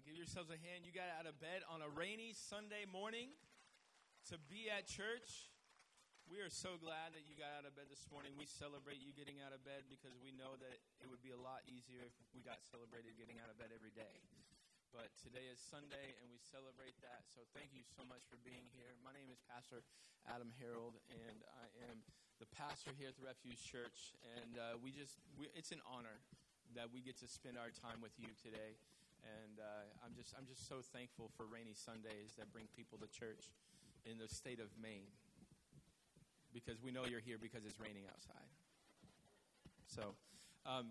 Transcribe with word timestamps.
give 0.00 0.16
yourselves 0.16 0.48
a 0.48 0.56
hand. 0.56 0.88
You 0.88 0.96
got 0.96 1.12
out 1.12 1.28
of 1.28 1.36
bed 1.44 1.60
on 1.68 1.84
a 1.84 1.90
rainy 1.92 2.32
Sunday 2.32 2.88
morning 2.88 3.36
to 4.32 4.40
be 4.48 4.72
at 4.72 4.88
church. 4.88 5.52
We 6.24 6.40
are 6.40 6.48
so 6.48 6.80
glad 6.80 7.12
that 7.12 7.28
you 7.28 7.36
got 7.36 7.52
out 7.52 7.68
of 7.68 7.76
bed 7.76 7.92
this 7.92 8.08
morning. 8.08 8.32
We 8.40 8.48
celebrate 8.48 8.96
you 8.96 9.12
getting 9.12 9.44
out 9.44 9.52
of 9.52 9.60
bed 9.60 9.92
because 9.92 10.16
we 10.24 10.32
know 10.32 10.56
that 10.56 10.78
it 11.04 11.06
would 11.12 11.20
be 11.20 11.36
a 11.36 11.40
lot 11.40 11.68
easier 11.68 12.00
if 12.00 12.16
we 12.32 12.40
got 12.40 12.64
celebrated 12.64 13.12
getting 13.20 13.44
out 13.44 13.52
of 13.52 13.60
bed 13.60 13.76
every 13.76 13.92
day. 13.92 14.24
But 14.88 15.12
today 15.20 15.52
is 15.52 15.60
Sunday, 15.60 16.16
and 16.16 16.32
we 16.32 16.40
celebrate 16.40 16.96
that. 17.04 17.28
So 17.28 17.44
thank 17.52 17.76
you 17.76 17.84
so 17.84 18.00
much 18.08 18.24
for 18.24 18.40
being 18.40 18.72
here. 18.72 18.96
My 19.04 19.12
name 19.12 19.28
is 19.28 19.44
Pastor 19.52 19.84
Adam 20.24 20.48
Harold, 20.56 20.96
and 21.12 21.44
I 21.44 21.66
am 21.92 22.00
the 22.40 22.48
pastor 22.56 22.96
here 22.96 23.12
at 23.12 23.20
the 23.20 23.26
Refuge 23.28 23.60
Church. 23.60 24.16
And 24.40 24.56
uh, 24.56 24.80
we 24.80 24.96
just, 24.96 25.20
we, 25.36 25.52
it's 25.52 25.76
an 25.76 25.84
honor 25.84 26.24
that 26.72 26.88
we 26.88 27.04
get 27.04 27.20
to 27.20 27.28
spend 27.28 27.60
our 27.60 27.68
time 27.68 28.00
with 28.00 28.16
you 28.16 28.32
today 28.40 28.80
and 29.24 29.60
uh, 29.60 30.04
I'm 30.04 30.14
just 30.14 30.34
I'm 30.38 30.46
just 30.46 30.68
so 30.68 30.76
thankful 30.92 31.30
for 31.36 31.46
rainy 31.46 31.74
Sundays 31.74 32.34
that 32.38 32.52
bring 32.52 32.66
people 32.76 32.98
to 32.98 33.08
church 33.08 33.50
in 34.04 34.18
the 34.18 34.28
state 34.28 34.60
of 34.60 34.68
Maine 34.80 35.12
because 36.52 36.82
we 36.82 36.90
know 36.90 37.04
you're 37.06 37.20
here 37.20 37.38
because 37.40 37.64
it's 37.64 37.78
raining 37.78 38.04
outside. 38.08 38.48
So, 39.86 40.14
um, 40.66 40.86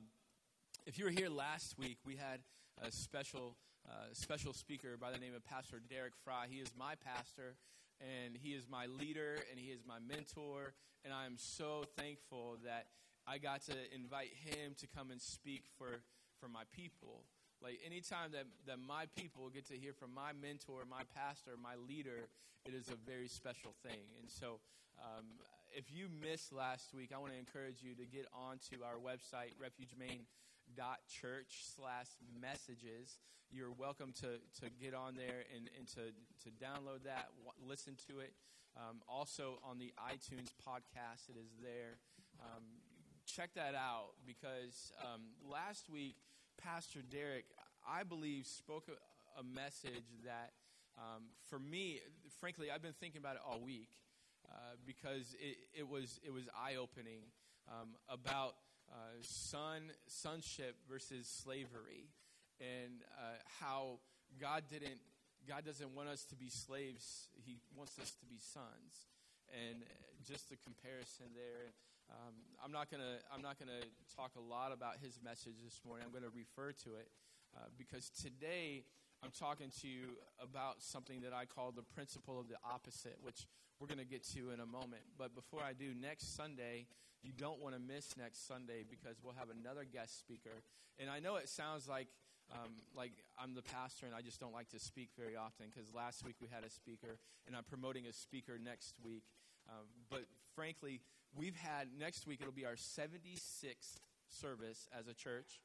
if 0.85 0.97
you 0.97 1.05
were 1.05 1.11
here 1.11 1.29
last 1.29 1.77
week, 1.77 1.97
we 2.05 2.15
had 2.15 2.39
a 2.81 2.91
special 2.91 3.55
uh, 3.89 4.13
special 4.13 4.53
speaker 4.53 4.97
by 4.99 5.11
the 5.11 5.17
name 5.17 5.33
of 5.35 5.43
Pastor 5.45 5.81
Derek 5.89 6.13
Fry. 6.23 6.45
He 6.49 6.57
is 6.57 6.71
my 6.77 6.93
pastor, 6.95 7.55
and 8.01 8.35
he 8.35 8.49
is 8.49 8.67
my 8.69 8.85
leader, 8.85 9.37
and 9.49 9.59
he 9.59 9.71
is 9.71 9.81
my 9.87 9.99
mentor, 9.99 10.73
and 11.03 11.13
I 11.13 11.25
am 11.25 11.35
so 11.37 11.85
thankful 11.97 12.57
that 12.65 12.87
I 13.27 13.37
got 13.37 13.61
to 13.65 13.73
invite 13.93 14.33
him 14.33 14.75
to 14.79 14.87
come 14.87 15.11
and 15.11 15.21
speak 15.21 15.63
for 15.77 16.01
for 16.39 16.47
my 16.47 16.63
people. 16.75 17.23
Like 17.61 17.79
anytime 17.85 18.31
that, 18.31 18.45
that 18.67 18.79
my 18.79 19.05
people 19.15 19.49
get 19.49 19.67
to 19.67 19.75
hear 19.75 19.93
from 19.93 20.13
my 20.13 20.31
mentor, 20.31 20.83
my 20.89 21.03
pastor, 21.15 21.51
my 21.61 21.75
leader, 21.75 22.29
it 22.65 22.73
is 22.73 22.87
a 22.87 22.95
very 22.95 23.27
special 23.27 23.75
thing. 23.83 23.99
And 24.21 24.29
so, 24.31 24.59
um, 24.99 25.25
if 25.75 25.91
you 25.91 26.07
missed 26.09 26.51
last 26.51 26.93
week, 26.93 27.11
I 27.13 27.19
want 27.19 27.31
to 27.33 27.39
encourage 27.39 27.83
you 27.83 27.95
to 27.95 28.05
get 28.05 28.27
onto 28.33 28.83
our 28.83 28.97
website, 28.97 29.53
refugemaine.church 29.59 31.51
slash 31.75 32.07
messages. 32.41 33.19
You're 33.51 33.71
welcome 33.71 34.13
to, 34.21 34.39
to 34.61 34.69
get 34.81 34.93
on 34.93 35.15
there 35.15 35.45
and, 35.55 35.69
and 35.77 35.87
to, 35.93 36.11
to 36.43 36.49
download 36.63 37.03
that, 37.05 37.29
w- 37.43 37.53
listen 37.61 37.95
to 38.07 38.19
it. 38.19 38.33
Um, 38.77 39.01
also 39.07 39.59
on 39.63 39.79
the 39.79 39.93
iTunes 39.97 40.53
podcast, 40.65 41.29
it 41.29 41.37
is 41.37 41.51
there. 41.61 41.97
Um, 42.39 42.63
check 43.25 43.53
that 43.55 43.75
out 43.75 44.13
because 44.25 44.91
um, 45.01 45.21
last 45.49 45.89
week 45.89 46.15
Pastor 46.63 46.99
Derek, 47.01 47.45
I 47.87 48.03
believe, 48.03 48.45
spoke 48.45 48.89
a, 48.89 49.39
a 49.39 49.43
message 49.43 50.03
that, 50.25 50.51
um, 50.97 51.23
for 51.49 51.57
me, 51.57 52.01
frankly, 52.39 52.69
I've 52.69 52.81
been 52.81 52.97
thinking 52.99 53.19
about 53.19 53.35
it 53.35 53.41
all 53.47 53.61
week 53.61 53.89
uh, 54.51 54.75
because 54.85 55.35
it, 55.39 55.57
it, 55.73 55.87
was 55.87 56.19
it 56.25 56.31
was 56.31 56.49
eye 56.57 56.75
opening 56.75 57.21
um, 57.69 57.89
about 58.09 58.55
uh, 58.91 58.93
son 59.21 59.83
sonship 60.07 60.75
versus 60.89 61.27
slavery, 61.27 62.09
and 62.59 63.03
uh, 63.17 63.37
how 63.61 63.99
God 64.39 64.63
didn't 64.69 64.99
God 65.47 65.63
doesn't 65.65 65.95
want 65.95 66.09
us 66.09 66.25
to 66.25 66.35
be 66.35 66.49
slaves; 66.49 67.29
He 67.45 67.57
wants 67.75 67.97
us 67.99 68.11
to 68.19 68.25
be 68.25 68.37
sons, 68.39 69.07
and 69.53 69.83
just 70.27 70.49
the 70.49 70.57
comparison 70.57 71.27
there. 71.35 71.71
Um, 72.09 72.33
I'm 72.63 72.71
not 72.71 72.89
gonna 72.89 73.21
I'm 73.33 73.41
not 73.41 73.59
gonna 73.59 73.85
talk 74.15 74.31
a 74.37 74.41
lot 74.41 74.71
about 74.71 74.97
his 75.01 75.19
message 75.23 75.61
this 75.63 75.79
morning. 75.85 76.05
I'm 76.07 76.13
gonna 76.13 76.33
refer 76.33 76.71
to 76.83 76.95
it 76.95 77.09
uh, 77.55 77.69
because 77.77 78.09
today 78.09 78.83
I'm 79.23 79.31
talking 79.31 79.71
to 79.81 79.87
you 79.87 80.17
about 80.41 80.81
something 80.81 81.21
that 81.21 81.33
I 81.33 81.45
call 81.45 81.71
the 81.71 81.83
principle 81.83 82.39
of 82.39 82.47
the 82.47 82.57
opposite, 82.65 83.17
which 83.21 83.47
we're 83.79 83.87
gonna 83.87 84.05
get 84.05 84.23
to 84.33 84.51
in 84.51 84.59
a 84.59 84.65
moment. 84.65 85.03
But 85.17 85.35
before 85.35 85.61
I 85.61 85.73
do, 85.73 85.93
next 85.93 86.35
Sunday 86.35 86.87
you 87.21 87.31
don't 87.31 87.61
want 87.61 87.75
to 87.75 87.81
miss 87.81 88.15
next 88.17 88.47
Sunday 88.47 88.85
because 88.89 89.17
we'll 89.21 89.35
have 89.37 89.49
another 89.49 89.83
guest 89.83 90.19
speaker. 90.19 90.63
And 90.97 91.09
I 91.09 91.19
know 91.19 91.35
it 91.35 91.49
sounds 91.49 91.87
like 91.87 92.07
um, 92.51 92.81
like 92.95 93.11
I'm 93.37 93.53
the 93.53 93.61
pastor 93.61 94.07
and 94.07 94.15
I 94.15 94.21
just 94.21 94.39
don't 94.39 94.53
like 94.53 94.69
to 94.69 94.79
speak 94.79 95.09
very 95.17 95.35
often 95.35 95.67
because 95.69 95.93
last 95.93 96.25
week 96.25 96.35
we 96.41 96.47
had 96.51 96.63
a 96.63 96.69
speaker 96.69 97.19
and 97.45 97.55
I'm 97.55 97.63
promoting 97.63 98.07
a 98.07 98.13
speaker 98.13 98.57
next 98.57 98.95
week. 99.03 99.23
Um, 99.69 99.85
but 100.09 100.25
frankly, 100.55 101.01
we've 101.35 101.55
had, 101.55 101.89
next 101.97 102.27
week, 102.27 102.39
it'll 102.41 102.53
be 102.53 102.65
our 102.65 102.77
76th 102.77 103.99
service 104.29 104.87
as 104.97 105.07
a 105.07 105.13
church. 105.13 105.61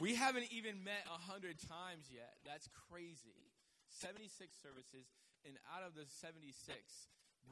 We 0.00 0.14
haven't 0.14 0.48
even 0.50 0.82
met 0.82 1.04
100 1.06 1.60
times 1.68 2.08
yet. 2.08 2.34
That's 2.46 2.68
crazy. 2.88 3.52
76 4.00 4.32
services, 4.56 5.04
and 5.44 5.54
out 5.68 5.84
of 5.84 5.92
the 5.92 6.08
76, 6.08 6.48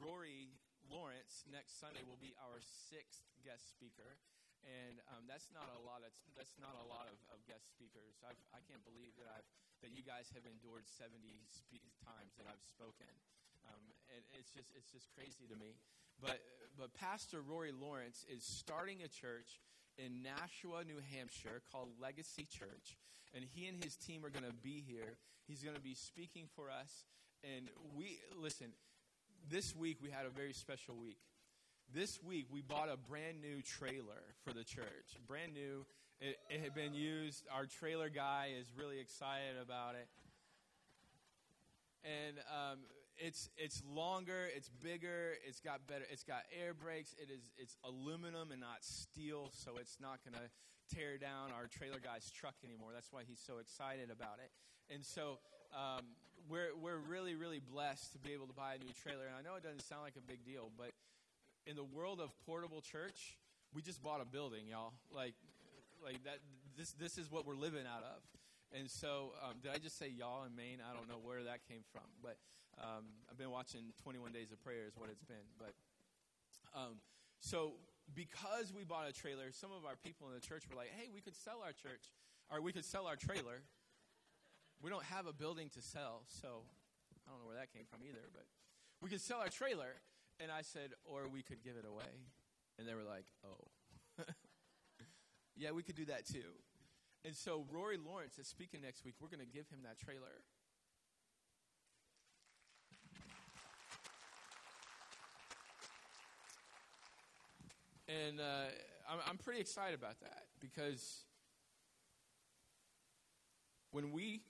Rory 0.01 0.57
Lawrence 0.89 1.45
next 1.45 1.77
Sunday 1.77 2.01
will 2.01 2.17
be 2.17 2.33
our 2.41 2.57
sixth 2.89 3.29
guest 3.45 3.69
speaker 3.69 4.17
and 4.65 5.01
um, 5.13 5.25
that's 5.25 5.49
not 5.49 5.69
a 5.73 5.81
lot. 5.81 6.05
Of, 6.05 6.13
that's 6.37 6.53
not 6.61 6.77
a 6.77 6.85
lot 6.85 7.09
of, 7.09 7.17
of 7.33 7.41
guest 7.49 7.65
speakers. 7.73 8.21
I've, 8.21 8.37
I 8.53 8.61
can 8.69 8.77
not 8.77 8.85
believe 8.85 9.13
that 9.17 9.29
I've 9.29 9.47
that 9.81 9.89
you 9.97 10.05
guys 10.05 10.29
have 10.37 10.45
endured 10.45 10.85
seventy 10.85 11.49
spe- 11.49 11.81
times 12.05 12.37
that 12.37 12.45
I've 12.45 12.61
spoken. 12.61 13.09
Um, 13.65 13.93
and 14.09 14.21
it's 14.41 14.49
just 14.49 14.73
it's 14.75 14.91
just 14.91 15.07
crazy 15.13 15.45
to 15.47 15.55
me. 15.55 15.77
But 16.19 16.41
but 16.77 16.93
Pastor 16.93 17.41
Rory 17.41 17.71
Lawrence 17.71 18.25
is 18.25 18.43
starting 18.43 18.97
a 19.05 19.07
church 19.07 19.61
in 19.97 20.23
Nashua, 20.23 20.83
New 20.83 20.97
Hampshire 21.13 21.61
called 21.71 21.89
Legacy 22.01 22.47
Church, 22.49 22.97
and 23.35 23.45
he 23.53 23.67
and 23.67 23.83
his 23.83 23.95
team 23.95 24.25
are 24.25 24.29
going 24.29 24.49
to 24.49 24.57
be 24.63 24.83
here. 24.87 25.17
He's 25.47 25.61
going 25.61 25.75
to 25.75 25.81
be 25.81 25.93
speaking 25.93 26.47
for 26.55 26.71
us, 26.71 27.05
and 27.43 27.69
we 27.95 28.19
listen. 28.35 28.67
This 29.49 29.75
week 29.75 29.97
we 30.01 30.09
had 30.09 30.25
a 30.25 30.29
very 30.29 30.53
special 30.53 30.95
week. 30.95 31.17
This 31.93 32.19
week 32.23 32.47
we 32.51 32.61
bought 32.61 32.89
a 32.89 32.97
brand 32.97 33.41
new 33.41 33.61
trailer 33.61 34.21
for 34.43 34.53
the 34.53 34.63
church. 34.63 35.17
Brand 35.27 35.53
new. 35.53 35.85
It, 36.19 36.37
it 36.49 36.61
had 36.61 36.75
been 36.75 36.93
used. 36.93 37.43
Our 37.51 37.65
trailer 37.65 38.09
guy 38.09 38.51
is 38.59 38.67
really 38.77 38.99
excited 38.99 39.57
about 39.61 39.95
it. 39.95 40.07
And 42.05 42.37
um, 42.49 42.79
it's 43.21 43.49
it's 43.55 43.83
longer, 43.85 44.49
it's 44.55 44.69
bigger, 44.81 45.37
it's 45.47 45.59
got 45.61 45.85
better, 45.85 46.05
it's 46.11 46.23
got 46.23 46.41
air 46.49 46.73
brakes. 46.73 47.13
It 47.21 47.29
is 47.31 47.41
it's 47.57 47.77
aluminum 47.85 48.51
and 48.51 48.59
not 48.59 48.81
steel, 48.81 49.51
so 49.53 49.77
it's 49.79 49.97
not 50.01 50.19
going 50.25 50.33
to 50.33 50.49
tear 50.95 51.17
down 51.17 51.53
our 51.53 51.67
trailer 51.67 51.99
guy's 52.03 52.29
truck 52.31 52.55
anymore. 52.65 52.89
That's 52.93 53.13
why 53.13 53.21
he's 53.27 53.39
so 53.39 53.59
excited 53.59 54.09
about 54.09 54.41
it. 54.43 54.49
And 54.93 55.05
so 55.05 55.37
um, 55.71 56.01
we're 56.49 56.73
we're 56.81 56.97
really 56.97 57.35
really 57.35 57.61
blessed 57.61 58.11
to 58.13 58.19
be 58.19 58.33
able 58.33 58.47
to 58.47 58.57
buy 58.57 58.73
a 58.73 58.79
new 58.79 58.91
trailer. 59.03 59.29
And 59.29 59.35
I 59.37 59.41
know 59.45 59.55
it 59.55 59.63
doesn't 59.63 59.85
sound 59.85 60.01
like 60.01 60.17
a 60.17 60.25
big 60.25 60.43
deal, 60.43 60.71
but 60.75 60.89
in 61.67 61.75
the 61.75 61.85
world 61.85 62.19
of 62.19 62.33
portable 62.45 62.81
church, 62.81 63.37
we 63.73 63.83
just 63.83 64.01
bought 64.01 64.21
a 64.21 64.25
building, 64.25 64.65
y'all. 64.67 64.93
Like 65.13 65.35
like 66.03 66.23
that. 66.25 66.39
This 66.75 66.91
this 66.93 67.17
is 67.19 67.29
what 67.31 67.45
we're 67.45 67.59
living 67.59 67.85
out 67.85 68.01
of. 68.03 68.40
And 68.71 68.89
so, 68.89 69.35
um, 69.43 69.59
did 69.61 69.71
I 69.71 69.77
just 69.77 69.99
say 69.99 70.07
y'all 70.07 70.45
in 70.45 70.55
Maine? 70.55 70.79
I 70.79 70.95
don't 70.95 71.09
know 71.09 71.19
where 71.19 71.43
that 71.43 71.67
came 71.67 71.83
from, 71.91 72.07
but 72.23 72.39
um, 72.79 73.03
I've 73.29 73.37
been 73.37 73.51
watching 73.51 73.91
21 74.03 74.31
Days 74.31 74.51
of 74.51 74.63
Prayer, 74.63 74.87
is 74.87 74.95
what 74.95 75.09
it's 75.11 75.23
been. 75.23 75.43
But 75.59 75.75
um, 76.71 77.03
so, 77.41 77.73
because 78.15 78.71
we 78.71 78.83
bought 78.83 79.09
a 79.09 79.13
trailer, 79.13 79.51
some 79.51 79.71
of 79.75 79.83
our 79.83 79.99
people 79.99 80.27
in 80.31 80.33
the 80.33 80.39
church 80.39 80.63
were 80.69 80.75
like, 80.75 80.91
"Hey, 80.95 81.11
we 81.13 81.19
could 81.19 81.35
sell 81.35 81.59
our 81.59 81.75
church, 81.75 82.15
or 82.47 82.61
we 82.61 82.71
could 82.71 82.85
sell 82.85 83.07
our 83.07 83.17
trailer. 83.17 83.67
We 84.81 84.89
don't 84.89 85.03
have 85.11 85.27
a 85.27 85.33
building 85.33 85.69
to 85.75 85.81
sell, 85.81 86.23
so 86.27 86.63
I 87.27 87.31
don't 87.31 87.43
know 87.43 87.47
where 87.47 87.59
that 87.59 87.73
came 87.75 87.83
from 87.91 88.07
either, 88.07 88.23
but 88.31 88.47
we 89.01 89.09
could 89.09 89.21
sell 89.21 89.39
our 89.39 89.49
trailer." 89.51 89.99
And 90.39 90.49
I 90.49 90.61
said, 90.63 90.95
"Or 91.03 91.27
we 91.27 91.43
could 91.43 91.61
give 91.61 91.75
it 91.75 91.85
away," 91.85 92.23
and 92.79 92.87
they 92.87 92.95
were 92.95 93.03
like, 93.03 93.25
"Oh." 93.43 93.67
yeah, 95.57 95.71
we 95.71 95.83
could 95.83 95.95
do 95.95 96.05
that 96.05 96.25
too. 96.25 96.55
And 97.23 97.35
so 97.35 97.65
Rory 97.71 97.97
Lawrence 97.97 98.39
is 98.39 98.47
speaking 98.47 98.81
next 98.81 99.05
week. 99.05 99.15
We're 99.19 99.29
going 99.29 99.45
to 99.45 99.45
give 99.45 99.69
him 99.69 99.79
that 99.83 99.99
trailer. 99.99 100.41
And 108.07 108.39
uh, 108.39 108.71
I'm, 109.09 109.19
I'm 109.29 109.37
pretty 109.37 109.61
excited 109.61 109.97
about 109.97 110.19
that 110.21 110.45
because 110.59 111.23
when 113.91 114.11
we 114.11 114.41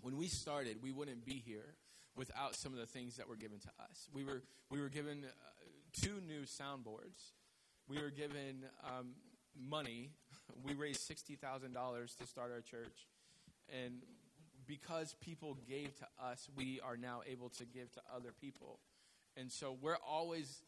when 0.00 0.16
we 0.16 0.26
started, 0.26 0.78
we 0.82 0.90
wouldn't 0.90 1.24
be 1.24 1.42
here 1.44 1.76
without 2.16 2.54
some 2.54 2.72
of 2.72 2.78
the 2.78 2.86
things 2.86 3.16
that 3.16 3.28
were 3.28 3.36
given 3.36 3.58
to 3.60 3.68
us. 3.90 4.08
We 4.12 4.24
were 4.24 4.42
we 4.70 4.80
were 4.80 4.90
given 4.90 5.24
uh, 5.24 5.64
two 5.92 6.20
new 6.26 6.42
soundboards. 6.42 7.32
We 7.88 8.00
were 8.00 8.10
given 8.10 8.64
um, 8.84 9.14
money 9.58 10.10
we 10.62 10.74
raised 10.74 11.08
$60,000 11.08 12.16
to 12.16 12.26
start 12.26 12.50
our 12.52 12.60
church. 12.60 13.06
And 13.68 14.02
because 14.66 15.14
people 15.20 15.56
gave 15.68 15.96
to 15.98 16.06
us, 16.22 16.48
we 16.56 16.80
are 16.84 16.96
now 16.96 17.22
able 17.26 17.48
to 17.50 17.64
give 17.64 17.90
to 17.92 18.00
other 18.14 18.32
people. 18.38 18.78
And 19.36 19.50
so 19.50 19.76
we're 19.80 19.98
always 20.06 20.62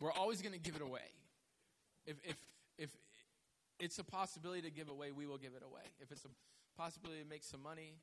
we're 0.00 0.12
always 0.12 0.42
going 0.42 0.52
to 0.52 0.58
give 0.58 0.74
it 0.74 0.82
away. 0.82 1.06
If 2.06 2.16
if 2.24 2.36
if 2.78 2.90
it's 3.78 3.98
a 3.98 4.04
possibility 4.04 4.62
to 4.62 4.70
give 4.70 4.88
away, 4.88 5.12
we 5.12 5.26
will 5.26 5.38
give 5.38 5.54
it 5.56 5.62
away. 5.62 5.82
If 6.00 6.10
it's 6.10 6.24
a 6.24 6.30
possibility 6.76 7.22
to 7.22 7.28
make 7.28 7.44
some 7.44 7.62
money, 7.62 7.94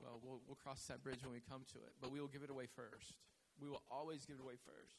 well, 0.00 0.20
we'll, 0.22 0.40
we'll 0.46 0.56
cross 0.56 0.84
that 0.88 1.02
bridge 1.02 1.22
when 1.22 1.32
we 1.32 1.40
come 1.40 1.62
to 1.72 1.78
it. 1.78 1.92
But 2.00 2.10
we 2.10 2.20
will 2.20 2.28
give 2.28 2.42
it 2.42 2.50
away 2.50 2.66
first. 2.66 3.14
We 3.60 3.68
will 3.68 3.82
always 3.90 4.26
give 4.26 4.36
it 4.36 4.42
away 4.42 4.58
first. 4.64 4.98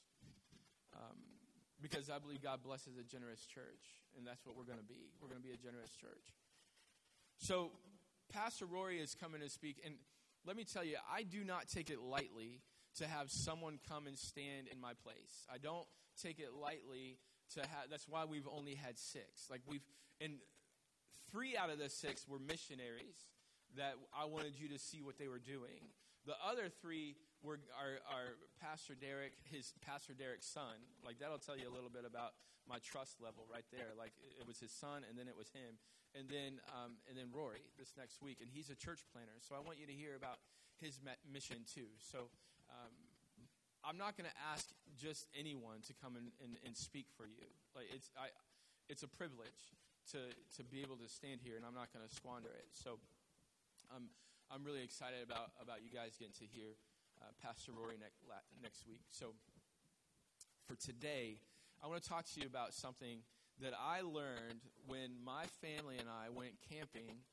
Um, 0.95 1.36
because 1.81 2.09
I 2.09 2.19
believe 2.19 2.41
God 2.41 2.63
blesses 2.63 2.97
a 2.97 3.03
generous 3.03 3.45
church, 3.45 4.01
and 4.17 4.25
that's 4.25 4.45
what 4.45 4.55
we're 4.55 4.65
going 4.65 4.79
to 4.79 4.85
be. 4.85 5.11
We're 5.21 5.29
going 5.29 5.41
to 5.41 5.47
be 5.47 5.53
a 5.53 5.57
generous 5.57 5.91
church. 5.91 6.33
So, 7.37 7.71
Pastor 8.33 8.65
Rory 8.65 8.99
is 8.99 9.15
coming 9.15 9.41
to 9.41 9.49
speak, 9.49 9.81
and 9.85 9.95
let 10.45 10.55
me 10.55 10.63
tell 10.63 10.83
you, 10.83 10.97
I 11.11 11.23
do 11.23 11.43
not 11.43 11.67
take 11.67 11.89
it 11.89 11.99
lightly 12.01 12.61
to 12.97 13.07
have 13.07 13.29
someone 13.29 13.79
come 13.87 14.07
and 14.07 14.17
stand 14.17 14.67
in 14.71 14.81
my 14.81 14.93
place. 15.03 15.45
I 15.53 15.57
don't 15.57 15.85
take 16.21 16.39
it 16.39 16.49
lightly 16.59 17.19
to 17.53 17.61
have. 17.61 17.89
That's 17.89 18.07
why 18.07 18.25
we've 18.25 18.47
only 18.47 18.75
had 18.75 18.97
six. 18.97 19.49
Like 19.49 19.61
we've, 19.67 19.83
and 20.19 20.33
three 21.31 21.55
out 21.55 21.69
of 21.69 21.77
the 21.77 21.89
six 21.89 22.27
were 22.27 22.39
missionaries 22.39 23.29
that 23.75 23.93
I 24.17 24.25
wanted 24.25 24.53
you 24.57 24.69
to 24.69 24.79
see 24.79 25.01
what 25.01 25.17
they 25.17 25.27
were 25.27 25.39
doing. 25.39 25.93
The 26.25 26.33
other 26.45 26.69
three 26.81 27.15
were 27.43 27.59
our, 27.77 28.01
our 28.09 28.27
Pastor 28.57 28.97
Derek, 28.97 29.37
his 29.45 29.73
Pastor 29.85 30.13
Derek's 30.13 30.47
son. 30.47 30.81
Like 31.05 31.19
that'll 31.19 31.41
tell 31.41 31.57
you 31.57 31.69
a 31.69 31.73
little 31.73 31.91
bit 31.91 32.05
about 32.05 32.33
my 32.67 32.81
trust 32.83 33.21
level 33.21 33.45
right 33.47 33.65
there. 33.71 33.93
Like 33.97 34.13
it 34.39 34.45
was 34.45 34.59
his 34.59 34.71
son, 34.71 35.05
and 35.07 35.17
then 35.17 35.27
it 35.29 35.37
was 35.37 35.49
him, 35.53 35.79
and 36.17 36.27
then 36.27 36.59
um, 36.73 36.97
and 37.07 37.15
then 37.15 37.29
Rory 37.31 37.63
this 37.77 37.93
next 37.95 38.21
week, 38.21 38.41
and 38.41 38.49
he's 38.49 38.69
a 38.69 38.77
church 38.77 39.05
planter. 39.13 39.37
So 39.39 39.55
I 39.55 39.61
want 39.61 39.79
you 39.79 39.87
to 39.87 39.95
hear 39.95 40.17
about 40.17 40.41
his 40.81 40.99
mission 41.25 41.63
too. 41.69 41.89
So 42.01 42.29
um, 42.69 42.93
I'm 43.85 43.97
not 43.97 44.17
going 44.17 44.27
to 44.27 44.37
ask 44.51 44.67
just 44.97 45.29
anyone 45.37 45.85
to 45.87 45.93
come 45.93 46.17
and, 46.17 46.33
and, 46.43 46.57
and 46.65 46.75
speak 46.75 47.07
for 47.15 47.25
you. 47.25 47.47
Like 47.77 47.87
it's 47.93 48.11
I, 48.17 48.33
it's 48.89 49.03
a 49.05 49.11
privilege 49.11 49.73
to 50.11 50.19
to 50.57 50.61
be 50.65 50.81
able 50.81 50.97
to 50.99 51.07
stand 51.07 51.39
here, 51.45 51.55
and 51.55 51.63
I'm 51.65 51.77
not 51.77 51.93
going 51.93 52.03
to 52.03 52.11
squander 52.11 52.51
it. 52.51 52.73
So. 52.73 52.99
Um, 53.87 54.11
I'm 54.47 54.63
really 54.63 54.83
excited 54.83 55.19
about, 55.23 55.51
about 55.59 55.83
you 55.83 55.91
guys 55.91 56.15
getting 56.15 56.35
to 56.39 56.47
hear 56.47 56.79
uh, 57.21 57.31
Pastor 57.41 57.71
Rory 57.71 57.97
ne- 57.99 58.19
la- 58.27 58.45
next 58.61 58.87
week. 58.87 59.01
So, 59.11 59.33
for 60.67 60.75
today, 60.75 61.39
I 61.83 61.87
want 61.87 62.01
to 62.03 62.09
talk 62.09 62.25
to 62.33 62.39
you 62.39 62.47
about 62.47 62.73
something 62.73 63.19
that 63.61 63.73
I 63.73 64.01
learned 64.01 64.61
when 64.85 65.17
my 65.23 65.45
family 65.61 65.97
and 65.97 66.09
I 66.09 66.29
went 66.29 66.53
camping 66.69 67.23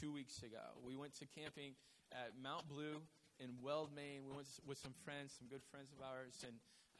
two 0.00 0.12
weeks 0.12 0.42
ago. 0.42 0.78
We 0.84 0.96
went 0.96 1.14
to 1.18 1.26
camping 1.26 1.74
at 2.12 2.32
Mount 2.40 2.68
Blue 2.68 3.02
in 3.38 3.50
Weld, 3.62 3.90
Maine. 3.94 4.26
We 4.26 4.34
went 4.34 4.48
with 4.66 4.78
some 4.78 4.94
friends, 5.04 5.34
some 5.38 5.48
good 5.48 5.62
friends 5.70 5.92
of 5.92 6.02
ours, 6.02 6.42
and 6.42 6.56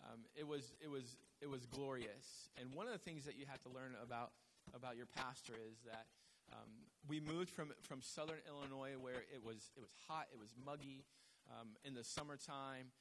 um, 0.06 0.20
it 0.36 0.46
was 0.46 0.74
it 0.80 0.90
was 0.90 1.16
it 1.40 1.50
was 1.50 1.66
glorious. 1.66 2.48
And 2.60 2.72
one 2.72 2.86
of 2.86 2.92
the 2.92 3.02
things 3.02 3.24
that 3.24 3.36
you 3.36 3.46
have 3.48 3.60
to 3.62 3.70
learn 3.70 3.96
about 4.02 4.30
about 4.74 4.96
your 4.96 5.06
pastor 5.06 5.54
is 5.56 5.80
that 5.86 6.06
um, 6.52 6.68
we 7.08 7.20
moved 7.20 7.50
from, 7.50 7.72
from 7.82 8.00
southern 8.02 8.40
Illinois 8.48 8.96
where 9.00 9.24
it 9.32 9.42
was, 9.44 9.70
it 9.76 9.80
was 9.80 9.92
hot, 10.08 10.26
it 10.32 10.38
was 10.38 10.54
muggy 10.64 11.04
um, 11.50 11.68
in 11.84 11.94
the 11.94 12.04
summertime, 12.04 12.92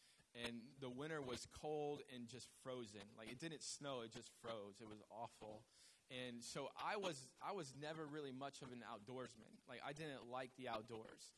and 0.45 0.61
the 0.79 0.89
winter 0.89 1.21
was 1.21 1.47
cold 1.61 2.01
and 2.13 2.27
just 2.27 2.49
frozen. 2.63 3.01
Like 3.17 3.31
it 3.31 3.39
didn't 3.39 3.63
snow, 3.63 4.01
it 4.03 4.11
just 4.13 4.29
froze. 4.41 4.79
It 4.81 4.87
was 4.87 5.01
awful. 5.09 5.63
And 6.09 6.41
so 6.41 6.69
I 6.77 6.95
was, 6.95 7.27
I 7.41 7.51
was 7.51 7.73
never 7.81 8.05
really 8.05 8.31
much 8.31 8.61
of 8.61 8.71
an 8.71 8.83
outdoorsman. 8.87 9.51
Like 9.67 9.79
I 9.85 9.91
didn't 9.91 10.31
like 10.31 10.51
the 10.57 10.69
outdoors. 10.69 11.35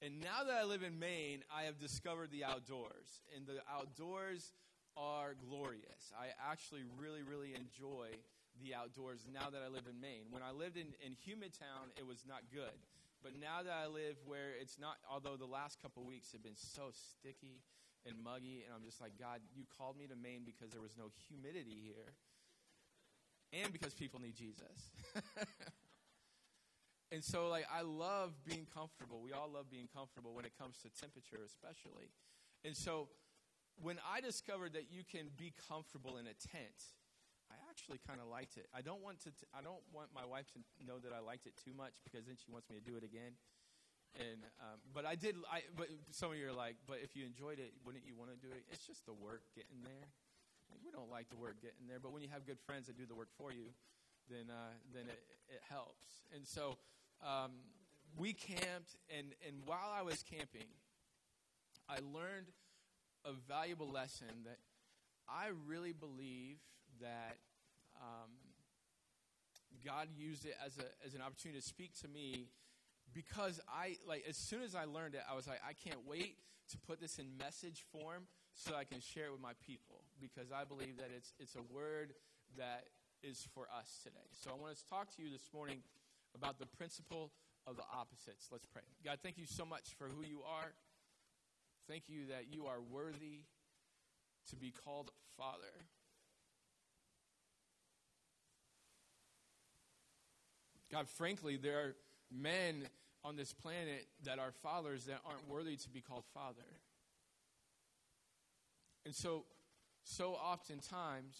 And 0.00 0.20
now 0.20 0.44
that 0.44 0.54
I 0.54 0.64
live 0.64 0.82
in 0.82 0.98
Maine, 0.98 1.42
I 1.54 1.64
have 1.64 1.78
discovered 1.78 2.30
the 2.30 2.44
outdoors. 2.44 3.20
And 3.34 3.46
the 3.46 3.60
outdoors 3.70 4.52
are 4.96 5.34
glorious. 5.34 6.12
I 6.18 6.28
actually 6.50 6.82
really, 6.98 7.22
really 7.22 7.52
enjoy 7.54 8.08
the 8.62 8.74
outdoors 8.74 9.26
now 9.32 9.50
that 9.50 9.60
I 9.64 9.68
live 9.68 9.84
in 9.88 10.00
Maine. 10.00 10.24
When 10.30 10.42
I 10.42 10.52
lived 10.52 10.76
in, 10.76 10.88
in 11.04 11.12
humid 11.12 11.52
town, 11.52 11.92
it 11.96 12.06
was 12.06 12.24
not 12.26 12.40
good. 12.52 12.72
But 13.26 13.34
now 13.42 13.58
that 13.66 13.74
I 13.74 13.90
live 13.90 14.14
where 14.24 14.54
it's 14.54 14.78
not, 14.78 15.02
although 15.10 15.34
the 15.34 15.50
last 15.50 15.82
couple 15.82 16.06
weeks 16.06 16.30
have 16.30 16.44
been 16.44 16.54
so 16.54 16.94
sticky 16.94 17.58
and 18.06 18.14
muggy, 18.22 18.62
and 18.62 18.70
I'm 18.70 18.84
just 18.86 19.00
like, 19.00 19.18
God, 19.18 19.40
you 19.52 19.64
called 19.76 19.98
me 19.98 20.06
to 20.06 20.14
Maine 20.14 20.46
because 20.46 20.70
there 20.70 20.80
was 20.80 20.94
no 20.96 21.10
humidity 21.26 21.82
here, 21.82 22.14
and 23.50 23.72
because 23.72 23.94
people 23.94 24.20
need 24.20 24.36
Jesus. 24.36 24.94
and 27.10 27.18
so, 27.18 27.48
like, 27.48 27.66
I 27.66 27.82
love 27.82 28.30
being 28.46 28.64
comfortable. 28.72 29.20
We 29.20 29.32
all 29.32 29.50
love 29.52 29.68
being 29.68 29.88
comfortable 29.92 30.32
when 30.32 30.44
it 30.44 30.52
comes 30.56 30.78
to 30.86 30.88
temperature, 30.94 31.42
especially. 31.44 32.14
And 32.64 32.76
so, 32.76 33.08
when 33.82 33.98
I 34.06 34.20
discovered 34.20 34.74
that 34.74 34.86
you 34.88 35.02
can 35.02 35.34
be 35.36 35.52
comfortable 35.66 36.16
in 36.16 36.28
a 36.28 36.36
tent, 36.46 36.78
actually 37.76 38.00
kind 38.08 38.24
of 38.24 38.32
liked 38.32 38.56
it. 38.56 38.72
I 38.72 38.80
don't 38.80 39.04
want 39.04 39.20
to. 39.28 39.30
T- 39.36 39.44
I 39.52 39.60
don't 39.60 39.84
want 39.92 40.08
my 40.16 40.24
wife 40.24 40.48
to 40.56 40.60
know 40.80 40.96
that 41.04 41.12
I 41.12 41.20
liked 41.20 41.44
it 41.44 41.52
too 41.60 41.76
much 41.76 42.00
because 42.00 42.24
then 42.24 42.40
she 42.40 42.48
wants 42.48 42.72
me 42.72 42.80
to 42.80 42.84
do 42.84 42.96
it 42.96 43.04
again. 43.04 43.36
And 44.16 44.40
um, 44.64 44.80
but 44.96 45.04
I 45.04 45.12
did. 45.12 45.36
I 45.52 45.60
but 45.76 45.92
some 46.08 46.32
of 46.32 46.40
you 46.40 46.48
are 46.48 46.56
like, 46.56 46.80
but 46.88 47.04
if 47.04 47.12
you 47.12 47.28
enjoyed 47.28 47.60
it, 47.60 47.76
wouldn't 47.84 48.08
you 48.08 48.16
want 48.16 48.32
to 48.32 48.40
do 48.40 48.48
it? 48.48 48.64
It's 48.72 48.88
just 48.88 49.04
the 49.04 49.12
work 49.12 49.44
getting 49.52 49.84
there. 49.84 50.08
We 50.80 50.90
don't 50.90 51.12
like 51.12 51.28
the 51.28 51.36
work 51.36 51.60
getting 51.60 51.84
there, 51.86 52.00
but 52.00 52.16
when 52.16 52.22
you 52.24 52.32
have 52.32 52.48
good 52.48 52.58
friends 52.64 52.88
that 52.88 52.96
do 52.96 53.04
the 53.04 53.14
work 53.14 53.28
for 53.36 53.52
you, 53.52 53.76
then 54.32 54.48
uh, 54.48 54.72
then 54.96 55.04
it, 55.12 55.20
it 55.52 55.60
helps. 55.68 56.24
And 56.32 56.48
so 56.48 56.80
um, 57.20 57.60
we 58.16 58.32
camped, 58.32 58.96
and 59.12 59.36
and 59.44 59.60
while 59.68 59.92
I 59.92 60.00
was 60.00 60.24
camping, 60.24 60.72
I 61.92 62.00
learned 62.00 62.48
a 63.28 63.36
valuable 63.46 63.90
lesson 63.92 64.48
that 64.48 64.58
I 65.28 65.52
really 65.68 65.92
believe 65.92 66.56
that 67.00 67.36
um, 68.00 68.30
God 69.84 70.08
used 70.16 70.44
it 70.44 70.54
as, 70.64 70.78
a, 70.78 71.06
as 71.06 71.14
an 71.14 71.20
opportunity 71.22 71.60
to 71.60 71.66
speak 71.66 71.94
to 72.00 72.08
me 72.08 72.48
because 73.14 73.60
I, 73.68 73.96
like, 74.06 74.24
as 74.28 74.36
soon 74.36 74.62
as 74.62 74.74
I 74.74 74.84
learned 74.84 75.14
it, 75.14 75.22
I 75.30 75.34
was 75.34 75.46
like, 75.46 75.60
I 75.66 75.72
can't 75.72 76.06
wait 76.06 76.36
to 76.70 76.78
put 76.78 77.00
this 77.00 77.18
in 77.18 77.26
message 77.38 77.84
form 77.92 78.26
so 78.54 78.74
I 78.74 78.84
can 78.84 79.00
share 79.00 79.26
it 79.26 79.32
with 79.32 79.40
my 79.40 79.52
people 79.64 80.02
because 80.20 80.50
I 80.50 80.64
believe 80.64 80.96
that 80.98 81.10
it's, 81.14 81.32
it's 81.38 81.54
a 81.54 81.62
word 81.72 82.14
that 82.58 82.84
is 83.22 83.46
for 83.54 83.66
us 83.76 84.00
today. 84.02 84.28
So 84.32 84.50
I 84.50 84.60
want 84.60 84.76
to 84.76 84.88
talk 84.88 85.14
to 85.16 85.22
you 85.22 85.30
this 85.30 85.48
morning 85.54 85.82
about 86.34 86.58
the 86.58 86.66
principle 86.66 87.30
of 87.66 87.76
the 87.76 87.84
opposites. 87.94 88.48
Let's 88.50 88.66
pray. 88.66 88.82
God, 89.04 89.18
thank 89.22 89.38
you 89.38 89.46
so 89.46 89.64
much 89.64 89.94
for 89.98 90.08
who 90.08 90.22
you 90.26 90.40
are. 90.42 90.72
Thank 91.88 92.04
you 92.08 92.26
that 92.30 92.52
you 92.52 92.66
are 92.66 92.80
worthy 92.80 93.46
to 94.50 94.56
be 94.56 94.72
called 94.72 95.10
Father. 95.36 95.86
God, 100.96 101.10
frankly, 101.10 101.58
there 101.58 101.78
are 101.78 101.94
men 102.32 102.88
on 103.22 103.36
this 103.36 103.52
planet 103.52 104.06
that 104.24 104.38
are 104.38 104.50
fathers 104.62 105.04
that 105.04 105.18
aren't 105.26 105.46
worthy 105.46 105.76
to 105.76 105.90
be 105.90 106.00
called 106.00 106.24
father. 106.32 106.64
And 109.04 109.14
so, 109.14 109.44
so 110.04 110.30
oftentimes, 110.30 111.36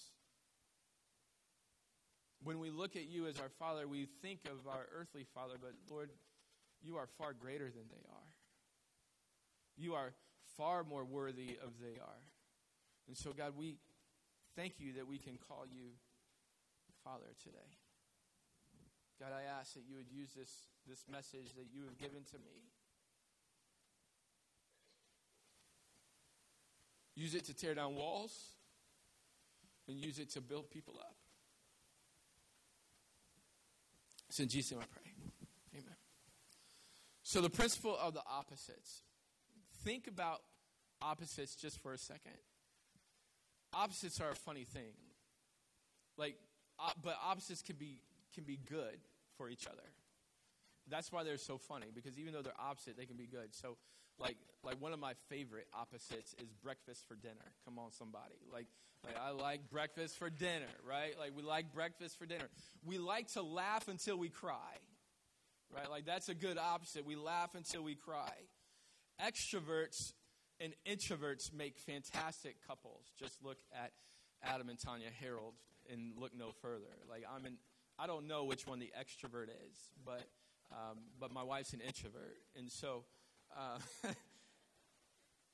when 2.43 2.59
we 2.59 2.71
look 2.71 2.97
at 2.97 3.07
you 3.09 3.29
as 3.29 3.41
our 3.41 3.49
father, 3.49 3.89
we 3.89 4.07
think 4.21 4.41
of 4.45 4.71
our 4.71 4.85
earthly 4.95 5.25
father, 5.35 5.55
but 5.59 5.73
Lord, 5.91 6.11
you 6.83 6.99
are 6.99 7.07
far 7.17 7.33
greater 7.33 7.71
than 7.71 7.85
they 7.89 8.05
are. 8.11 8.35
You 9.79 9.95
are 9.95 10.13
far 10.59 10.85
more 10.85 11.05
worthy 11.07 11.57
of 11.65 11.71
they 11.81 11.99
are. 11.99 12.25
And 13.09 13.17
so, 13.17 13.33
God, 13.33 13.55
we 13.57 13.77
thank 14.55 14.75
you 14.81 14.93
that 14.95 15.09
we 15.09 15.17
can 15.17 15.39
call 15.49 15.65
you 15.67 15.93
Father 17.03 17.33
today. 17.43 17.86
God, 19.19 19.29
I 19.33 19.59
ask 19.59 19.75
that 19.75 19.83
you 19.89 19.97
would 19.97 20.11
use 20.11 20.31
this, 20.37 20.51
this 20.89 21.05
message 21.11 21.55
that 21.57 21.67
you 21.73 21.85
have 21.85 21.99
given 21.99 22.23
to 22.33 22.37
me. 22.39 22.67
Use 27.15 27.35
it 27.35 27.45
to 27.47 27.55
tear 27.55 27.75
down 27.75 27.95
walls 27.95 28.51
and 29.89 29.97
use 29.97 30.19
it 30.19 30.31
to 30.33 30.41
build 30.41 30.71
people 30.71 30.95
up. 31.01 31.17
It's 34.29 34.39
in 34.39 34.49
Jesus' 34.49 34.73
name 34.73 34.81
I 34.83 34.87
pray. 34.93 35.13
Amen. 35.81 35.97
So, 37.23 37.41
the 37.41 37.49
principle 37.49 37.97
of 38.01 38.13
the 38.13 38.23
opposites. 38.31 39.03
Think 39.83 40.09
about 40.09 40.43
opposites 41.01 41.55
just 41.55 41.81
for 41.81 41.95
a 41.95 41.99
second. 41.99 42.37
Opposites 43.73 44.21
are 44.21 44.31
a 44.31 44.35
funny 44.35 44.65
thing. 44.65 44.93
Like, 46.19 46.37
but 47.03 47.17
opposites 47.25 47.63
can 47.63 47.77
be 47.77 48.03
can 48.37 48.45
be 48.45 48.59
good 48.69 49.01
for 49.37 49.49
each 49.49 49.67
other. 49.67 49.83
That's 50.89 51.11
why 51.11 51.25
they're 51.25 51.39
so 51.39 51.59
funny 51.59 51.87
because 51.93 52.19
even 52.19 52.33
though 52.33 52.43
they're 52.43 52.61
opposite, 52.61 52.97
they 52.97 53.07
can 53.07 53.17
be 53.17 53.27
good. 53.27 53.55
So, 53.55 53.77
like, 54.19 54.37
like 54.63 54.81
one 54.81 54.93
of 54.93 55.01
my 55.01 55.15
favorite 55.29 55.67
opposites 55.75 56.35
is 56.41 56.53
breakfast 56.63 57.09
for 57.09 57.17
dinner. 57.17 57.53
Come 57.65 57.79
on, 57.79 57.91
somebody. 57.91 58.37
Like, 58.53 58.67
like 59.05 59.17
I 59.21 59.31
like 59.31 59.71
breakfast 59.71 60.19
for 60.19 60.31
dinner, 60.31 60.67
right? 60.89 61.19
Like 61.19 61.33
we 61.37 61.43
like 61.43 61.73
breakfast 61.73 62.19
for 62.19 62.27
dinner. 62.27 62.49
We 62.85 62.99
like 62.99 63.33
to 63.33 63.43
laugh 63.43 63.89
until 63.89 64.17
we 64.17 64.29
cry, 64.29 64.79
right? 65.75 65.91
Like 65.91 66.07
that's 66.07 66.29
a 66.29 66.35
good 66.35 66.59
opposite. 66.59 67.05
We 67.05 67.17
laugh 67.17 67.55
until 67.55 67.83
we 67.83 67.95
cry. 67.95 68.33
Extroverts 69.25 70.13
and 70.61 70.75
introverts 70.87 71.53
make 71.53 71.79
fantastic 71.79 72.57
couples. 72.67 73.05
Just 73.19 73.43
look 73.43 73.59
at 73.73 73.93
Adam 74.43 74.69
and 74.69 74.79
Tanya 74.79 75.09
Harold 75.21 75.55
and 75.93 76.13
look 76.17 76.33
no 76.37 76.51
further. 76.63 76.97
Like 77.09 77.25
I'm 77.33 77.45
an 77.45 77.59
I 77.99 78.07
don't 78.07 78.27
know 78.27 78.45
which 78.45 78.67
one 78.67 78.79
the 78.79 78.93
extrovert 78.99 79.49
is, 79.49 79.77
but 80.05 80.23
um, 80.73 80.99
but 81.21 81.33
my 81.33 81.43
wife's 81.43 81.73
an 81.73 81.81
introvert, 81.81 82.39
and 82.57 82.71
so. 82.71 83.05
Uh, 83.57 83.79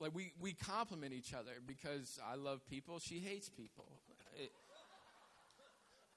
like 0.00 0.14
we, 0.14 0.32
we 0.40 0.52
complement 0.52 1.12
each 1.12 1.32
other 1.32 1.52
because 1.64 2.18
I 2.28 2.34
love 2.34 2.66
people, 2.68 2.98
she 2.98 3.20
hates 3.20 3.48
people. 3.48 3.86
It, 4.36 4.50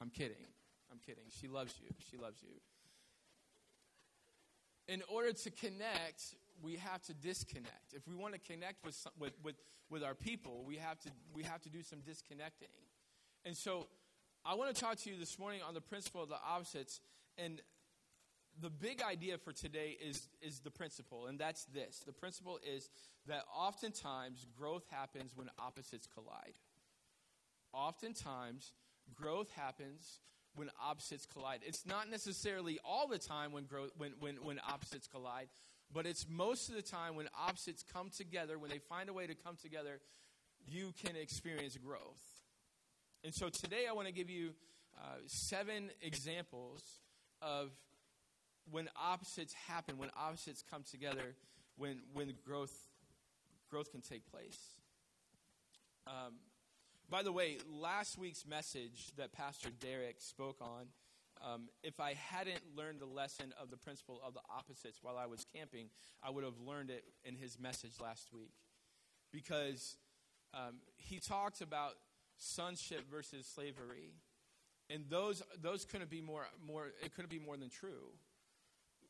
I'm 0.02 0.10
kidding. 0.10 0.48
I'm 0.92 1.00
kidding. 1.06 1.26
She 1.40 1.48
loves 1.48 1.76
you. 1.82 1.90
She 2.10 2.18
loves 2.18 2.42
you. 2.42 2.50
In 4.88 5.02
order 5.08 5.34
to 5.34 5.52
connect, 5.52 6.36
we 6.62 6.76
have 6.78 7.02
to 7.04 7.14
disconnect. 7.14 7.94
If 7.94 8.08
we 8.08 8.16
want 8.16 8.34
to 8.34 8.40
connect 8.40 8.84
with, 8.86 8.96
with, 9.20 9.34
with, 9.44 9.56
with 9.90 10.04
our 10.04 10.16
people, 10.16 10.64
we 10.66 10.78
have, 10.78 11.00
to, 11.02 11.10
we 11.34 11.44
have 11.44 11.62
to 11.62 11.70
do 11.70 11.82
some 11.82 12.00
disconnecting. 12.00 12.68
And 13.46 13.56
so 13.56 13.88
I 14.48 14.54
want 14.54 14.76
to 14.76 14.80
talk 14.80 14.98
to 14.98 15.10
you 15.10 15.18
this 15.18 15.40
morning 15.40 15.62
on 15.68 15.74
the 15.74 15.82
principle 15.82 16.22
of 16.22 16.30
the 16.30 16.36
opposites. 16.36 17.02
And 17.36 17.62
the 18.62 18.70
big 18.70 19.02
idea 19.02 19.40
for 19.40 19.52
today 19.52 19.98
is, 20.00 20.30
is 20.40 20.60
the 20.60 20.70
principle, 20.70 21.26
and 21.26 21.40
that's 21.40 21.66
this. 21.66 22.04
The 22.06 22.14
principle 22.14 22.60
is 22.64 22.92
that 23.28 23.42
oftentimes 23.54 24.46
growth 24.56 24.84
happens 24.92 25.32
when 25.36 25.50
opposites 25.58 26.08
collide. 26.14 26.60
Oftentimes, 27.74 28.74
growth 29.16 29.50
happens 29.56 30.20
when 30.54 30.70
opposites 30.80 31.26
collide. 31.26 31.62
It's 31.66 31.86
not 31.88 32.12
necessarily 32.12 32.80
all 32.86 33.08
the 33.08 33.18
time 33.18 33.52
when, 33.52 33.66
growth, 33.66 33.92
when, 33.98 34.12
when, 34.20 34.36
when 34.36 34.60
opposites 34.60 35.08
collide, 35.08 35.48
but 35.92 36.06
it's 36.06 36.28
most 36.30 36.70
of 36.70 36.76
the 36.76 36.84
time 36.84 37.16
when 37.16 37.28
opposites 37.36 37.84
come 37.92 38.12
together, 38.16 38.60
when 38.60 38.70
they 38.70 38.78
find 38.78 39.10
a 39.10 39.14
way 39.14 39.26
to 39.26 39.34
come 39.34 39.58
together, 39.60 40.00
you 40.68 40.94
can 41.04 41.16
experience 41.16 41.76
growth. 41.78 42.35
And 43.26 43.34
so 43.34 43.50
today 43.50 43.86
I 43.90 43.94
want 43.94 44.08
to 44.08 44.14
give 44.14 44.30
you 44.30 44.52
uh, 44.96 45.16
seven 45.26 45.90
examples 46.00 46.84
of 47.42 47.72
when 48.70 48.88
opposites 48.96 49.52
happen, 49.68 49.98
when 49.98 50.12
opposites 50.16 50.64
come 50.70 50.84
together, 50.84 51.34
when, 51.76 52.02
when 52.14 52.36
growth, 52.46 52.78
growth 53.72 53.92
can 53.92 54.02
take 54.02 54.30
place. 54.30 54.60
Um, 56.06 56.36
by 57.10 57.24
the 57.24 57.32
way, 57.32 57.58
last 57.68 58.20
week's 58.20 58.46
message 58.46 59.10
that 59.18 59.34
Pastor 59.34 59.70
Derek 59.72 60.18
spoke 60.20 60.58
on, 60.62 60.86
um, 61.44 61.70
if 61.82 62.00
I 62.00 62.14
hadn't 62.14 62.62
learned 62.78 63.00
the 63.00 63.08
lesson 63.08 63.56
of 63.60 63.72
the 63.72 63.78
principle 63.78 64.22
of 64.24 64.36
the 64.36 64.42
opposites 64.56 65.00
while 65.02 65.18
I 65.18 65.26
was 65.26 65.48
camping, 65.52 65.88
I 66.22 66.30
would 66.30 66.44
have 66.44 66.60
learned 66.64 66.92
it 66.92 67.06
in 67.24 67.38
his 67.38 67.58
message 67.60 67.94
last 68.00 68.32
week. 68.32 68.54
Because 69.32 69.98
um, 70.54 70.76
he 70.96 71.20
talked 71.20 71.62
about 71.62 71.96
sonship 72.38 73.10
versus 73.10 73.46
slavery. 73.46 74.14
And 74.90 75.06
those, 75.10 75.42
those 75.62 75.86
couldn't 75.86 76.10
be 76.10 76.22
more, 76.22 76.46
more, 76.66 76.88
it 77.04 77.16
couldn't 77.16 77.32
be 77.32 77.40
more 77.40 77.58
than 77.58 77.70
true 77.70 78.12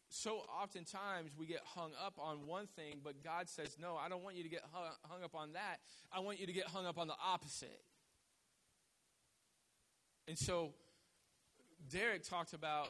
so 0.10 0.44
oftentimes 0.62 1.32
we 1.38 1.46
get 1.46 1.62
hung 1.66 1.92
up 2.04 2.14
on 2.20 2.48
one 2.48 2.68
thing, 2.68 3.00
but 3.04 3.24
God 3.24 3.50
says, 3.50 3.78
No, 3.80 3.98
I 3.98 4.08
don't 4.08 4.24
want 4.24 4.36
you 4.36 4.44
to 4.44 4.50
get 4.50 4.64
hung 5.04 5.24
up 5.24 5.36
on 5.36 5.54
that. 5.54 5.80
I 6.12 6.20
want 6.20 6.40
you 6.40 6.46
to 6.46 6.54
get 6.54 6.66
hung 6.68 6.86
up 6.86 6.98
on 6.98 7.08
the 7.08 7.16
opposite. 7.24 7.82
And 10.28 10.38
so 10.38 10.74
Derek 11.92 12.24
talked 12.24 12.54
about 12.54 12.90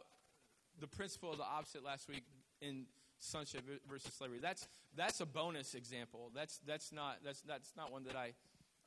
the 0.80 0.88
principle 0.88 1.32
of 1.32 1.38
the 1.38 1.44
opposite 1.44 1.84
last 1.84 2.08
week 2.08 2.24
in 2.62 2.86
sonship 3.20 3.62
versus 3.90 4.14
slavery. 4.14 4.40
That's 4.42 4.68
that's 4.96 5.22
a 5.22 5.26
bonus 5.26 5.74
example. 5.74 6.32
That's 6.36 6.60
that's 6.66 6.92
not 6.92 7.18
that's 7.24 7.42
that's 7.42 7.74
not 7.76 7.92
one 7.92 8.04
that 8.06 8.16
I 8.16 8.34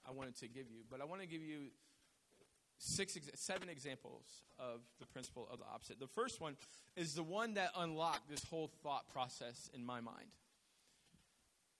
I 0.09 0.13
wanted 0.13 0.37
to 0.37 0.49
give 0.49 0.71
you. 0.71 0.83
But 0.91 1.01
I 1.01 1.05
want 1.05 1.21
to 1.21 1.27
give 1.27 1.43
you 1.43 1.67
six, 2.79 3.19
seven 3.35 3.69
examples 3.69 4.25
of 4.59 4.81
the 5.01 5.07
principle 5.07 5.49
of 5.53 5.59
the 5.59 5.65
opposite. 5.67 6.01
The 6.01 6.07
first 6.07 6.41
one 6.41 6.57
is 6.97 7.15
the 7.15 7.23
one 7.23 7.55
that 7.55 7.71
unlocked 7.77 8.29
this 8.31 8.45
whole 8.45 8.71
thought 8.83 9.09
process 9.13 9.69
in 9.75 9.85
my 9.85 10.01
mind. 10.01 10.29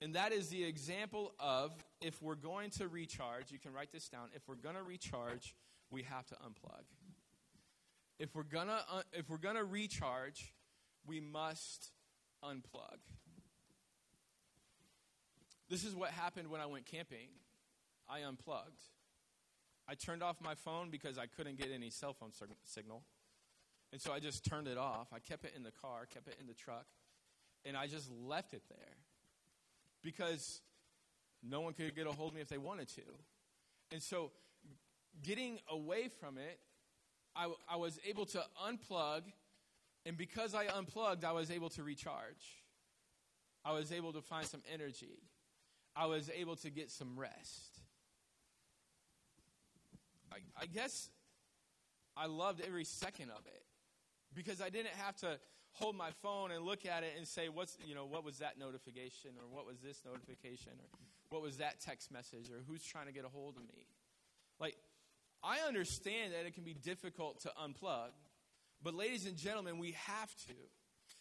And 0.01 0.15
that 0.15 0.33
is 0.33 0.49
the 0.49 0.63
example 0.63 1.33
of 1.41 1.73
if 2.01 2.23
we're 2.23 2.37
going 2.37 2.71
to 2.71 2.87
recharge, 2.87 3.51
you 3.51 3.59
can 3.59 3.73
write 3.73 3.91
this 3.93 4.09
down. 4.09 4.29
If 4.35 4.43
we're 4.47 4.55
going 4.55 4.77
to 4.77 4.83
recharge, 4.83 5.57
we 5.91 6.03
have 6.03 6.27
to 6.27 6.35
unplug. 6.37 6.85
If 8.19 8.35
we're 8.35 8.45
going 8.45 8.69
to 8.69 8.75
uh, 8.75 9.03
if 9.13 9.29
we're 9.29 9.39
going 9.39 9.57
to 9.57 9.65
recharge, 9.65 10.53
we 11.07 11.21
must 11.21 11.91
unplug. 12.45 12.99
This 15.69 15.85
is 15.85 15.95
what 15.95 16.11
happened 16.11 16.49
when 16.49 16.61
I 16.61 16.67
went 16.67 16.87
camping. 16.87 17.29
I 18.09 18.21
unplugged. 18.21 18.83
I 19.89 19.95
turned 19.95 20.23
off 20.23 20.37
my 20.43 20.55
phone 20.55 20.91
because 20.91 21.19
I 21.19 21.27
couldn't 21.27 21.59
get 21.59 21.69
any 21.75 21.91
cell 21.91 22.13
phone 22.13 22.31
signal. 22.65 23.03
And 23.93 24.01
so 24.01 24.13
I 24.13 24.21
just 24.21 24.45
turned 24.45 24.69
it 24.69 24.77
off. 24.77 25.09
I 25.15 25.19
kept 25.19 25.45
it 25.45 25.55
in 25.57 25.63
the 25.63 25.71
car, 25.71 26.07
kept 26.13 26.29
it 26.29 26.37
in 26.41 26.47
the 26.47 26.55
truck, 26.55 26.87
and 27.65 27.77
I 27.77 27.87
just 27.87 28.11
left 28.11 28.53
it 28.53 28.63
there 28.69 28.97
because 30.03 30.61
no 31.43 31.61
one 31.61 31.73
could 31.73 31.95
get 31.95 32.07
a 32.07 32.13
hold 32.13 32.31
of 32.31 32.35
me 32.35 32.41
if 32.43 32.49
they 32.49 32.59
wanted 32.59 32.89
to. 32.89 33.03
And 33.91 34.03
so 34.03 34.33
getting 35.23 35.59
away 35.71 36.09
from 36.09 36.37
it, 36.37 36.59
I, 37.35 37.51
I 37.69 37.77
was 37.77 37.99
able 38.07 38.27
to 38.27 38.43
unplug, 38.67 39.23
and 40.05 40.17
because 40.17 40.55
I 40.55 40.67
unplugged, 40.67 41.25
I 41.25 41.33
was 41.33 41.51
able 41.51 41.71
to 41.71 41.83
recharge. 41.83 42.63
I 43.65 43.73
was 43.73 43.93
able 43.93 44.13
to 44.13 44.21
find 44.21 44.47
some 44.47 44.63
energy. 44.73 45.23
I 45.97 46.07
was 46.07 46.31
able 46.37 46.57
to 46.57 46.71
get 46.71 46.91
some 46.91 47.19
rest. 47.19 47.78
I, 50.33 50.37
I 50.63 50.67
guess 50.67 51.09
I 52.17 52.27
loved 52.27 52.61
every 52.67 52.85
second 52.85 53.31
of 53.31 53.47
it 53.47 53.63
because 54.35 54.61
I 54.61 54.71
didn't 54.71 54.95
have 54.95 55.17
to 55.17 55.39
hold 55.73 55.97
my 55.97 56.11
phone 56.23 56.51
and 56.51 56.65
look 56.65 56.87
at 56.87 57.03
it 57.05 57.15
and 57.17 57.27
say, 57.27 57.49
what's, 57.49 57.77
you 57.87 57.95
know, 57.95 58.07
what 58.07 58.25
was 58.25 58.39
that 58.39 58.59
notification 58.59 59.31
or 59.39 59.47
what 59.49 59.67
was 59.67 59.79
this 59.79 60.03
notification 60.05 60.73
or 60.79 60.99
what 61.31 61.43
was 61.43 61.59
that 61.59 61.81
text 61.81 62.11
message 62.11 62.51
or 62.51 62.63
who's 62.67 62.83
trying 62.83 63.07
to 63.07 63.13
get 63.13 63.25
a 63.25 63.29
hold 63.29 63.57
of 63.57 63.63
me. 63.63 63.87
Like, 64.59 64.77
I 65.43 65.59
understand 65.67 66.33
that 66.33 66.47
it 66.47 66.55
can 66.55 66.65
be 66.65 66.75
difficult 66.75 67.41
to 67.43 67.53
unplug, 67.63 68.11
but 68.83 68.95
ladies 68.95 69.27
and 69.27 69.37
gentlemen, 69.37 69.79
we 69.79 69.93
have 69.93 70.35
to. 70.49 70.55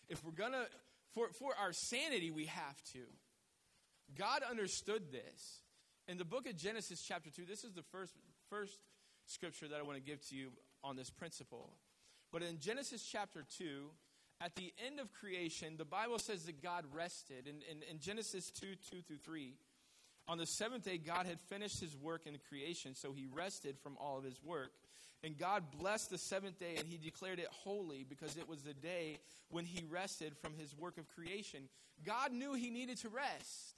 If 0.09 0.23
we're 0.23 0.31
going 0.31 0.53
to, 0.53 0.65
for, 1.13 1.29
for 1.33 1.51
our 1.59 1.73
sanity, 1.73 2.31
we 2.31 2.45
have 2.45 2.83
to. 2.93 3.01
God 4.17 4.41
understood 4.49 5.11
this. 5.11 5.61
In 6.07 6.17
the 6.17 6.25
book 6.25 6.47
of 6.47 6.55
Genesis, 6.55 7.03
chapter 7.05 7.29
2, 7.29 7.43
this 7.45 7.63
is 7.63 7.73
the 7.73 7.83
first, 7.83 8.13
first 8.49 8.79
scripture 9.27 9.67
that 9.67 9.79
I 9.79 9.83
want 9.83 9.97
to 9.97 10.03
give 10.03 10.27
to 10.29 10.35
you 10.35 10.49
on 10.83 10.95
this 10.95 11.09
principle. 11.09 11.73
But 12.31 12.43
in 12.43 12.59
Genesis 12.59 13.07
chapter 13.09 13.45
2, 13.57 13.89
at 14.41 14.55
the 14.55 14.73
end 14.85 14.99
of 14.99 15.11
creation, 15.13 15.75
the 15.77 15.85
Bible 15.85 16.19
says 16.19 16.43
that 16.43 16.61
God 16.61 16.85
rested. 16.93 17.47
In, 17.47 17.55
in, 17.69 17.83
in, 17.89 17.99
Genesis 17.99 18.51
2 18.51 18.67
2 18.91 19.01
through 19.01 19.17
3, 19.17 19.53
on 20.27 20.37
the 20.37 20.45
seventh 20.45 20.85
day, 20.85 20.97
God 20.97 21.25
had 21.25 21.39
finished 21.39 21.79
his 21.79 21.95
work 21.95 22.27
in 22.27 22.37
creation, 22.49 22.93
so 22.93 23.13
he 23.13 23.27
rested 23.31 23.77
from 23.79 23.97
all 23.99 24.17
of 24.17 24.23
his 24.23 24.43
work. 24.43 24.71
And 25.23 25.37
God 25.37 25.63
blessed 25.77 26.11
the 26.11 26.17
seventh 26.17 26.59
day, 26.59 26.75
and 26.77 26.87
he 26.87 26.97
declared 26.97 27.39
it 27.39 27.47
holy 27.49 28.05
because 28.07 28.37
it 28.37 28.47
was 28.47 28.61
the 28.61 28.73
day 28.73 29.17
when 29.49 29.65
he 29.65 29.83
rested 29.89 30.37
from 30.37 30.53
his 30.53 30.77
work 30.77 30.97
of 30.97 31.07
creation. 31.07 31.69
God 32.05 32.31
knew 32.31 32.53
he 32.53 32.69
needed 32.69 32.97
to 32.99 33.09
rest. 33.09 33.75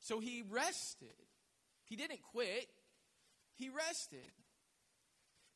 So 0.00 0.18
he 0.18 0.42
rested. 0.50 1.08
He 1.84 1.94
didn't 1.94 2.22
quit, 2.22 2.68
he 3.60 3.68
rested. 3.68 4.32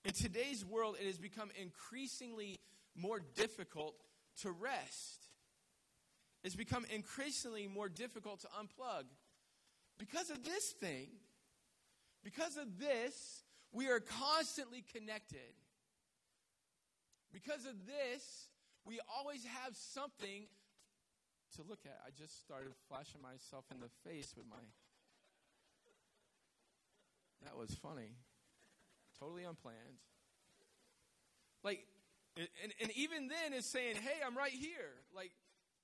In 0.05 0.13
today's 0.13 0.65
world, 0.65 0.97
it 1.01 1.07
has 1.07 1.17
become 1.17 1.49
increasingly 1.61 2.61
more 2.95 3.21
difficult 3.35 3.95
to 4.43 4.51
rest. 4.51 5.29
It's 6.45 6.55
become 6.55 6.85
increasingly 6.95 7.67
more 7.67 7.89
difficult 7.89 8.41
to 8.43 8.49
unplug. 8.49 9.05
Because 9.99 10.29
of 10.29 10.45
this 10.45 10.73
thing, 10.73 11.09
because 12.23 12.59
of 12.59 12.79
this, 12.79 13.45
we 13.73 13.89
are 13.89 14.01
constantly 14.01 14.85
connected. 14.95 15.55
Because 17.33 17.65
of 17.65 17.87
this, 17.87 18.49
we 18.85 19.01
always 19.17 19.45
have 19.45 19.75
something 19.75 20.47
to 21.57 21.63
look 21.63 21.81
at. 21.87 21.99
I 22.07 22.11
just 22.17 22.41
started 22.43 22.73
flashing 22.89 23.23
myself 23.23 23.65
in 23.73 23.81
the 23.81 23.89
face 24.09 24.35
with 24.37 24.47
my 24.51 24.63
that 27.45 27.57
was 27.57 27.75
funny. 27.75 28.17
Totally 29.19 29.45
unplanned. 29.45 29.99
Like, 31.63 31.87
and, 32.37 32.49
and 32.81 32.91
even 32.97 33.29
then 33.29 33.53
is 33.53 33.65
saying, 33.65 33.97
hey, 33.97 34.21
I'm 34.25 34.37
right 34.37 34.53
here. 34.53 35.01
Like, 35.15 35.31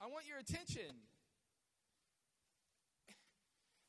I 0.00 0.06
want 0.06 0.26
your 0.26 0.38
attention. 0.38 0.90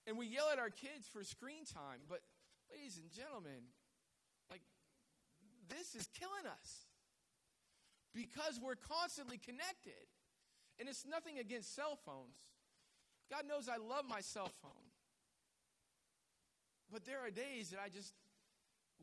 And 0.08 0.18
we 0.18 0.26
yell 0.26 0.50
at 0.52 0.60
our 0.60 0.70
kids 0.70 1.08
for 1.12 1.24
screen 1.24 1.66
time, 1.66 2.02
but 2.10 2.22
ladies 2.72 2.98
and 2.98 3.12
gentlemen, 3.12 3.70
like, 4.50 4.62
this 5.70 5.96
is 5.96 6.08
killing 6.18 6.46
us 6.46 6.86
because 8.14 8.60
we're 8.62 8.76
constantly 8.76 9.38
connected. 9.38 10.08
And 10.80 10.90
it's 10.90 11.06
nothing 11.06 11.38
against 11.38 11.76
cell 11.76 11.98
phones. 12.06 12.36
God 13.30 13.44
knows 13.48 13.70
I 13.70 13.78
love 13.78 14.06
my 14.10 14.22
cell 14.22 14.52
phone. 14.62 14.91
But 16.92 17.06
there 17.06 17.20
are 17.20 17.32
days 17.32 17.70
that 17.70 17.80
I 17.84 17.90
just 17.90 18.14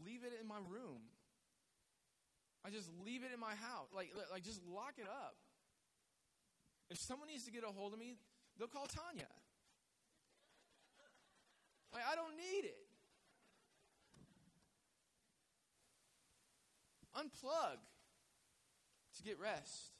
leave 0.04 0.22
it 0.24 0.32
in 0.40 0.46
my 0.46 0.58
room. 0.68 1.00
I 2.64 2.70
just 2.70 2.88
leave 3.04 3.22
it 3.22 3.30
in 3.32 3.40
my 3.40 3.54
house. 3.54 3.88
Like, 3.94 4.12
like 4.30 4.42
just 4.42 4.60
lock 4.66 4.94
it 4.98 5.06
up. 5.08 5.36
If 6.90 6.98
someone 6.98 7.28
needs 7.28 7.44
to 7.44 7.50
get 7.50 7.64
a 7.64 7.68
hold 7.68 7.92
of 7.92 7.98
me, 7.98 8.16
they'll 8.58 8.68
call 8.68 8.86
Tanya. 8.86 9.28
Like, 11.92 12.02
I 12.10 12.14
don't 12.14 12.36
need 12.36 12.68
it. 12.68 12.84
Unplug 17.16 17.78
to 19.16 19.22
get 19.22 19.38
rest. 19.40 19.92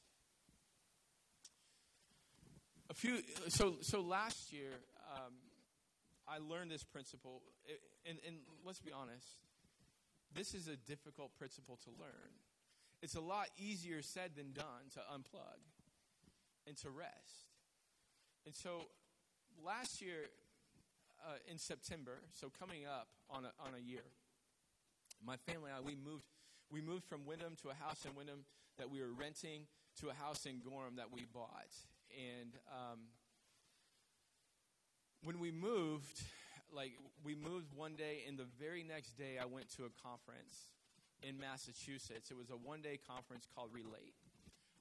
A 2.89 2.93
few 2.93 3.21
so 3.49 3.75
so 3.81 4.01
last 4.01 4.53
year, 4.53 4.71
um, 5.15 5.33
I 6.29 6.37
learned 6.37 6.69
this 6.69 6.83
principle, 6.83 7.41
and, 8.07 8.19
and 8.25 8.37
let's 8.63 8.79
be 8.79 8.91
honest, 8.91 9.27
this 10.35 10.53
is 10.53 10.67
a 10.67 10.77
difficult 10.77 11.31
principle 11.37 11.79
to 11.85 11.89
learn. 11.89 12.31
It's 13.01 13.15
a 13.15 13.21
lot 13.21 13.47
easier 13.57 14.01
said 14.01 14.31
than 14.35 14.51
done 14.51 14.93
to 14.93 14.99
unplug 15.11 15.57
and 16.67 16.77
to 16.77 16.89
rest. 16.89 17.49
And 18.45 18.55
so 18.55 18.89
last 19.65 20.01
year, 20.01 20.29
uh, 21.25 21.37
in 21.49 21.57
September, 21.57 22.21
so 22.31 22.51
coming 22.59 22.85
up 22.85 23.07
on 23.29 23.45
a, 23.45 23.51
on 23.59 23.73
a 23.75 23.81
year, 23.81 24.05
my 25.25 25.35
family 25.37 25.71
and 25.71 25.79
I, 25.79 25.81
we 25.81 25.95
moved, 25.95 26.25
we 26.71 26.81
moved 26.81 27.05
from 27.05 27.25
Windham 27.25 27.55
to 27.63 27.69
a 27.69 27.73
house 27.73 28.05
in 28.05 28.15
Windham 28.15 28.45
that 28.77 28.89
we 28.89 29.01
were 29.01 29.11
renting 29.11 29.67
to 29.99 30.09
a 30.09 30.13
house 30.13 30.45
in 30.45 30.61
Gorham 30.61 30.95
that 30.95 31.11
we 31.11 31.25
bought. 31.33 31.73
And 32.15 32.53
um, 32.71 32.99
when 35.23 35.39
we 35.39 35.51
moved, 35.51 36.21
like 36.73 36.93
we 37.23 37.35
moved 37.35 37.73
one 37.75 37.95
day, 37.95 38.23
and 38.27 38.37
the 38.37 38.47
very 38.59 38.83
next 38.83 39.17
day 39.17 39.37
I 39.41 39.45
went 39.45 39.69
to 39.75 39.83
a 39.83 39.91
conference 40.03 40.71
in 41.21 41.37
Massachusetts. 41.37 42.31
It 42.31 42.37
was 42.37 42.49
a 42.49 42.57
one 42.57 42.81
day 42.81 42.99
conference 43.07 43.47
called 43.55 43.69
Relate. 43.73 44.15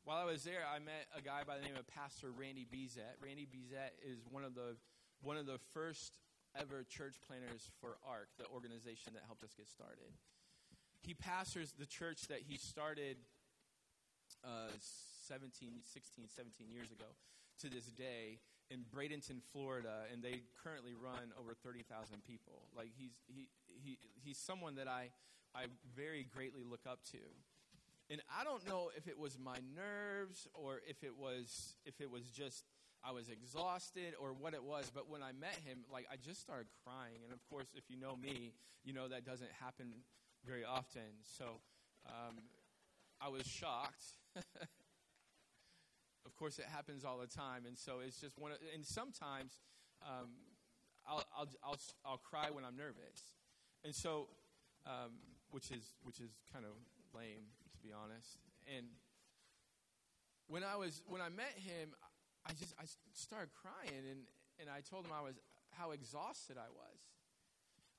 While 0.05 0.19
I 0.19 0.25
was 0.25 0.45
there, 0.45 0.65
I 0.65 0.79
met 0.79 1.05
a 1.17 1.21
guy 1.21 1.43
by 1.47 1.59
the 1.59 1.65
name 1.65 1.77
of 1.77 1.87
Pastor 1.87 2.31
Randy 2.31 2.65
Bezet. 2.65 3.21
Randy 3.21 3.47
Bezet 3.47 3.93
is 4.01 4.25
one 4.31 4.45
of 4.45 4.55
the 4.55 4.77
one 5.23 5.37
of 5.37 5.47
the 5.47 5.59
first 5.75 6.19
ever 6.57 6.85
church 6.89 7.17
planters 7.27 7.71
for 7.81 7.99
ARC, 8.07 8.29
the 8.39 8.47
organization 8.55 9.13
that 9.15 9.23
helped 9.27 9.43
us 9.43 9.53
get 9.55 9.69
started. 9.69 10.15
He 11.03 11.15
pastors 11.15 11.75
the 11.79 11.87
church 11.87 12.29
that 12.29 12.41
he 12.47 12.57
started 12.57 13.19
uh, 14.45 14.73
17, 15.27 15.83
16, 15.83 16.25
17 16.35 16.71
years 16.71 16.91
ago 16.91 17.07
to 17.61 17.69
this 17.69 17.87
day 17.87 18.39
in 18.71 18.85
Bradenton, 18.95 19.41
Florida, 19.53 20.05
and 20.13 20.23
they 20.23 20.43
currently 20.63 20.93
run 20.95 21.33
over 21.41 21.55
30,000 21.55 22.23
people. 22.25 22.63
Like 22.77 22.91
he's, 22.97 23.13
he, 23.27 23.49
he, 23.67 23.99
he's 24.23 24.39
someone 24.39 24.77
that 24.77 24.89
I, 24.89 25.11
I 25.55 25.67
very 25.97 26.27
greatly 26.35 26.63
look 26.69 26.83
up 26.89 27.01
to. 27.13 27.19
And 28.11 28.23
I 28.39 28.45
don't 28.45 28.67
know 28.67 28.91
if 28.97 29.07
it 29.07 29.19
was 29.19 29.39
my 29.39 29.59
nerves 29.75 30.49
or 30.55 30.81
if 30.89 31.03
it 31.05 31.17
was, 31.17 31.75
if 31.85 32.01
it 32.01 32.11
was 32.11 32.25
just 32.31 32.65
I 33.05 33.13
was 33.13 33.29
exhausted 33.29 34.15
or 34.21 34.33
what 34.33 34.55
it 34.55 34.65
was, 34.65 34.91
but 34.93 35.09
when 35.09 35.23
I 35.23 35.33
met 35.33 35.55
him, 35.65 35.79
like 35.93 36.07
I 36.11 36.17
just 36.17 36.41
started 36.41 36.67
crying. 36.85 37.23
And 37.25 37.33
of 37.33 37.45
course, 37.49 37.69
if 37.75 37.85
you 37.89 37.97
know 37.97 38.17
me, 38.17 38.53
you 38.85 38.93
know 38.93 39.09
that 39.09 39.25
doesn't 39.25 39.51
happen 39.61 39.93
very 40.45 40.65
often. 40.65 41.23
So 41.23 41.61
um, 42.07 42.37
I 43.21 43.29
was 43.29 43.47
shocked 43.47 44.03
of 46.29 46.37
course, 46.37 46.59
it 46.59 46.67
happens 46.71 47.05
all 47.05 47.17
the 47.17 47.27
time, 47.27 47.65
and 47.67 47.79
so 47.79 48.05
it's 48.05 48.21
just 48.21 48.39
one. 48.39 48.53
Of, 48.53 48.59
and 48.75 48.85
sometimes 48.85 49.57
um, 50.05 50.29
I'll, 51.09 51.25
I'll, 51.33 51.49
I'll 51.65 51.81
I'll 52.05 52.19
cry 52.21 52.51
when 52.53 52.65
I'm 52.65 52.77
nervous, 52.77 53.33
and 53.83 53.95
so 53.95 54.29
um, 54.85 55.17
which 55.51 55.71
is 55.71 55.97
which 56.05 56.21
is 56.21 56.29
kind 56.53 56.67
of 56.67 56.77
lame 57.17 57.49
to 57.73 57.79
be 57.81 57.89
honest. 57.97 58.37
And 58.69 58.87
when 60.49 60.63
I 60.63 60.77
was 60.77 61.01
when 61.09 61.23
I 61.23 61.31
met 61.31 61.57
him, 61.57 61.97
I 62.45 62.53
just 62.53 62.75
I 62.79 62.85
started 63.15 63.49
crying, 63.57 64.05
and 64.05 64.21
and 64.61 64.69
I 64.69 64.85
told 64.85 65.07
him 65.07 65.13
I 65.17 65.23
was 65.23 65.41
how 65.73 65.93
exhausted 65.93 66.59
I 66.59 66.69
was. 66.69 67.01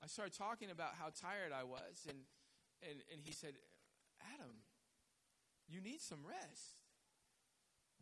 I 0.02 0.06
started 0.06 0.38
talking 0.38 0.70
about 0.70 0.94
how 0.94 1.10
tired 1.10 1.50
I 1.50 1.64
was, 1.64 2.06
and 2.06 2.18
and 2.88 3.02
and 3.10 3.20
he 3.20 3.32
said, 3.32 3.54
Adam, 4.22 4.62
you 5.66 5.80
need 5.80 6.00
some 6.00 6.20
rest. 6.22 6.79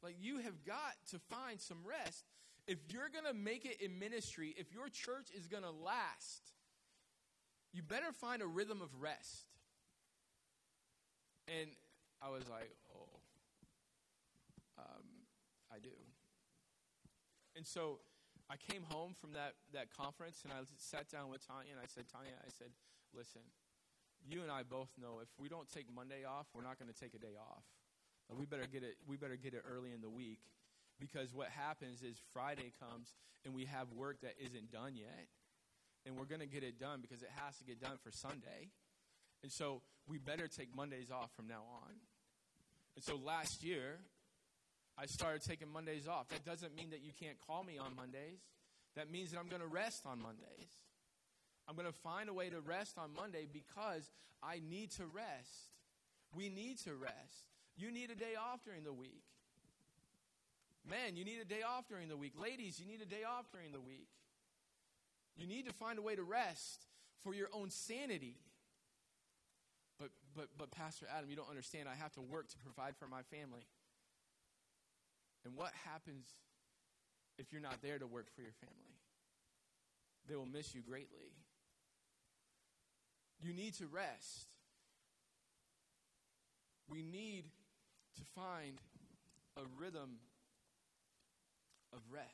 Like, 0.03 0.17
you 0.21 0.39
have 0.39 0.65
got 0.65 0.95
to 1.11 1.19
find 1.19 1.61
some 1.61 1.79
rest. 1.85 2.25
If 2.67 2.79
you're 2.91 3.09
going 3.09 3.25
to 3.25 3.35
make 3.35 3.65
it 3.65 3.81
in 3.81 3.99
ministry, 3.99 4.55
if 4.57 4.73
your 4.73 4.89
church 4.89 5.29
is 5.37 5.47
going 5.47 5.63
to 5.63 5.71
last, 5.71 6.53
you 7.73 7.83
better 7.83 8.13
find 8.13 8.43
a 8.43 8.47
rhythm 8.47 8.81
of 8.83 8.89
rest. 9.01 9.47
And 11.49 11.71
I 12.23 12.29
was 12.29 12.49
like, 12.49 12.71
oh, 12.95 13.21
um, 14.79 15.05
I 15.73 15.79
do. 15.79 15.91
And 17.57 17.67
so 17.67 18.01
I 18.51 18.57
came 18.57 18.83
home 18.89 19.15
from 19.19 19.33
that, 19.33 19.55
that 19.73 19.89
conference 19.97 20.43
and 20.45 20.53
I 20.53 20.61
sat 20.77 21.09
down 21.09 21.31
with 21.31 21.47
Tanya 21.47 21.73
and 21.73 21.81
I 21.81 21.87
said, 21.87 22.05
Tanya, 22.11 22.33
I 22.41 22.51
said, 22.57 22.69
listen, 23.15 23.43
you 24.25 24.43
and 24.43 24.51
I 24.51 24.63
both 24.63 24.89
know 25.01 25.21
if 25.23 25.29
we 25.39 25.49
don't 25.49 25.71
take 25.73 25.87
Monday 25.93 26.25
off, 26.25 26.47
we're 26.55 26.63
not 26.63 26.79
going 26.79 26.93
to 26.93 26.99
take 26.99 27.15
a 27.15 27.19
day 27.19 27.37
off. 27.39 27.65
We 28.37 28.45
better 28.47 28.67
get 28.71 28.83
it. 28.83 28.97
We 29.07 29.17
better 29.17 29.37
get 29.37 29.55
it 29.55 29.63
early 29.69 29.93
in 29.93 30.01
the 30.01 30.11
week, 30.11 30.41
because 31.01 31.33
what 31.33 31.49
happens 31.49 32.03
is 32.03 32.21
Friday 32.33 32.73
comes 32.79 33.09
and 33.45 33.55
we 33.55 33.65
have 33.67 33.91
work 33.93 34.21
that 34.23 34.35
isn't 34.45 34.71
done 34.71 34.97
yet, 34.97 35.27
and 36.05 36.17
we're 36.17 36.27
going 36.27 36.41
to 36.41 36.47
get 36.47 36.63
it 36.63 36.79
done 36.79 37.01
because 37.01 37.23
it 37.23 37.31
has 37.37 37.57
to 37.59 37.65
get 37.65 37.81
done 37.81 37.97
for 38.03 38.11
Sunday, 38.11 38.71
and 39.43 39.51
so 39.51 39.83
we 40.07 40.19
better 40.19 40.49
take 40.49 40.75
Mondays 40.75 41.11
off 41.11 41.31
from 41.37 41.49
now 41.49 41.63
on. 41.85 41.95
And 42.97 43.05
so 43.05 43.17
last 43.17 43.63
year, 43.65 43.99
I 44.99 45.07
started 45.07 45.43
taking 45.43 45.73
Mondays 45.73 46.09
off. 46.09 46.29
That 46.29 46.45
doesn't 46.45 46.75
mean 46.75 46.91
that 46.91 47.03
you 47.03 47.13
can't 47.19 47.39
call 47.47 47.63
me 47.63 47.79
on 47.79 47.95
Mondays. 47.95 48.41
That 48.97 49.11
means 49.11 49.31
that 49.31 49.39
I'm 49.39 49.49
going 49.49 49.63
to 49.63 49.69
rest 49.69 50.05
on 50.05 50.21
Mondays. 50.21 50.73
I'm 51.69 51.77
going 51.77 51.87
to 51.87 51.99
find 52.03 52.29
a 52.29 52.35
way 52.35 52.51
to 52.51 52.61
rest 52.61 52.99
on 52.99 53.15
Monday 53.15 53.47
because 53.51 54.11
I 54.43 54.61
need 54.69 54.91
to 54.93 55.05
rest. 55.05 55.71
We 56.35 56.49
need 56.49 56.79
to 56.85 56.95
rest. 56.95 57.45
You 57.79 57.93
need 57.93 58.11
a 58.11 58.17
day 58.17 58.35
off 58.37 58.65
during 58.65 58.83
the 58.83 58.93
week. 58.93 59.23
Men, 60.89 61.17
you 61.17 61.25
need 61.25 61.39
a 61.41 61.45
day 61.45 61.63
off 61.63 61.87
during 61.89 62.09
the 62.09 62.17
week. 62.17 62.33
Ladies, 62.41 62.81
you 62.81 62.87
need 62.87 63.01
a 63.01 63.07
day 63.07 63.23
off 63.23 63.47
during 63.53 63.73
the 63.73 63.81
week. 63.81 64.09
You 65.37 65.47
need 65.47 65.67
to 65.67 65.73
find 65.73 65.99
a 65.99 66.03
way 66.03 66.17
to 66.17 66.23
rest 66.23 66.87
for 67.23 67.33
your 67.33 67.49
own 67.53 67.71
sanity. 67.71 68.37
But, 70.01 70.11
but, 70.35 70.49
but, 70.59 70.71
Pastor 70.73 71.07
Adam, 71.17 71.31
you 71.31 71.37
don't 71.37 71.49
understand. 71.49 71.89
I 71.89 71.95
have 71.95 72.13
to 72.15 72.21
work 72.21 72.49
to 72.49 72.59
provide 72.59 72.97
for 72.97 73.07
my 73.07 73.23
family. 73.31 73.67
And 75.45 75.55
what 75.55 75.71
happens 75.85 76.27
if 77.39 77.53
you're 77.53 77.63
not 77.63 77.81
there 77.83 77.99
to 77.99 78.07
work 78.07 78.27
for 78.35 78.43
your 78.43 78.53
family? 78.61 78.99
They 80.29 80.35
will 80.35 80.47
miss 80.47 80.75
you 80.75 80.83
greatly. 80.83 81.33
You 83.41 83.53
need 83.53 83.75
to 83.75 83.87
rest. 83.87 84.49
We 86.91 87.03
need 87.03 87.45
to 88.19 88.25
find 88.35 88.79
a 89.57 89.63
rhythm 89.81 90.19
of 91.93 92.01
rest. 92.13 92.27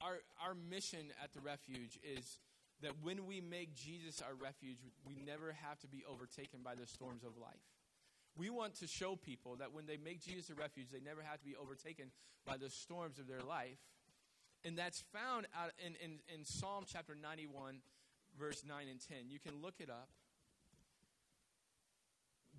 Our, 0.00 0.18
our 0.44 0.54
mission 0.54 1.12
at 1.22 1.32
the 1.32 1.40
refuge 1.40 1.98
is 2.02 2.38
that 2.82 2.92
when 3.02 3.26
we 3.26 3.40
make 3.40 3.74
Jesus 3.74 4.20
our 4.20 4.34
refuge, 4.34 4.78
we 5.06 5.16
never 5.24 5.54
have 5.62 5.78
to 5.80 5.86
be 5.86 6.02
overtaken 6.10 6.60
by 6.64 6.74
the 6.74 6.86
storms 6.86 7.22
of 7.24 7.38
life. 7.40 7.62
We 8.36 8.50
want 8.50 8.74
to 8.80 8.86
show 8.86 9.14
people 9.16 9.56
that 9.56 9.72
when 9.72 9.86
they 9.86 9.96
make 9.96 10.20
Jesus 10.20 10.50
a 10.50 10.54
refuge, 10.54 10.86
they 10.92 11.00
never 11.00 11.22
have 11.22 11.38
to 11.38 11.44
be 11.44 11.54
overtaken 11.54 12.10
by 12.46 12.56
the 12.56 12.70
storms 12.70 13.18
of 13.18 13.28
their 13.28 13.42
life. 13.42 13.78
And 14.64 14.76
that's 14.76 15.02
found 15.12 15.46
out 15.56 15.70
in, 15.84 15.94
in, 16.02 16.18
in 16.34 16.44
Psalm 16.44 16.84
chapter 16.86 17.14
91, 17.14 17.76
verse 18.38 18.62
9 18.66 18.86
and 18.90 19.00
10. 19.00 19.28
You 19.28 19.38
can 19.38 19.60
look 19.60 19.74
it 19.80 19.90
up. 19.90 20.08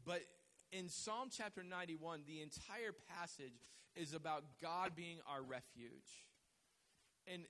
But 0.06 0.21
in 0.77 0.89
Psalm 0.89 1.29
chapter 1.31 1.63
91, 1.63 2.21
the 2.27 2.41
entire 2.41 2.93
passage 3.15 3.53
is 3.95 4.13
about 4.13 4.43
God 4.62 4.95
being 4.95 5.17
our 5.31 5.41
refuge. 5.41 6.27
And 7.31 7.43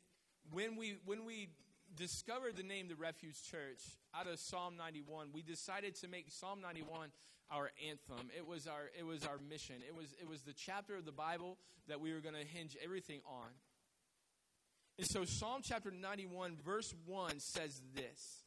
when 0.52 0.76
we 0.76 0.98
when 1.06 1.26
we 1.26 1.50
discovered 1.96 2.58
the 2.58 2.64
name 2.64 2.88
the 2.88 2.96
Refuge 2.96 3.42
Church 3.50 3.82
out 4.14 4.28
of 4.28 4.40
Psalm 4.40 4.76
91, 4.78 5.30
we 5.34 5.42
decided 5.42 5.96
to 6.02 6.08
make 6.08 6.26
Psalm 6.30 6.62
91 6.62 7.10
our 7.50 7.72
anthem. 7.88 8.30
It 8.36 8.46
was 8.46 8.68
our 8.68 8.90
it 8.98 9.06
was 9.06 9.24
our 9.26 9.38
mission. 9.50 9.76
It 9.88 9.96
was 9.96 10.14
it 10.20 10.28
was 10.28 10.42
the 10.42 10.54
chapter 10.54 10.96
of 10.96 11.06
the 11.06 11.12
Bible 11.12 11.58
that 11.88 12.02
we 12.02 12.14
were 12.14 12.20
going 12.20 12.36
to 12.36 12.46
hinge 12.46 12.78
everything 12.84 13.22
on. 13.26 13.50
And 14.98 15.08
so 15.08 15.24
Psalm 15.24 15.62
chapter 15.64 15.92
91 15.92 16.58
verse 16.64 16.94
1 17.06 17.40
says 17.40 17.82
this. 17.96 18.44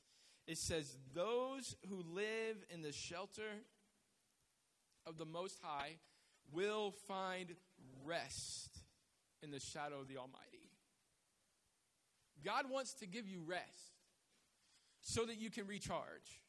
It 0.46 0.58
says 0.58 0.96
those 1.12 1.74
who 1.88 2.04
live 2.14 2.56
in 2.70 2.82
the 2.82 2.92
shelter 2.92 3.64
of 5.06 5.18
the 5.18 5.24
Most 5.24 5.58
High 5.62 5.96
will 6.52 6.92
find 7.06 7.54
rest 8.04 8.70
in 9.42 9.50
the 9.50 9.60
shadow 9.60 10.00
of 10.00 10.08
the 10.08 10.16
Almighty. 10.16 10.70
God 12.44 12.70
wants 12.70 12.94
to 12.94 13.06
give 13.06 13.28
you 13.28 13.42
rest 13.46 13.92
so 15.00 15.24
that 15.24 15.38
you 15.38 15.50
can 15.50 15.66
recharge. 15.66 16.42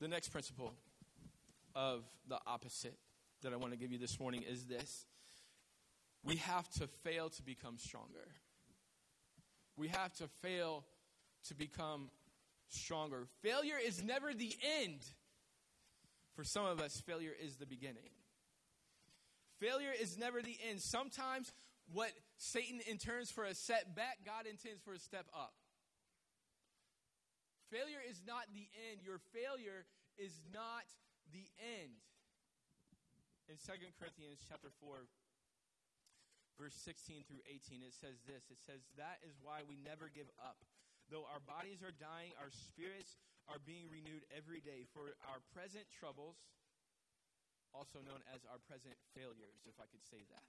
The 0.00 0.08
next 0.08 0.28
principle 0.28 0.74
of 1.74 2.04
the 2.28 2.38
opposite 2.46 2.96
that 3.42 3.52
I 3.52 3.56
want 3.56 3.72
to 3.72 3.78
give 3.78 3.92
you 3.92 3.98
this 3.98 4.18
morning 4.18 4.42
is 4.48 4.64
this 4.64 5.06
we 6.24 6.36
have 6.36 6.68
to 6.70 6.86
fail 6.86 7.28
to 7.30 7.42
become 7.42 7.78
stronger. 7.78 8.34
We 9.76 9.88
have 9.88 10.12
to 10.14 10.28
fail 10.42 10.84
to 11.46 11.54
become 11.54 12.10
stronger. 12.68 13.26
Failure 13.42 13.78
is 13.84 14.02
never 14.02 14.32
the 14.32 14.54
end. 14.82 15.00
For 16.34 16.44
some 16.44 16.66
of 16.66 16.80
us, 16.80 17.00
failure 17.04 17.32
is 17.44 17.56
the 17.56 17.66
beginning. 17.66 18.14
Failure 19.60 19.92
is 20.00 20.16
never 20.16 20.40
the 20.40 20.56
end. 20.70 20.80
Sometimes 20.80 21.52
what 21.92 22.12
Satan 22.36 22.80
intends 22.88 23.30
for 23.30 23.44
a 23.44 23.54
setback, 23.54 24.18
God 24.24 24.46
intends 24.46 24.80
for 24.84 24.92
a 24.92 24.98
step 24.98 25.26
up. 25.34 25.52
Failure 27.70 28.00
is 28.08 28.22
not 28.26 28.46
the 28.54 28.68
end. 28.88 29.02
Your 29.02 29.18
failure 29.34 29.84
is 30.16 30.32
not 30.54 30.86
the 31.32 31.44
end. 31.82 31.98
In 33.48 33.56
2 33.56 33.72
Corinthians 33.98 34.44
chapter 34.48 34.68
4, 34.80 35.08
verse 36.60 36.76
16 36.84 37.24
through 37.28 37.44
18, 37.48 37.82
it 37.82 37.96
says 37.96 38.20
this. 38.24 38.46
It 38.52 38.60
says, 38.64 38.84
That 38.96 39.20
is 39.24 39.36
why 39.40 39.64
we 39.68 39.76
never 39.80 40.08
give 40.12 40.28
up. 40.40 40.60
Though 41.08 41.24
our 41.28 41.40
bodies 41.40 41.80
are 41.80 41.94
dying, 41.96 42.36
our 42.36 42.52
spirits 42.52 43.16
are 43.48 43.60
being 43.64 43.88
renewed 43.88 44.28
every 44.32 44.60
day. 44.60 44.84
For 44.92 45.16
our 45.24 45.40
present 45.56 45.88
troubles, 45.88 46.36
also 47.72 48.04
known 48.04 48.20
as 48.32 48.44
our 48.48 48.60
present 48.68 48.96
failures, 49.16 49.64
if 49.64 49.76
I 49.80 49.88
could 49.88 50.04
say 50.04 50.20
that. 50.28 50.44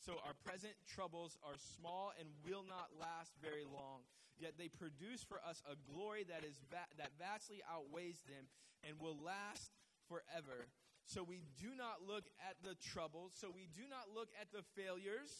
So 0.00 0.18
our 0.26 0.34
present 0.42 0.74
troubles 0.88 1.38
are 1.46 1.54
small 1.78 2.10
and 2.18 2.26
will 2.42 2.66
not 2.66 2.90
last 2.98 3.36
very 3.38 3.62
long. 3.62 4.02
Yet 4.40 4.58
they 4.58 4.66
produce 4.66 5.22
for 5.22 5.38
us 5.44 5.62
a 5.68 5.78
glory 5.86 6.24
that 6.26 6.42
is 6.42 6.58
va- 6.72 6.90
that 6.98 7.14
vastly 7.20 7.62
outweighs 7.70 8.18
them 8.26 8.50
and 8.82 8.98
will 8.98 9.14
last 9.20 9.70
forever. 10.08 10.66
So 11.06 11.22
we 11.22 11.44
do 11.60 11.76
not 11.76 12.02
look 12.02 12.24
at 12.42 12.58
the 12.64 12.74
troubles, 12.74 13.36
so 13.38 13.52
we 13.54 13.68
do 13.70 13.86
not 13.86 14.10
look 14.10 14.30
at 14.40 14.50
the 14.50 14.64
failures 14.74 15.30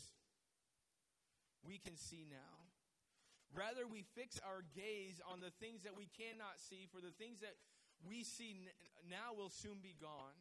we 1.66 1.78
can 1.78 1.96
see 1.96 2.26
now. 2.28 2.61
Rather, 3.52 3.84
we 3.84 4.04
fix 4.16 4.40
our 4.40 4.64
gaze 4.72 5.20
on 5.28 5.44
the 5.44 5.52
things 5.60 5.84
that 5.84 5.92
we 5.92 6.08
cannot 6.16 6.56
see, 6.56 6.88
for 6.88 7.04
the 7.04 7.12
things 7.20 7.44
that 7.44 7.52
we 8.00 8.24
see 8.24 8.56
now 9.12 9.36
will 9.36 9.52
soon 9.52 9.78
be 9.84 9.92
gone, 10.00 10.36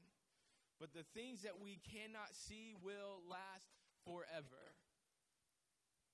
but 0.80 0.96
the 0.96 1.04
things 1.12 1.44
that 1.44 1.60
we 1.60 1.78
cannot 1.92 2.32
see 2.32 2.72
will 2.80 3.20
last 3.28 3.68
forever. 4.08 4.64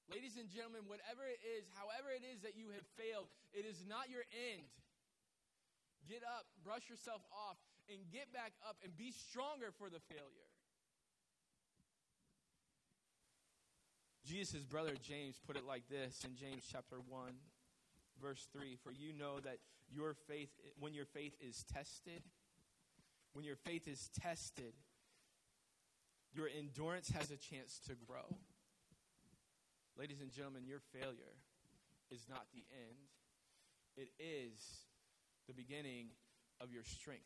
Ladies 0.10 0.42
and 0.42 0.50
gentlemen, 0.50 0.90
whatever 0.90 1.28
it 1.28 1.40
is, 1.46 1.70
however 1.78 2.10
it 2.10 2.26
is 2.26 2.42
that 2.42 2.58
you 2.58 2.74
have 2.74 2.88
failed, 2.98 3.30
it 3.54 3.68
is 3.68 3.86
not 3.86 4.10
your 4.10 4.26
end. 4.34 4.66
Get 6.10 6.24
up, 6.24 6.50
brush 6.64 6.90
yourself 6.90 7.22
off, 7.30 7.60
and 7.92 8.00
get 8.10 8.32
back 8.34 8.58
up 8.66 8.80
and 8.82 8.96
be 8.96 9.12
stronger 9.12 9.70
for 9.76 9.92
the 9.92 10.02
failure. 10.10 10.52
Jesus' 14.28 14.66
brother 14.66 14.92
James 15.02 15.40
put 15.48 15.56
it 15.56 15.66
like 15.66 15.88
this 15.90 16.26
in 16.26 16.36
James 16.36 16.64
chapter 16.70 16.98
1, 17.08 17.32
verse 18.22 18.46
3 18.52 18.78
For 18.84 18.92
you 18.92 19.14
know 19.14 19.40
that 19.40 19.60
your 19.90 20.16
faith, 20.28 20.50
when 20.80 20.94
your 20.94 21.06
faith 21.06 21.34
is 21.40 21.64
tested, 21.74 22.22
when 23.32 23.46
your 23.46 23.56
faith 23.56 23.88
is 23.88 24.10
tested, 24.20 24.74
your 26.34 26.50
endurance 26.58 27.10
has 27.12 27.32
a 27.32 27.38
chance 27.38 27.80
to 27.88 27.94
grow. 28.06 28.36
Ladies 29.98 30.20
and 30.20 30.30
gentlemen, 30.30 30.64
your 30.68 30.82
failure 30.92 31.38
is 32.12 32.26
not 32.30 32.48
the 32.54 32.66
end, 32.76 32.98
it 33.96 34.10
is 34.20 34.60
the 35.48 35.54
beginning 35.54 36.08
of 36.60 36.74
your 36.74 36.84
strength. 36.84 37.24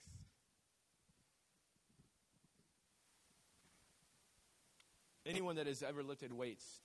Anyone 5.25 5.55
that 5.55 5.65
has 5.65 5.81
ever 5.81 6.03
lifted 6.03 6.31
weights 6.31 6.81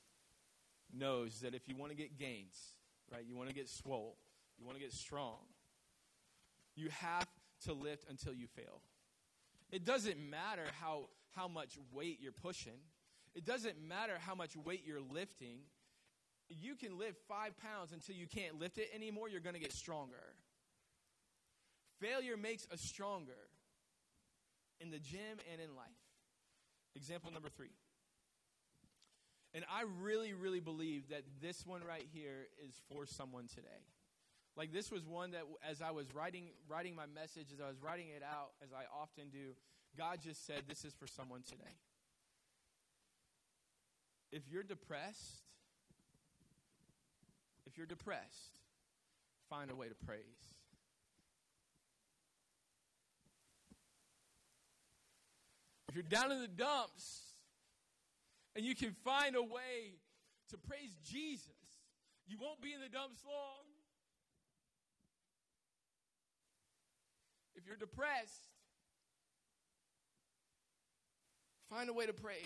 knows 0.93 1.41
that 1.41 1.55
if 1.55 1.69
you 1.69 1.77
want 1.77 1.91
to 1.93 1.97
get 1.97 2.19
gains, 2.19 2.57
right, 3.13 3.25
you 3.27 3.37
want 3.37 3.49
to 3.49 3.55
get 3.55 3.69
swole, 3.69 4.17
you 4.59 4.65
want 4.65 4.77
to 4.77 4.83
get 4.83 4.93
strong, 4.93 5.39
you 6.75 6.89
have 6.91 7.27
to 7.65 7.73
lift 7.73 8.05
until 8.09 8.33
you 8.33 8.47
fail. 8.47 8.81
It 9.71 9.85
doesn't 9.85 10.19
matter 10.19 10.65
how, 10.81 11.09
how 11.35 11.49
much 11.49 11.79
weight 11.93 12.19
you're 12.21 12.33
pushing, 12.33 12.79
it 13.35 13.45
doesn't 13.45 13.81
matter 13.81 14.15
how 14.19 14.35
much 14.35 14.57
weight 14.57 14.83
you're 14.87 15.01
lifting. 15.01 15.59
You 16.49 16.77
can 16.77 16.97
lift 16.97 17.19
five 17.29 17.53
pounds 17.59 17.93
until 17.93 18.15
you 18.15 18.27
can't 18.27 18.61
lift 18.61 18.79
it 18.79 18.89
anymore, 18.95 19.29
you're 19.29 19.41
going 19.41 19.57
to 19.57 19.61
get 19.61 19.73
stronger. 19.73 20.35
Failure 22.01 22.37
makes 22.37 22.67
us 22.73 22.81
stronger 22.81 23.33
in 24.81 24.91
the 24.91 24.99
gym 24.99 25.39
and 25.53 25.61
in 25.61 25.75
life. 25.75 25.87
Example 26.95 27.33
number 27.33 27.49
three. 27.49 27.71
And 29.57 29.65
I 29.75 29.85
really, 30.03 30.35
really 30.35 30.61
believe 30.61 31.09
that 31.09 31.23
this 31.41 31.67
one 31.67 31.81
right 31.83 32.07
here 32.13 32.47
is 32.69 32.75
for 32.91 33.07
someone 33.07 33.47
today. 33.49 33.87
Like 34.55 34.71
this 34.71 34.93
was 34.93 35.07
one 35.07 35.31
that 35.31 35.45
as 35.67 35.81
I 35.81 35.93
was 35.93 36.15
writing 36.15 36.49
writing 36.69 36.95
my 36.95 37.07
message, 37.07 37.47
as 37.55 37.61
I 37.61 37.67
was 37.67 37.81
writing 37.83 38.09
it 38.15 38.23
out, 38.23 38.51
as 38.63 38.69
I 38.75 38.85
often 38.95 39.31
do, 39.31 39.55
God 39.97 40.19
just 40.23 40.47
said, 40.47 40.65
This 40.69 40.85
is 40.85 40.93
for 40.93 41.07
someone 41.07 41.41
today. 41.41 41.73
If 44.31 44.43
you're 44.53 44.63
depressed, 44.63 45.41
if 47.67 47.79
you're 47.79 47.87
depressed, 47.87 48.61
find 49.49 49.71
a 49.71 49.75
way 49.75 49.89
to 49.89 49.95
praise. 49.95 50.21
If 55.89 55.95
you're 55.95 56.03
down 56.03 56.31
in 56.31 56.43
the 56.43 56.49
dumps, 56.49 57.36
and 58.57 58.65
you 58.65 58.75
can 58.75 58.93
find 59.05 59.37
a 59.37 59.43
way 59.43 60.01
to 60.49 60.57
praise 60.57 60.97
Jesus, 61.05 61.53
you 62.27 62.39
won't 62.41 62.63
be 62.63 62.73
in 62.73 62.81
the 62.81 62.89
dumps 62.89 63.23
long. 63.27 63.67
If 67.55 67.67
you're 67.67 67.77
depressed, 67.77 68.49
find 71.69 71.91
a 71.91 71.93
way 71.93 72.07
to 72.07 72.15
praise. 72.15 72.39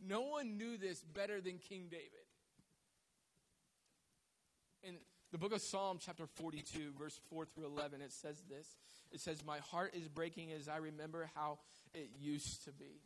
No 0.00 0.22
one 0.22 0.56
knew 0.56 0.76
this 0.76 1.00
better 1.02 1.40
than 1.40 1.58
King 1.58 1.88
David. 1.90 2.10
In 4.84 4.96
the 5.32 5.38
book 5.38 5.52
of 5.52 5.60
Psalm, 5.60 5.98
chapter 6.00 6.26
42, 6.26 6.92
verse 6.96 7.18
4 7.30 7.46
through 7.46 7.66
11, 7.66 8.02
it 8.02 8.12
says 8.12 8.42
this 8.48 8.76
It 9.10 9.20
says, 9.20 9.44
My 9.44 9.58
heart 9.58 9.94
is 9.94 10.06
breaking 10.06 10.52
as 10.52 10.68
I 10.68 10.76
remember 10.76 11.28
how 11.34 11.58
it 11.92 12.10
used 12.20 12.64
to 12.66 12.72
be. 12.72 13.00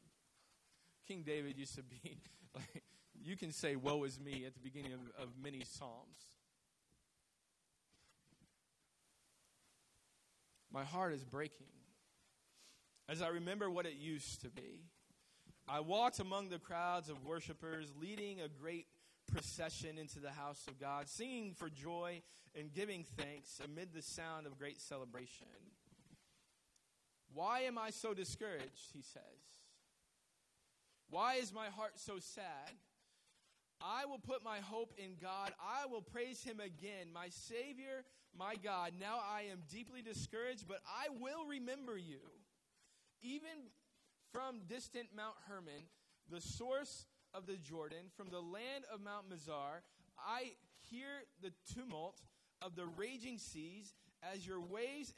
King 1.10 1.24
David 1.26 1.58
used 1.58 1.74
to 1.74 1.82
be 1.82 2.18
like, 2.54 2.84
you 3.20 3.36
can 3.36 3.50
say, 3.50 3.74
Woe 3.74 4.04
is 4.04 4.20
me 4.20 4.44
at 4.46 4.54
the 4.54 4.60
beginning 4.60 4.92
of, 4.92 5.00
of 5.20 5.30
many 5.42 5.64
Psalms. 5.64 6.36
My 10.72 10.84
heart 10.84 11.12
is 11.12 11.24
breaking 11.24 11.66
as 13.08 13.22
I 13.22 13.28
remember 13.28 13.68
what 13.68 13.86
it 13.86 13.94
used 13.98 14.42
to 14.42 14.50
be. 14.50 14.84
I 15.68 15.80
walked 15.80 16.20
among 16.20 16.50
the 16.50 16.60
crowds 16.60 17.08
of 17.08 17.24
worshipers, 17.24 17.92
leading 18.00 18.40
a 18.40 18.48
great 18.48 18.86
procession 19.32 19.98
into 19.98 20.20
the 20.20 20.30
house 20.30 20.62
of 20.68 20.78
God, 20.78 21.08
singing 21.08 21.54
for 21.54 21.68
joy 21.68 22.22
and 22.56 22.72
giving 22.72 23.04
thanks 23.16 23.60
amid 23.64 23.92
the 23.92 24.02
sound 24.02 24.46
of 24.46 24.56
great 24.56 24.80
celebration. 24.80 25.48
Why 27.34 27.62
am 27.62 27.78
I 27.78 27.90
so 27.90 28.14
discouraged? 28.14 28.92
He 28.92 29.02
says. 29.02 29.59
Why 31.10 31.34
is 31.34 31.52
my 31.52 31.66
heart 31.66 31.92
so 31.96 32.18
sad? 32.18 32.70
I 33.82 34.04
will 34.04 34.18
put 34.18 34.44
my 34.44 34.58
hope 34.58 34.92
in 34.96 35.16
God. 35.20 35.52
I 35.60 35.86
will 35.86 36.02
praise 36.02 36.42
him 36.44 36.60
again, 36.60 37.08
my 37.12 37.28
Savior, 37.30 38.04
my 38.36 38.54
God. 38.62 38.92
Now 39.00 39.18
I 39.18 39.42
am 39.50 39.60
deeply 39.68 40.02
discouraged, 40.02 40.68
but 40.68 40.80
I 40.86 41.08
will 41.18 41.46
remember 41.46 41.96
you. 41.96 42.20
Even 43.22 43.70
from 44.32 44.60
distant 44.68 45.08
Mount 45.16 45.34
Hermon, 45.48 45.88
the 46.30 46.40
source 46.40 47.06
of 47.34 47.46
the 47.46 47.56
Jordan, 47.56 48.10
from 48.16 48.28
the 48.30 48.40
land 48.40 48.84
of 48.92 49.00
Mount 49.00 49.30
Mizar, 49.30 49.82
I 50.18 50.52
hear 50.90 51.24
the 51.42 51.52
tumult 51.74 52.20
of 52.62 52.76
the 52.76 52.86
raging 52.86 53.38
seas 53.38 53.94
as 54.22 54.46
your 54.46 54.60
waves 54.60 55.14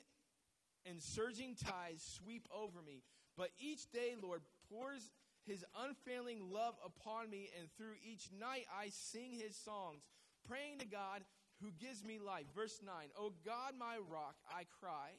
and 0.86 1.02
surging 1.02 1.54
tides 1.54 2.18
sweep 2.22 2.48
over 2.54 2.80
me. 2.84 3.02
But 3.36 3.50
each 3.58 3.90
day, 3.90 4.14
Lord, 4.20 4.42
pours 4.68 5.10
his 5.46 5.64
unfailing 5.76 6.50
love 6.52 6.74
upon 6.84 7.30
me, 7.30 7.50
and 7.58 7.68
through 7.76 7.98
each 8.02 8.28
night 8.38 8.66
I 8.70 8.88
sing 8.90 9.32
his 9.32 9.56
songs, 9.56 10.02
praying 10.46 10.78
to 10.78 10.86
God 10.86 11.22
who 11.60 11.70
gives 11.78 12.04
me 12.04 12.18
life. 12.18 12.46
Verse 12.54 12.80
9 12.84 12.94
O 13.18 13.32
God, 13.44 13.74
my 13.78 13.96
rock, 14.10 14.36
I 14.50 14.64
cry. 14.80 15.14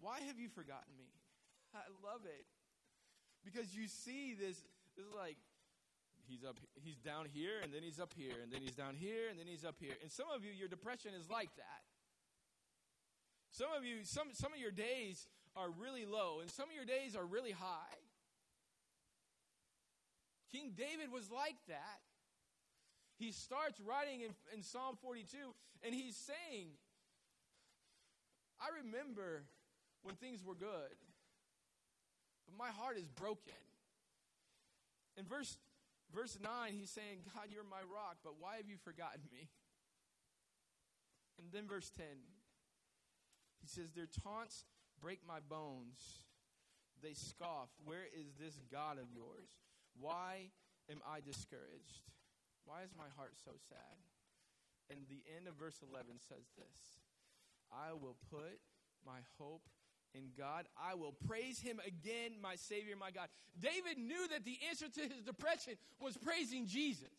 Why 0.00 0.20
have 0.26 0.38
you 0.38 0.48
forgotten 0.48 0.96
me? 0.96 1.10
I 1.74 1.84
love 2.02 2.22
it. 2.24 2.46
Because 3.44 3.74
you 3.74 3.88
see 3.88 4.34
this, 4.34 4.56
this 4.96 5.06
is 5.06 5.14
like, 5.14 5.36
he's 6.28 6.44
up 6.44 6.56
he's 6.84 6.98
down 6.98 7.26
here 7.32 7.58
and 7.62 7.72
then 7.72 7.82
he's 7.82 7.98
up 7.98 8.14
here 8.14 8.38
and 8.42 8.52
then 8.52 8.60
he's 8.60 8.76
down 8.76 8.94
here 8.94 9.26
and 9.30 9.38
then 9.38 9.48
he's 9.48 9.64
up 9.64 9.74
here 9.80 9.94
and 10.00 10.12
some 10.12 10.26
of 10.32 10.44
you 10.44 10.52
your 10.52 10.68
depression 10.68 11.10
is 11.18 11.28
like 11.28 11.50
that 11.56 11.82
Some 13.50 13.68
of 13.76 13.84
you, 13.84 14.04
some, 14.04 14.28
some 14.32 14.52
of 14.54 14.60
your 14.60 14.70
days 14.70 15.26
are 15.56 15.70
really 15.70 16.06
low, 16.06 16.38
and 16.40 16.50
some 16.50 16.68
of 16.68 16.74
your 16.74 16.84
days 16.84 17.16
are 17.16 17.26
really 17.26 17.50
high. 17.50 17.98
King 20.52 20.72
David 20.76 21.12
was 21.12 21.30
like 21.30 21.56
that. 21.68 22.00
He 23.18 23.32
starts 23.32 23.78
writing 23.80 24.22
in, 24.22 24.32
in 24.54 24.62
Psalm 24.62 24.96
42, 25.02 25.36
and 25.82 25.94
he's 25.94 26.16
saying, 26.16 26.68
I 28.60 28.82
remember 28.82 29.44
when 30.02 30.14
things 30.16 30.44
were 30.44 30.54
good, 30.54 30.96
but 32.46 32.56
my 32.58 32.70
heart 32.70 32.96
is 32.96 33.08
broken. 33.08 33.60
In 35.16 35.26
verse, 35.26 35.58
verse 36.14 36.38
9, 36.42 36.72
he's 36.72 36.90
saying, 36.90 37.20
God, 37.34 37.48
you're 37.50 37.64
my 37.64 37.84
rock, 37.92 38.16
but 38.24 38.34
why 38.38 38.56
have 38.56 38.68
you 38.68 38.76
forgotten 38.82 39.20
me? 39.30 39.48
And 41.38 41.52
then 41.52 41.68
verse 41.68 41.90
10, 41.96 42.06
he 43.60 43.66
says, 43.66 43.92
Their 43.92 44.08
taunts 44.24 44.64
break 45.00 45.20
my 45.26 45.40
bones. 45.40 46.24
They 47.02 47.14
scoff, 47.14 47.68
Where 47.84 48.04
is 48.18 48.32
this 48.38 48.58
God 48.70 48.98
of 48.98 49.12
yours? 49.12 49.48
Why 50.00 50.50
am 50.90 51.00
I 51.06 51.20
discouraged? 51.20 52.08
Why 52.64 52.82
is 52.82 52.90
my 52.96 53.08
heart 53.16 53.32
so 53.44 53.52
sad? 53.68 53.96
And 54.90 55.06
the 55.08 55.22
end 55.36 55.46
of 55.46 55.54
verse 55.54 55.78
11 55.86 56.18
says 56.18 56.48
this 56.56 56.98
I 57.70 57.92
will 57.92 58.16
put 58.30 58.58
my 59.06 59.20
hope 59.38 59.62
in 60.14 60.30
God. 60.36 60.66
I 60.74 60.94
will 60.94 61.14
praise 61.26 61.60
him 61.60 61.80
again, 61.86 62.32
my 62.42 62.56
Savior, 62.56 62.96
my 62.98 63.10
God. 63.10 63.28
David 63.58 63.98
knew 63.98 64.26
that 64.28 64.44
the 64.44 64.58
answer 64.68 64.88
to 64.88 65.00
his 65.00 65.22
depression 65.22 65.74
was 66.00 66.16
praising 66.16 66.66
Jesus. 66.66 67.14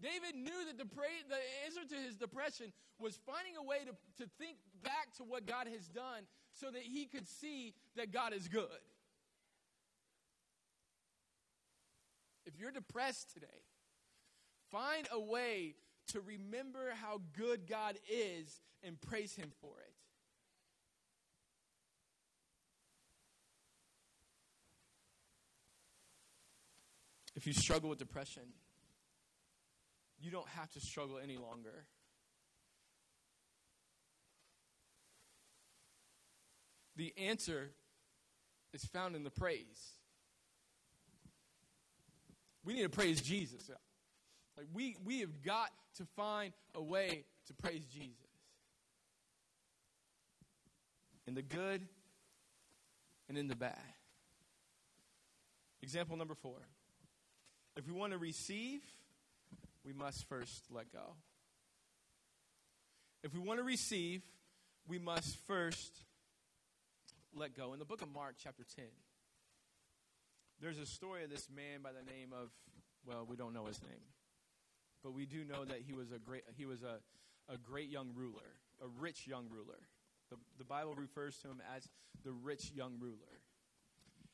David 0.00 0.36
knew 0.36 0.64
that 0.66 0.78
the, 0.78 0.86
pra- 0.86 1.26
the 1.28 1.42
answer 1.66 1.82
to 1.88 2.00
his 2.00 2.16
depression 2.16 2.72
was 3.00 3.18
finding 3.26 3.56
a 3.56 3.62
way 3.62 3.78
to, 3.84 3.92
to 4.22 4.30
think 4.38 4.56
back 4.82 5.12
to 5.16 5.24
what 5.24 5.44
God 5.44 5.66
has 5.66 5.88
done 5.88 6.22
so 6.52 6.70
that 6.70 6.82
he 6.82 7.06
could 7.06 7.26
see 7.26 7.74
that 7.96 8.12
God 8.12 8.32
is 8.32 8.46
good. 8.48 8.80
If 12.48 12.58
you're 12.58 12.70
depressed 12.70 13.34
today, 13.34 13.46
find 14.70 15.06
a 15.12 15.20
way 15.20 15.74
to 16.08 16.20
remember 16.22 16.94
how 16.94 17.20
good 17.36 17.68
God 17.68 17.96
is 18.10 18.62
and 18.82 18.98
praise 18.98 19.34
him 19.34 19.52
for 19.60 19.74
it. 19.80 19.92
If 27.36 27.46
you 27.46 27.52
struggle 27.52 27.90
with 27.90 27.98
depression, 27.98 28.44
you 30.18 30.30
don't 30.30 30.48
have 30.48 30.70
to 30.70 30.80
struggle 30.80 31.18
any 31.22 31.36
longer. 31.36 31.84
The 36.96 37.12
answer 37.18 37.72
is 38.72 38.86
found 38.86 39.14
in 39.16 39.22
the 39.22 39.30
praise. 39.30 39.97
We 42.68 42.74
need 42.74 42.82
to 42.82 42.90
praise 42.90 43.22
Jesus. 43.22 43.70
Like 44.54 44.66
we, 44.74 44.94
we 45.02 45.20
have 45.20 45.40
got 45.42 45.70
to 45.96 46.04
find 46.16 46.52
a 46.74 46.82
way 46.82 47.24
to 47.46 47.54
praise 47.54 47.82
Jesus. 47.86 48.12
In 51.26 51.34
the 51.34 51.40
good 51.40 51.88
and 53.26 53.38
in 53.38 53.48
the 53.48 53.56
bad. 53.56 53.72
Example 55.80 56.18
number 56.18 56.34
four. 56.34 56.58
If 57.74 57.86
we 57.86 57.94
want 57.94 58.12
to 58.12 58.18
receive, 58.18 58.82
we 59.82 59.94
must 59.94 60.28
first 60.28 60.64
let 60.70 60.92
go. 60.92 61.14
If 63.24 63.32
we 63.32 63.40
want 63.40 63.60
to 63.60 63.64
receive, 63.64 64.20
we 64.86 64.98
must 64.98 65.38
first 65.46 66.04
let 67.34 67.56
go. 67.56 67.72
In 67.72 67.78
the 67.78 67.86
book 67.86 68.02
of 68.02 68.12
Mark, 68.12 68.34
chapter 68.38 68.64
10, 68.76 68.84
there's 70.60 70.78
a 70.78 70.86
story 70.86 71.24
of 71.24 71.30
this 71.30 71.48
man 71.54 71.82
by 71.82 71.90
the 71.92 72.04
name 72.10 72.32
of, 72.32 72.50
well, 73.06 73.26
we 73.28 73.36
don't 73.36 73.54
know 73.54 73.66
his 73.66 73.80
name, 73.82 74.02
but 75.02 75.12
we 75.12 75.26
do 75.26 75.44
know 75.44 75.64
that 75.64 75.78
he 75.86 75.92
was 75.92 76.10
a 76.12 76.18
great, 76.18 76.42
he 76.56 76.66
was 76.66 76.82
a, 76.82 76.98
a 77.52 77.56
great 77.56 77.88
young 77.88 78.10
ruler, 78.14 78.56
a 78.82 78.88
rich 79.00 79.26
young 79.26 79.46
ruler. 79.50 79.78
The, 80.30 80.36
the 80.58 80.64
Bible 80.64 80.94
refers 80.94 81.36
to 81.38 81.48
him 81.48 81.62
as 81.74 81.88
the 82.24 82.32
rich 82.32 82.72
young 82.74 82.94
ruler. 83.00 83.16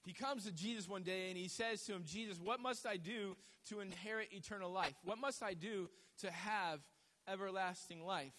He 0.04 0.12
comes 0.12 0.44
to 0.44 0.52
Jesus 0.52 0.88
one 0.88 1.02
day 1.02 1.28
and 1.28 1.38
he 1.38 1.48
says 1.48 1.82
to 1.84 1.94
him, 1.94 2.02
Jesus, 2.04 2.38
what 2.38 2.60
must 2.60 2.86
I 2.86 2.96
do 2.96 3.36
to 3.68 3.80
inherit 3.80 4.28
eternal 4.32 4.70
life? 4.70 4.94
What 5.04 5.18
must 5.18 5.42
I 5.42 5.54
do 5.54 5.88
to 6.20 6.30
have 6.30 6.80
everlasting 7.28 8.04
life? 8.04 8.32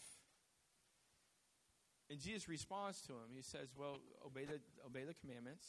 And 2.10 2.19
Jesus 2.19 2.48
responds 2.48 3.02
to 3.08 3.13
him. 3.13 3.34
He 3.36 3.41
says, 3.41 3.69
Well, 3.76 3.98
obey 4.24 4.45
the, 4.45 4.60
obey 4.86 5.06
the 5.06 5.15
commandments. 5.15 5.65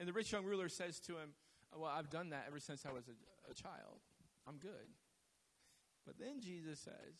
And 0.00 0.08
the 0.08 0.14
rich 0.14 0.32
young 0.32 0.46
ruler 0.46 0.70
says 0.70 0.98
to 1.00 1.12
him, 1.12 1.34
Well, 1.76 1.92
I've 1.94 2.08
done 2.08 2.30
that 2.30 2.46
ever 2.48 2.58
since 2.58 2.86
I 2.86 2.92
was 2.92 3.04
a, 3.06 3.50
a 3.50 3.54
child. 3.54 4.00
I'm 4.48 4.56
good. 4.56 4.88
But 6.06 6.18
then 6.18 6.40
Jesus 6.40 6.80
says, 6.80 7.14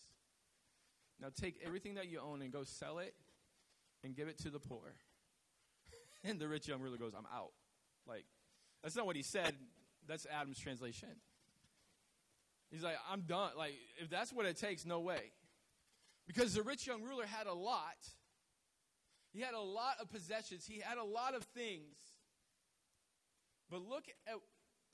Now 1.21 1.29
take 1.39 1.61
everything 1.65 1.95
that 1.95 2.09
you 2.09 2.21
own 2.21 2.41
and 2.41 2.51
go 2.51 2.65
sell 2.65 2.99
it 2.99 3.15
and 4.03 4.17
give 4.17 4.29
it 4.29 4.39
to 4.39 4.51
the 4.51 4.59
poor. 4.59 4.81
And 6.23 6.39
the 6.39 6.49
rich 6.49 6.69
young 6.69 6.83
ruler 6.83 6.99
goes, 6.99 7.15
I'm 7.17 7.25
out. 7.35 7.53
Like, 8.07 8.27
that's 8.83 8.95
not 8.95 9.07
what 9.07 9.17
he 9.17 9.23
said. 9.23 9.55
That's 10.07 10.27
Adam's 10.27 10.59
translation. 10.59 11.09
He's 12.71 12.83
like, 12.83 12.97
I'm 13.11 13.23
done. 13.23 13.53
Like, 13.57 13.73
if 13.97 14.11
that's 14.11 14.31
what 14.31 14.45
it 14.45 14.59
takes, 14.59 14.85
no 14.85 15.01
way. 15.01 15.33
Because 16.27 16.53
the 16.53 16.63
rich 16.63 16.87
young 16.87 17.03
ruler 17.03 17.25
had 17.25 17.47
a 17.47 17.55
lot. 17.55 17.97
He 19.33 19.41
had 19.41 19.55
a 19.55 19.61
lot 19.61 19.95
of 19.99 20.11
possessions. 20.11 20.67
He 20.67 20.81
had 20.81 20.99
a 20.99 21.05
lot 21.05 21.35
of 21.35 21.45
things. 21.45 21.97
But 23.71 23.89
look 23.89 24.05
at 24.27 24.35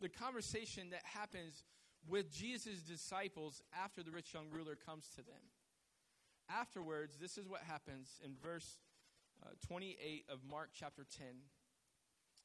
the 0.01 0.09
conversation 0.09 0.91
that 0.91 1.03
happens 1.05 1.65
with 2.09 2.33
Jesus' 2.33 2.83
disciples 2.83 3.63
after 3.83 4.03
the 4.03 4.11
rich 4.11 4.35
young 4.35 4.47
ruler 4.51 4.77
comes 4.77 5.09
to 5.17 5.23
them. 5.23 5.43
Afterwards, 6.49 7.17
this 7.21 7.39
is 7.39 7.49
what 7.49 7.63
happens 7.63 8.21
in 8.25 8.33
verse 8.41 8.79
uh, 9.43 9.51
28 9.67 10.25
of 10.31 10.39
Mark 10.49 10.71
chapter 10.73 11.05
10 11.19 11.27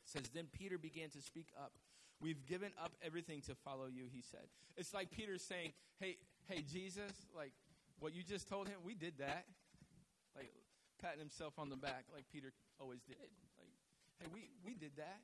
says, 0.05 0.29
Then 0.33 0.47
Peter 0.51 0.77
began 0.77 1.09
to 1.09 1.21
speak 1.21 1.47
up. 1.57 1.73
We've 2.19 2.45
given 2.45 2.71
up 2.81 2.91
everything 3.03 3.41
to 3.41 3.55
follow 3.55 3.85
you, 3.85 4.05
he 4.11 4.21
said. 4.21 4.47
It's 4.77 4.93
like 4.93 5.11
Peter 5.11 5.37
saying, 5.37 5.73
Hey, 5.99 6.17
hey, 6.47 6.63
Jesus, 6.71 7.11
like 7.35 7.53
what 7.99 8.13
you 8.13 8.23
just 8.23 8.47
told 8.47 8.67
him, 8.67 8.77
we 8.83 8.95
did 8.95 9.19
that. 9.19 9.45
Like 10.35 10.51
patting 11.01 11.19
himself 11.19 11.57
on 11.57 11.69
the 11.69 11.75
back 11.75 12.05
like 12.13 12.25
Peter 12.31 12.53
always 12.79 13.01
did. 13.01 13.17
Like, 13.19 13.29
hey, 14.19 14.27
we, 14.33 14.49
we 14.65 14.73
did 14.73 14.91
that. 14.97 15.19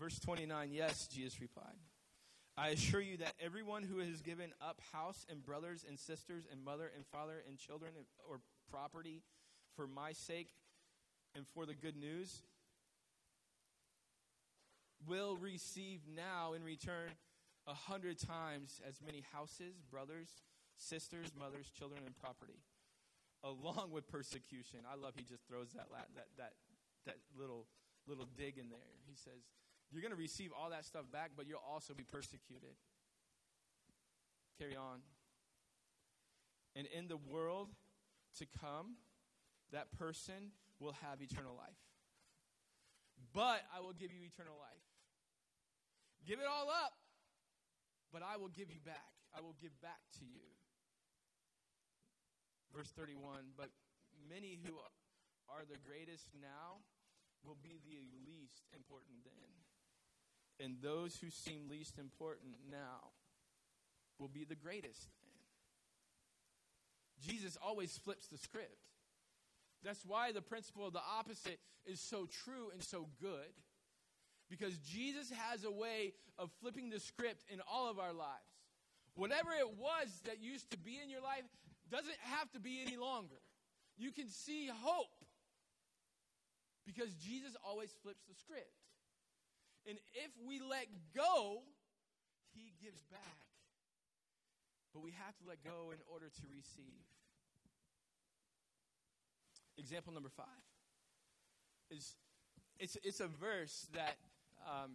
Verse 0.00 0.18
29, 0.18 0.70
yes, 0.72 1.06
Jesus 1.08 1.42
replied. 1.42 1.76
I 2.56 2.68
assure 2.68 3.02
you 3.02 3.18
that 3.18 3.34
everyone 3.38 3.82
who 3.82 3.98
has 3.98 4.22
given 4.22 4.50
up 4.60 4.80
house 4.94 5.26
and 5.28 5.44
brothers 5.44 5.84
and 5.86 5.98
sisters 5.98 6.44
and 6.50 6.64
mother 6.64 6.90
and 6.96 7.04
father 7.06 7.42
and 7.46 7.58
children 7.58 7.92
or 8.26 8.40
property 8.70 9.22
for 9.76 9.86
my 9.86 10.12
sake 10.12 10.48
and 11.36 11.46
for 11.54 11.66
the 11.66 11.74
good 11.74 11.96
news 11.96 12.42
will 15.06 15.36
receive 15.36 16.00
now 16.16 16.54
in 16.54 16.64
return 16.64 17.10
a 17.66 17.74
hundred 17.74 18.18
times 18.18 18.80
as 18.88 19.00
many 19.04 19.22
houses, 19.32 19.82
brothers, 19.90 20.28
sisters, 20.76 21.32
mothers, 21.38 21.70
children, 21.78 22.00
and 22.06 22.16
property, 22.18 22.60
along 23.44 23.90
with 23.92 24.08
persecution. 24.08 24.80
I 24.90 24.96
love 24.96 25.12
he 25.16 25.24
just 25.24 25.46
throws 25.46 25.72
that 25.74 25.88
that 26.16 26.26
that 26.38 26.52
that 27.04 27.16
little 27.38 27.66
little 28.06 28.26
dig 28.36 28.56
in 28.56 28.70
there. 28.70 28.96
He 29.06 29.14
says, 29.14 29.44
"You're 29.90 30.02
going 30.02 30.12
to 30.12 30.16
receive 30.16 30.52
all 30.52 30.70
that 30.70 30.84
stuff 30.84 31.10
back, 31.10 31.32
but 31.36 31.46
you'll 31.46 31.64
also 31.66 31.94
be 31.94 32.04
persecuted." 32.04 32.76
Carry 34.58 34.76
on. 34.76 35.02
And 36.76 36.86
in 36.86 37.08
the 37.08 37.16
world 37.16 37.70
to 38.38 38.46
come, 38.46 38.96
that 39.72 39.90
person 39.98 40.52
will 40.78 40.94
have 41.02 41.20
eternal 41.20 41.56
life. 41.56 41.80
But 43.32 43.62
I 43.74 43.80
will 43.80 43.92
give 43.92 44.12
you 44.12 44.20
eternal 44.24 44.56
life. 44.58 44.84
Give 46.26 46.38
it 46.38 46.46
all 46.46 46.68
up, 46.68 46.92
but 48.12 48.22
I 48.22 48.36
will 48.36 48.52
give 48.52 48.70
you 48.70 48.80
back. 48.84 49.16
I 49.34 49.40
will 49.40 49.56
give 49.60 49.72
back 49.80 50.02
to 50.18 50.24
you. 50.24 50.44
Verse 52.74 52.90
31 52.92 53.56
But 53.56 53.70
many 54.28 54.58
who 54.62 54.76
are 55.48 55.64
the 55.64 55.78
greatest 55.80 56.28
now 56.36 56.84
will 57.44 57.56
be 57.62 57.80
the 57.82 58.04
least 58.26 58.68
important 58.74 59.24
then. 59.24 59.69
And 60.62 60.76
those 60.82 61.16
who 61.16 61.30
seem 61.30 61.68
least 61.70 61.98
important 61.98 62.52
now 62.70 63.12
will 64.18 64.28
be 64.28 64.44
the 64.44 64.54
greatest. 64.54 65.08
Jesus 67.20 67.56
always 67.64 67.96
flips 67.96 68.26
the 68.26 68.38
script. 68.38 68.76
That's 69.82 70.04
why 70.04 70.32
the 70.32 70.42
principle 70.42 70.86
of 70.86 70.92
the 70.92 71.00
opposite 71.00 71.58
is 71.86 72.00
so 72.00 72.26
true 72.44 72.70
and 72.72 72.82
so 72.82 73.08
good. 73.20 73.52
Because 74.50 74.76
Jesus 74.78 75.30
has 75.30 75.64
a 75.64 75.70
way 75.70 76.12
of 76.38 76.50
flipping 76.60 76.90
the 76.90 77.00
script 77.00 77.44
in 77.50 77.60
all 77.70 77.88
of 77.88 77.98
our 77.98 78.12
lives. 78.12 78.50
Whatever 79.14 79.50
it 79.52 79.78
was 79.78 80.08
that 80.26 80.42
used 80.42 80.70
to 80.70 80.78
be 80.78 80.98
in 81.02 81.08
your 81.08 81.22
life, 81.22 81.44
doesn't 81.90 82.16
have 82.22 82.50
to 82.52 82.60
be 82.60 82.80
any 82.86 82.96
longer. 82.96 83.40
You 83.96 84.12
can 84.12 84.28
see 84.28 84.68
hope 84.72 85.24
because 86.86 87.12
Jesus 87.14 87.56
always 87.66 87.90
flips 88.02 88.22
the 88.28 88.34
script. 88.34 88.79
And 89.90 89.98
if 90.14 90.30
we 90.46 90.60
let 90.60 90.86
go, 91.16 91.62
he 92.54 92.72
gives 92.80 93.02
back. 93.10 93.42
But 94.94 95.02
we 95.02 95.10
have 95.10 95.36
to 95.38 95.44
let 95.48 95.64
go 95.64 95.90
in 95.90 95.98
order 96.06 96.26
to 96.26 96.42
receive. 96.48 97.02
Example 99.76 100.12
number 100.12 100.28
five 100.28 100.46
is 101.90 102.14
it's, 102.78 102.96
it's 103.02 103.18
a 103.18 103.26
verse 103.26 103.88
that, 103.94 104.16
um, 104.64 104.92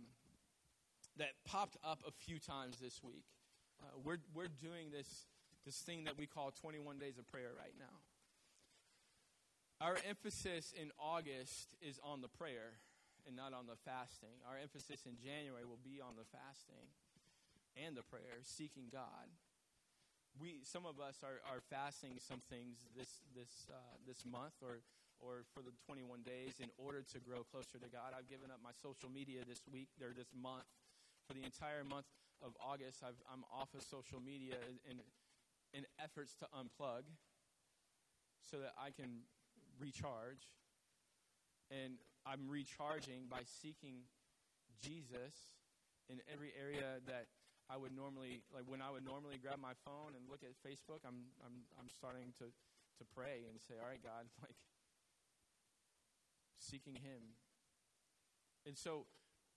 that 1.17 1.31
popped 1.45 1.75
up 1.83 1.99
a 2.07 2.11
few 2.11 2.39
times 2.39 2.77
this 2.79 3.03
week. 3.03 3.25
Uh, 3.83 3.99
we're, 4.01 4.19
we're 4.33 4.47
doing 4.47 4.91
this, 4.91 5.25
this 5.65 5.75
thing 5.79 6.05
that 6.05 6.17
we 6.17 6.25
call 6.25 6.51
21 6.51 6.99
Days 6.99 7.17
of 7.17 7.27
Prayer 7.27 7.51
right 7.57 7.73
now. 7.77 7.99
Our 9.85 9.97
emphasis 10.07 10.73
in 10.81 10.91
August 10.97 11.75
is 11.81 11.99
on 12.01 12.21
the 12.21 12.29
prayer 12.29 12.79
and 13.25 13.35
not 13.35 13.53
on 13.53 13.65
the 13.65 13.77
fasting. 13.81 14.37
Our 14.45 14.57
emphasis 14.61 15.05
in 15.09 15.17
January 15.17 15.65
will 15.65 15.81
be 15.81 15.97
on 15.99 16.13
the 16.15 16.25
fasting 16.29 16.93
and 17.75 17.97
the 17.97 18.05
prayer, 18.05 18.39
seeking 18.45 18.87
God. 18.87 19.27
We, 20.37 20.61
some 20.63 20.85
of 20.85 20.99
us 20.99 21.23
are, 21.23 21.39
are 21.47 21.63
fasting 21.71 22.19
some 22.19 22.43
things 22.51 22.85
this, 22.95 23.23
this, 23.33 23.67
uh, 23.71 23.97
this 24.03 24.23
month 24.27 24.59
or, 24.59 24.83
or 25.19 25.47
for 25.55 25.63
the 25.63 25.71
21 25.87 26.27
days 26.27 26.59
in 26.59 26.67
order 26.75 27.03
to 27.15 27.17
grow 27.23 27.47
closer 27.47 27.79
to 27.79 27.87
God. 27.87 28.11
I've 28.11 28.27
given 28.27 28.51
up 28.51 28.59
my 28.59 28.75
social 28.75 29.07
media 29.07 29.47
this 29.47 29.63
week 29.71 29.89
or 30.03 30.11
this 30.11 30.31
month. 30.35 30.67
For 31.25 31.33
the 31.33 31.41
entire 31.41 31.81
month 31.81 32.05
of 32.43 32.53
August, 32.61 33.01
i 33.01 33.09
am 33.33 33.41
off 33.49 33.73
of 33.73 33.81
social 33.81 34.21
media 34.21 34.61
in, 34.85 35.01
in 35.73 35.87
efforts 35.97 36.35
to 36.37 36.45
unplug 36.53 37.07
so 38.43 38.59
that 38.59 38.75
I 38.77 38.91
can 38.91 39.25
recharge. 39.79 40.51
And 41.71 41.97
I'm 42.25 42.49
recharging 42.49 43.29
by 43.29 43.45
seeking 43.45 44.09
Jesus 44.81 45.53
in 46.09 46.21
every 46.31 46.53
area 46.57 46.97
that 47.05 47.27
I 47.69 47.77
would 47.77 47.95
normally, 47.95 48.41
like 48.53 48.65
when 48.65 48.81
I 48.81 48.89
would 48.89 49.05
normally 49.05 49.37
grab 49.41 49.59
my 49.61 49.73
phone 49.85 50.17
and 50.17 50.25
look 50.29 50.41
at 50.41 50.57
Facebook, 50.61 51.05
I'm, 51.05 51.29
I'm, 51.45 51.65
I'm 51.77 51.89
starting 51.89 52.33
to, 52.41 52.45
to 52.49 53.03
pray 53.13 53.45
and 53.49 53.61
say, 53.61 53.75
all 53.81 53.89
right, 53.89 54.01
God, 54.01 54.25
like, 54.41 54.57
seeking 56.57 56.95
Him. 56.95 57.37
And 58.65 58.77
so 58.77 59.05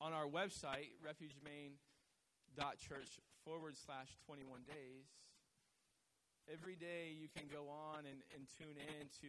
on 0.00 0.12
our 0.12 0.26
website, 0.26 0.92
refugemain.church 1.00 3.20
forward 3.44 3.76
slash 3.76 4.16
21 4.26 4.60
days, 4.68 5.08
every 6.52 6.76
day 6.76 7.12
you 7.12 7.28
can 7.28 7.48
go 7.48 7.68
on 7.68 8.04
and, 8.04 8.20
and 8.32 8.48
tune 8.56 8.76
in 8.76 9.08
to 9.20 9.28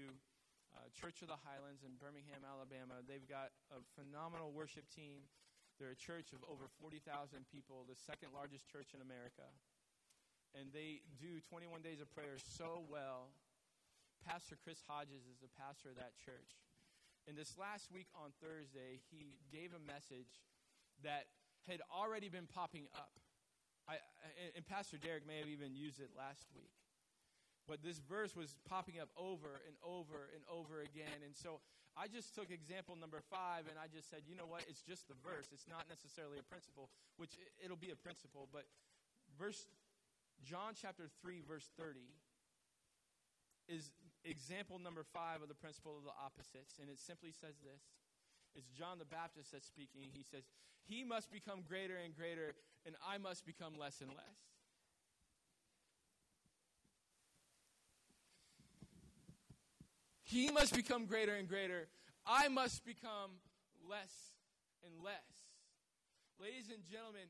uh, 0.76 0.90
Church 0.94 1.22
of 1.22 1.30
the 1.30 1.40
Highlands 1.42 1.82
in 1.82 1.98
Birmingham, 1.98 2.46
Alabama. 2.46 3.02
They've 3.06 3.26
got 3.26 3.54
a 3.74 3.82
phenomenal 3.98 4.54
worship 4.54 4.86
team. 4.90 5.26
They're 5.78 5.96
a 5.96 5.98
church 5.98 6.36
of 6.36 6.44
over 6.46 6.68
40,000 6.82 7.06
people, 7.48 7.88
the 7.88 7.96
second 7.96 8.36
largest 8.36 8.68
church 8.68 8.92
in 8.92 9.00
America. 9.00 9.48
And 10.58 10.74
they 10.76 11.06
do 11.22 11.40
21 11.48 11.82
days 11.82 12.02
of 12.02 12.10
prayer 12.12 12.36
so 12.42 12.84
well. 12.90 13.32
Pastor 14.26 14.60
Chris 14.60 14.84
Hodges 14.84 15.24
is 15.30 15.40
the 15.40 15.52
pastor 15.56 15.96
of 15.96 15.98
that 16.02 16.20
church. 16.20 16.60
And 17.28 17.38
this 17.38 17.56
last 17.56 17.94
week 17.94 18.10
on 18.18 18.36
Thursday, 18.42 19.00
he 19.14 19.40
gave 19.54 19.72
a 19.72 19.80
message 19.80 20.42
that 21.04 21.32
had 21.68 21.80
already 21.94 22.28
been 22.28 22.48
popping 22.48 22.90
up. 22.96 23.16
I, 23.88 24.02
and 24.56 24.66
Pastor 24.66 24.98
Derek 24.98 25.26
may 25.26 25.40
have 25.40 25.50
even 25.50 25.76
used 25.76 26.00
it 26.00 26.10
last 26.18 26.46
week. 26.54 26.74
But 27.70 27.86
this 27.86 28.02
verse 28.02 28.34
was 28.34 28.58
popping 28.66 28.98
up 28.98 29.14
over 29.14 29.62
and 29.70 29.78
over 29.86 30.34
and 30.34 30.42
over 30.50 30.82
again. 30.82 31.22
And 31.22 31.38
so 31.38 31.62
I 31.94 32.10
just 32.10 32.34
took 32.34 32.50
example 32.50 32.98
number 32.98 33.22
five 33.30 33.70
and 33.70 33.78
I 33.78 33.86
just 33.86 34.10
said, 34.10 34.26
you 34.26 34.34
know 34.34 34.50
what? 34.50 34.66
It's 34.66 34.82
just 34.82 35.06
the 35.06 35.14
verse. 35.22 35.54
It's 35.54 35.70
not 35.70 35.86
necessarily 35.86 36.42
a 36.42 36.48
principle, 36.50 36.90
which 37.22 37.38
it'll 37.62 37.78
be 37.78 37.94
a 37.94 38.00
principle. 38.00 38.50
But 38.50 38.66
verse, 39.38 39.70
John 40.42 40.74
chapter 40.74 41.06
3, 41.22 41.46
verse 41.46 41.70
30 41.78 42.02
is 43.70 43.94
example 44.26 44.82
number 44.82 45.06
five 45.06 45.46
of 45.46 45.48
the 45.48 45.54
principle 45.54 45.94
of 45.94 46.10
the 46.10 46.16
opposites. 46.18 46.82
And 46.82 46.90
it 46.90 46.98
simply 46.98 47.30
says 47.30 47.62
this 47.62 47.86
it's 48.58 48.70
John 48.74 48.98
the 48.98 49.06
Baptist 49.06 49.54
that's 49.54 49.70
speaking. 49.70 50.10
He 50.10 50.26
says, 50.26 50.50
He 50.90 51.06
must 51.06 51.30
become 51.30 51.62
greater 51.62 52.02
and 52.02 52.16
greater, 52.16 52.58
and 52.86 52.96
I 53.06 53.22
must 53.22 53.46
become 53.46 53.78
less 53.78 54.02
and 54.02 54.10
less. 54.10 54.49
He 60.30 60.52
must 60.52 60.76
become 60.76 61.08
greater 61.08 61.34
and 61.34 61.48
greater. 61.48 61.88
I 62.24 62.50
must 62.50 62.86
become 62.86 63.32
less 63.90 64.14
and 64.86 64.94
less. 65.04 65.16
Ladies 66.40 66.70
and 66.72 66.84
gentlemen, 66.86 67.26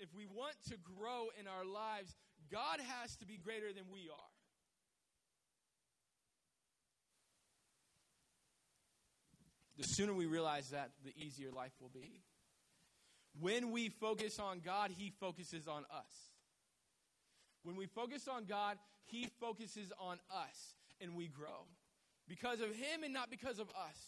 if 0.00 0.08
we 0.16 0.26
want 0.26 0.56
to 0.68 0.74
grow 0.98 1.28
in 1.38 1.46
our 1.46 1.64
lives, 1.64 2.16
God 2.50 2.80
has 2.80 3.14
to 3.18 3.26
be 3.26 3.36
greater 3.36 3.72
than 3.72 3.84
we 3.92 4.10
are. 4.10 4.32
The 9.78 9.86
sooner 9.86 10.12
we 10.12 10.26
realize 10.26 10.70
that, 10.70 10.90
the 11.04 11.14
easier 11.16 11.52
life 11.52 11.72
will 11.80 11.88
be. 11.88 12.20
When 13.38 13.70
we 13.70 13.90
focus 13.90 14.40
on 14.40 14.58
God, 14.58 14.90
He 14.90 15.12
focuses 15.20 15.68
on 15.68 15.84
us. 15.88 16.32
When 17.62 17.76
we 17.76 17.86
focus 17.86 18.26
on 18.26 18.46
God, 18.46 18.76
He 19.04 19.28
focuses 19.38 19.92
on 20.00 20.18
us 20.32 20.74
and 21.00 21.14
we 21.14 21.28
grow 21.28 21.68
because 22.30 22.60
of 22.60 22.68
Him 22.68 23.02
and 23.04 23.12
not 23.12 23.28
because 23.28 23.58
of 23.58 23.68
us. 23.70 23.98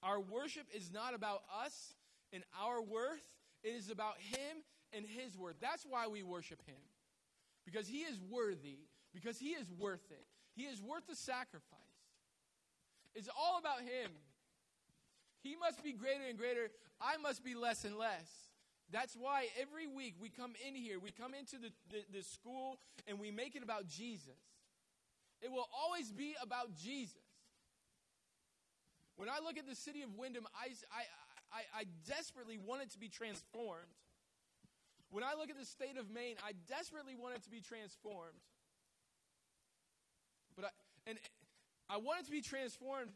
Our 0.00 0.20
worship 0.20 0.66
is 0.72 0.92
not 0.92 1.14
about 1.14 1.42
us 1.64 1.94
and 2.32 2.44
our 2.62 2.80
worth, 2.80 3.26
it 3.64 3.70
is 3.70 3.90
about 3.90 4.14
Him 4.18 4.62
and 4.92 5.04
His 5.04 5.36
worth. 5.36 5.56
That's 5.60 5.84
why 5.84 6.06
we 6.06 6.22
worship 6.22 6.62
Him. 6.64 6.80
Because 7.64 7.88
He 7.88 7.98
is 7.98 8.20
worthy, 8.30 8.78
because 9.12 9.36
He 9.36 9.48
is 9.48 9.70
worth 9.72 10.10
it. 10.10 10.24
He 10.54 10.62
is 10.62 10.80
worth 10.80 11.08
the 11.08 11.16
sacrifice. 11.16 11.80
It's 13.16 13.28
all 13.36 13.58
about 13.58 13.80
Him. 13.80 14.12
He 15.42 15.56
must 15.56 15.82
be 15.82 15.92
greater 15.92 16.24
and 16.28 16.38
greater. 16.38 16.68
I 17.00 17.16
must 17.16 17.44
be 17.44 17.56
less 17.56 17.84
and 17.84 17.98
less. 17.98 18.30
That's 18.92 19.16
why 19.16 19.48
every 19.60 19.88
week 19.88 20.14
we 20.20 20.28
come 20.28 20.52
in 20.66 20.76
here, 20.76 21.00
we 21.00 21.10
come 21.10 21.34
into 21.34 21.56
the, 21.56 21.72
the, 21.90 22.18
the, 22.18 22.22
school, 22.22 22.78
and 23.08 23.18
we 23.18 23.32
make 23.32 23.56
it 23.56 23.64
about 23.64 23.88
Jesus. 23.88 24.38
It 25.42 25.50
will 25.50 25.66
always 25.76 26.12
be 26.12 26.34
about 26.40 26.76
Jesus. 26.76 27.25
When 29.16 29.28
I 29.28 29.38
look 29.44 29.56
at 29.58 29.66
the 29.66 29.74
city 29.74 30.02
of 30.02 30.14
Windham, 30.14 30.46
I, 30.54 30.72
I, 30.92 31.02
I, 31.52 31.80
I 31.80 31.84
desperately 32.06 32.58
want 32.58 32.82
it 32.82 32.90
to 32.92 32.98
be 32.98 33.08
transformed. 33.08 33.96
When 35.10 35.24
I 35.24 35.34
look 35.38 35.50
at 35.50 35.58
the 35.58 35.64
state 35.64 35.96
of 35.98 36.10
Maine, 36.10 36.36
I 36.44 36.52
desperately 36.68 37.14
want 37.14 37.36
it 37.36 37.44
to 37.44 37.50
be 37.50 37.60
transformed. 37.60 38.36
But 40.54 40.66
I, 40.66 40.68
and 41.06 41.18
I 41.88 41.96
want 41.98 42.20
it 42.20 42.26
to 42.26 42.32
be 42.32 42.42
transformed 42.42 43.12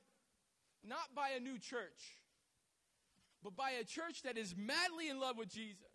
not 0.87 1.15
by 1.15 1.31
a 1.37 1.41
new 1.41 1.59
church, 1.59 2.17
but 3.43 3.57
by 3.57 3.71
a 3.73 3.85
church 3.85 4.23
that 4.23 4.39
is 4.39 4.55
madly 4.57 5.09
in 5.09 5.21
love 5.21 5.37
with 5.37 5.49
Jesus. 5.49 5.90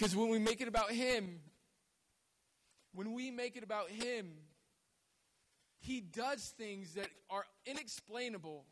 Because 0.00 0.16
when 0.16 0.30
we 0.30 0.38
make 0.38 0.62
it 0.62 0.68
about 0.68 0.92
Him, 0.92 1.40
when 2.94 3.12
we 3.12 3.30
make 3.30 3.58
it 3.58 3.62
about 3.62 3.90
Him, 3.90 4.30
He 5.78 6.00
does 6.00 6.54
things 6.56 6.94
that 6.94 7.08
are 7.28 7.44
inexplainable. 7.66 8.64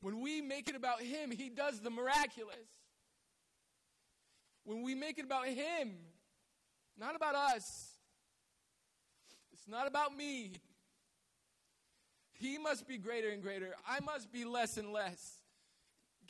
When 0.00 0.20
we 0.20 0.40
make 0.40 0.68
it 0.68 0.76
about 0.76 1.00
Him, 1.00 1.32
He 1.32 1.48
does 1.48 1.80
the 1.80 1.90
miraculous. 1.90 2.54
When 4.62 4.84
we 4.84 4.94
make 4.94 5.18
it 5.18 5.24
about 5.24 5.48
Him, 5.48 5.96
not 6.96 7.16
about 7.16 7.34
us, 7.34 7.96
it's 9.52 9.66
not 9.66 9.88
about 9.88 10.16
me. 10.16 10.52
He 12.34 12.58
must 12.58 12.86
be 12.86 12.96
greater 12.96 13.30
and 13.30 13.42
greater. 13.42 13.74
I 13.88 13.98
must 13.98 14.30
be 14.30 14.44
less 14.44 14.76
and 14.76 14.92
less. 14.92 15.40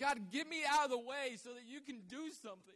God, 0.01 0.33
get 0.33 0.49
me 0.49 0.63
out 0.67 0.87
of 0.87 0.91
the 0.93 0.99
way 0.99 1.37
so 1.45 1.51
that 1.51 1.69
you 1.69 1.83
can 1.83 2.01
do 2.09 2.31
something. 2.43 2.73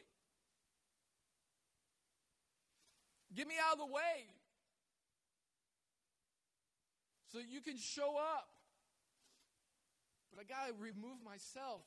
Get 3.35 3.47
me 3.47 3.55
out 3.61 3.75
of 3.75 3.79
the 3.79 3.93
way 3.93 4.29
so 7.33 7.39
you 7.39 7.61
can 7.61 7.77
show 7.77 8.17
up. 8.17 8.49
But 10.33 10.41
I 10.41 10.45
got 10.45 10.69
to 10.69 10.75
remove 10.81 11.21
myself. 11.25 11.83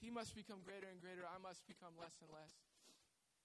He 0.00 0.10
must 0.10 0.34
become 0.34 0.58
greater 0.64 0.86
and 0.90 1.00
greater. 1.00 1.22
I 1.24 1.40
must 1.42 1.66
become 1.66 1.96
less 1.98 2.14
and 2.20 2.30
less. 2.30 2.52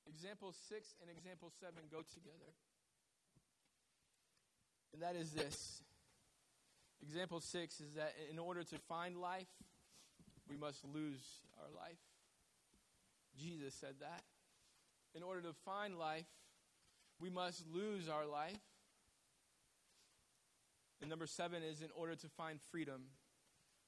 Example 0.08 0.54
6 0.54 0.96
and 1.02 1.10
example 1.10 1.52
7 1.60 1.74
go 1.92 2.02
together. 2.14 2.52
And 4.94 5.02
that 5.02 5.16
is 5.16 5.32
this. 5.32 5.82
Example 7.02 7.40
6 7.40 7.80
is 7.80 7.94
that 7.96 8.14
in 8.30 8.40
order 8.40 8.64
to 8.64 8.78
find 8.90 9.18
life, 9.18 9.48
we 10.50 10.58
must 10.58 10.84
lose 10.84 11.24
our 11.62 11.70
life. 11.80 12.02
Jesus 13.40 13.74
said 13.74 13.96
that. 14.02 14.24
In 15.16 15.24
order 15.24 15.42
to 15.42 15.54
find 15.66 15.98
life, 15.98 16.28
we 17.20 17.30
must 17.30 17.64
lose 17.74 18.08
our 18.08 18.26
life. 18.26 18.60
And 21.02 21.10
number 21.10 21.28
seven 21.28 21.64
is 21.64 21.82
in 21.82 21.90
order 21.96 22.16
to 22.16 22.28
find 22.30 22.60
freedom, 22.72 23.04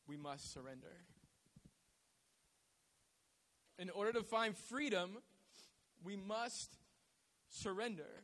we 0.07 0.17
must 0.17 0.53
surrender. 0.53 1.05
In 3.77 3.89
order 3.89 4.13
to 4.13 4.23
find 4.23 4.55
freedom, 4.55 5.17
we 6.03 6.15
must 6.15 6.77
surrender. 7.49 8.23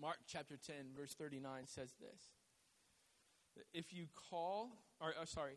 Mark 0.00 0.18
chapter 0.26 0.56
10, 0.56 0.74
verse 0.96 1.14
39 1.14 1.66
says 1.66 1.92
this. 2.00 3.64
If 3.72 3.92
you 3.92 4.06
call, 4.30 4.70
or, 5.00 5.14
or 5.20 5.26
sorry, 5.26 5.54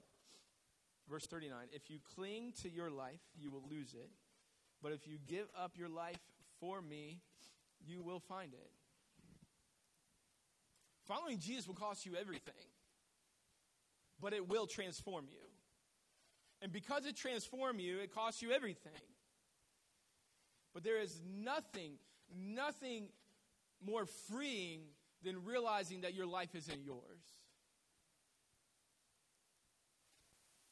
verse 1.09 1.25
39, 1.25 1.57
if 1.71 1.89
you 1.89 1.99
cling 2.15 2.53
to 2.61 2.69
your 2.69 2.91
life, 2.91 3.21
you 3.39 3.49
will 3.49 3.63
lose 3.69 3.93
it. 3.93 4.09
But 4.81 4.91
if 4.91 5.07
you 5.07 5.17
give 5.27 5.47
up 5.59 5.73
your 5.77 5.89
life 5.89 6.19
for 6.59 6.81
me, 6.81 7.19
you 7.85 8.01
will 8.01 8.19
find 8.19 8.53
it. 8.53 8.71
Following 11.07 11.39
Jesus 11.39 11.67
will 11.67 11.75
cost 11.75 12.05
you 12.05 12.15
everything, 12.19 12.53
but 14.21 14.33
it 14.33 14.47
will 14.47 14.67
transform 14.67 15.25
you. 15.29 15.37
And 16.61 16.71
because 16.71 17.05
it 17.05 17.15
transforms 17.15 17.81
you, 17.81 17.99
it 17.99 18.13
costs 18.13 18.41
you 18.41 18.51
everything. 18.51 18.91
But 20.73 20.83
there 20.83 20.99
is 21.01 21.21
nothing, 21.25 21.93
nothing 22.35 23.07
more 23.85 24.05
freeing 24.05 24.81
than 25.23 25.45
realizing 25.45 26.01
that 26.01 26.13
your 26.13 26.25
life 26.25 26.55
isn't 26.55 26.83
yours. 26.83 27.21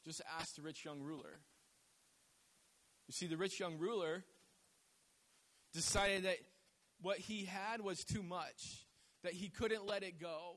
Just 0.03 0.21
ask 0.39 0.55
the 0.55 0.61
rich 0.61 0.85
young 0.85 1.01
ruler. 1.01 1.39
You 3.07 3.13
see, 3.13 3.27
the 3.27 3.37
rich 3.37 3.59
young 3.59 3.77
ruler 3.77 4.23
decided 5.73 6.23
that 6.23 6.37
what 7.01 7.17
he 7.17 7.45
had 7.45 7.81
was 7.81 8.03
too 8.03 8.23
much, 8.23 8.85
that 9.23 9.33
he 9.33 9.49
couldn't 9.49 9.85
let 9.85 10.03
it 10.03 10.19
go. 10.19 10.55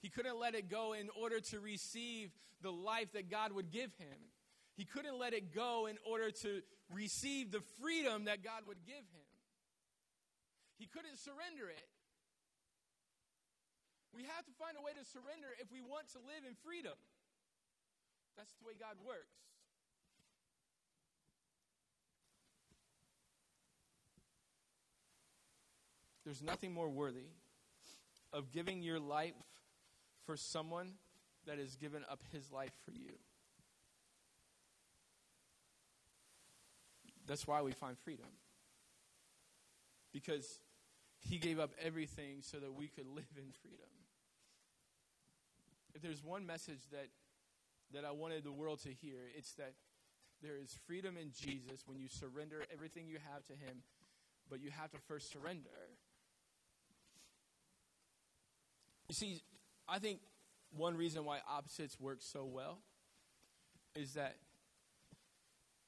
He 0.00 0.08
couldn't 0.08 0.38
let 0.38 0.54
it 0.54 0.70
go 0.70 0.94
in 0.94 1.08
order 1.20 1.40
to 1.40 1.60
receive 1.60 2.30
the 2.62 2.72
life 2.72 3.12
that 3.12 3.30
God 3.30 3.52
would 3.52 3.70
give 3.70 3.92
him. 3.98 4.18
He 4.76 4.84
couldn't 4.84 5.18
let 5.18 5.34
it 5.34 5.54
go 5.54 5.86
in 5.86 5.98
order 6.08 6.30
to 6.42 6.62
receive 6.90 7.52
the 7.52 7.60
freedom 7.80 8.24
that 8.24 8.42
God 8.42 8.64
would 8.66 8.82
give 8.86 9.04
him. 9.12 9.28
He 10.78 10.86
couldn't 10.86 11.18
surrender 11.18 11.68
it. 11.68 11.88
We 14.16 14.24
have 14.24 14.44
to 14.48 14.54
find 14.58 14.74
a 14.74 14.82
way 14.82 14.96
to 14.96 15.04
surrender 15.04 15.52
if 15.60 15.70
we 15.70 15.84
want 15.84 16.08
to 16.16 16.18
live 16.18 16.42
in 16.48 16.56
freedom. 16.64 16.96
That's 18.36 18.56
the 18.58 18.66
way 18.66 18.72
God 18.74 18.96
works. 19.04 19.49
There's 26.30 26.44
nothing 26.44 26.72
more 26.72 26.88
worthy 26.88 27.26
of 28.32 28.52
giving 28.52 28.82
your 28.82 29.00
life 29.00 29.34
for 30.26 30.36
someone 30.36 30.92
that 31.44 31.58
has 31.58 31.74
given 31.74 32.04
up 32.08 32.20
his 32.30 32.52
life 32.52 32.70
for 32.84 32.92
you. 32.92 33.14
That's 37.26 37.48
why 37.48 37.62
we 37.62 37.72
find 37.72 37.98
freedom. 37.98 38.28
Because 40.12 40.60
he 41.18 41.38
gave 41.38 41.58
up 41.58 41.72
everything 41.84 42.42
so 42.42 42.58
that 42.58 42.74
we 42.74 42.86
could 42.86 43.08
live 43.08 43.24
in 43.36 43.50
freedom. 43.60 43.90
If 45.96 46.02
there's 46.02 46.22
one 46.22 46.46
message 46.46 46.90
that, 46.92 47.08
that 47.92 48.04
I 48.04 48.12
wanted 48.12 48.44
the 48.44 48.52
world 48.52 48.80
to 48.84 48.90
hear, 48.90 49.18
it's 49.36 49.54
that 49.54 49.72
there 50.40 50.54
is 50.62 50.78
freedom 50.86 51.16
in 51.16 51.32
Jesus 51.32 51.82
when 51.88 51.98
you 51.98 52.06
surrender 52.06 52.62
everything 52.72 53.08
you 53.08 53.18
have 53.34 53.42
to 53.46 53.52
him, 53.54 53.82
but 54.48 54.60
you 54.60 54.70
have 54.70 54.92
to 54.92 54.98
first 55.08 55.32
surrender. 55.32 55.70
You 59.10 59.14
see, 59.14 59.42
I 59.88 59.98
think 59.98 60.20
one 60.70 60.96
reason 60.96 61.24
why 61.24 61.40
opposites 61.50 61.98
work 61.98 62.18
so 62.20 62.44
well 62.44 62.78
is 63.96 64.12
that 64.12 64.36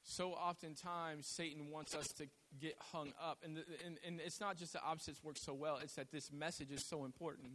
so 0.03 0.31
oftentimes 0.31 1.25
Satan 1.25 1.71
wants 1.71 1.95
us 1.95 2.09
to 2.17 2.25
get 2.59 2.75
hung 2.91 3.13
up. 3.23 3.37
And, 3.41 3.55
the, 3.55 3.61
and, 3.85 3.97
and 4.05 4.19
it's 4.19 4.41
not 4.41 4.57
just 4.57 4.73
that 4.73 4.81
opposites 4.85 5.23
work 5.23 5.37
so 5.37 5.53
well, 5.53 5.79
it's 5.81 5.93
that 5.93 6.11
this 6.11 6.33
message 6.33 6.69
is 6.69 6.85
so 6.85 7.05
important. 7.05 7.51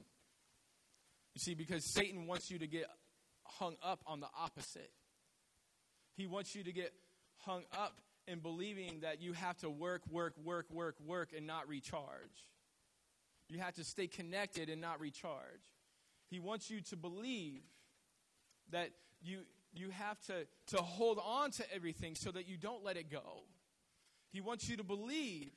You 1.34 1.40
see, 1.40 1.54
because 1.54 1.84
Satan 1.92 2.26
wants 2.26 2.50
you 2.50 2.58
to 2.60 2.66
get 2.66 2.86
hung 3.44 3.76
up 3.82 4.00
on 4.06 4.20
the 4.20 4.28
opposite. 4.40 4.90
He 6.16 6.26
wants 6.26 6.54
you 6.54 6.64
to 6.64 6.72
get 6.72 6.94
hung 7.40 7.64
up 7.78 8.00
in 8.26 8.38
believing 8.38 9.00
that 9.00 9.20
you 9.20 9.34
have 9.34 9.58
to 9.58 9.68
work, 9.68 10.00
work, 10.10 10.32
work, 10.42 10.70
work, 10.70 10.96
work, 11.04 11.28
and 11.36 11.46
not 11.46 11.68
recharge. 11.68 12.48
You 13.48 13.58
have 13.60 13.74
to 13.74 13.84
stay 13.84 14.06
connected 14.06 14.68
and 14.68 14.80
not 14.80 15.00
recharge. 15.00 15.62
He 16.28 16.38
wants 16.38 16.70
you 16.70 16.80
to 16.82 16.96
believe 16.96 17.62
that 18.70 18.90
you, 19.22 19.40
you 19.72 19.90
have 19.90 20.20
to, 20.26 20.46
to 20.68 20.82
hold 20.82 21.18
on 21.24 21.50
to 21.52 21.64
everything 21.74 22.14
so 22.14 22.30
that 22.30 22.46
you 22.46 22.56
don't 22.56 22.84
let 22.84 22.96
it 22.96 23.10
go. 23.10 23.44
He 24.30 24.40
wants 24.40 24.68
you 24.68 24.76
to 24.76 24.84
believe 24.84 25.50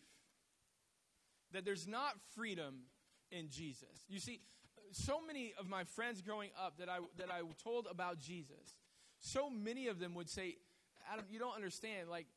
that 1.51 1.65
there's 1.65 1.87
not 1.87 2.13
freedom 2.35 2.83
in 3.31 3.49
Jesus. 3.49 4.05
You 4.07 4.19
see, 4.19 4.39
so 4.93 5.19
many 5.25 5.53
of 5.59 5.67
my 5.67 5.83
friends 5.83 6.21
growing 6.21 6.49
up 6.61 6.77
that 6.79 6.89
I, 6.89 6.99
that 7.17 7.29
I 7.29 7.41
told 7.63 7.87
about 7.89 8.19
Jesus, 8.19 8.77
so 9.19 9.49
many 9.49 9.87
of 9.87 9.99
them 9.99 10.13
would 10.15 10.29
say, 10.29 10.55
Adam, 11.11 11.25
you 11.29 11.39
don't 11.39 11.55
understand. 11.55 12.09
Like, 12.09 12.27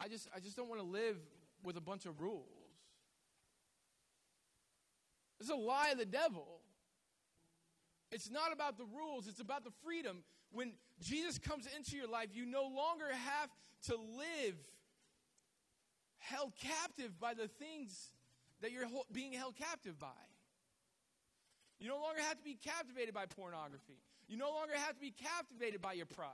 I 0.00 0.08
just, 0.08 0.28
I 0.34 0.40
just 0.40 0.56
don't 0.56 0.68
want 0.68 0.80
to 0.80 0.86
live 0.86 1.16
with 1.62 1.76
a 1.76 1.80
bunch 1.80 2.06
of 2.06 2.20
rules. 2.20 2.53
It's 5.40 5.50
a 5.50 5.54
lie 5.54 5.90
of 5.90 5.98
the 5.98 6.06
devil. 6.06 6.60
It's 8.10 8.30
not 8.30 8.52
about 8.52 8.78
the 8.78 8.84
rules, 8.84 9.26
it's 9.26 9.40
about 9.40 9.64
the 9.64 9.72
freedom. 9.82 10.22
When 10.52 10.72
Jesus 11.00 11.38
comes 11.38 11.66
into 11.76 11.96
your 11.96 12.06
life, 12.06 12.28
you 12.32 12.46
no 12.46 12.62
longer 12.62 13.06
have 13.10 13.50
to 13.86 13.96
live 13.96 14.56
held 16.18 16.52
captive 16.56 17.18
by 17.18 17.34
the 17.34 17.48
things 17.48 18.12
that 18.60 18.70
you're 18.70 18.86
being 19.12 19.32
held 19.32 19.56
captive 19.56 19.98
by. 19.98 20.06
You 21.80 21.88
no 21.88 21.96
longer 21.96 22.20
have 22.22 22.38
to 22.38 22.44
be 22.44 22.54
captivated 22.54 23.12
by 23.12 23.26
pornography. 23.26 23.98
You 24.28 24.36
no 24.36 24.50
longer 24.50 24.74
have 24.74 24.94
to 24.94 25.00
be 25.00 25.10
captivated 25.10 25.82
by 25.82 25.94
your 25.94 26.06
pride. 26.06 26.30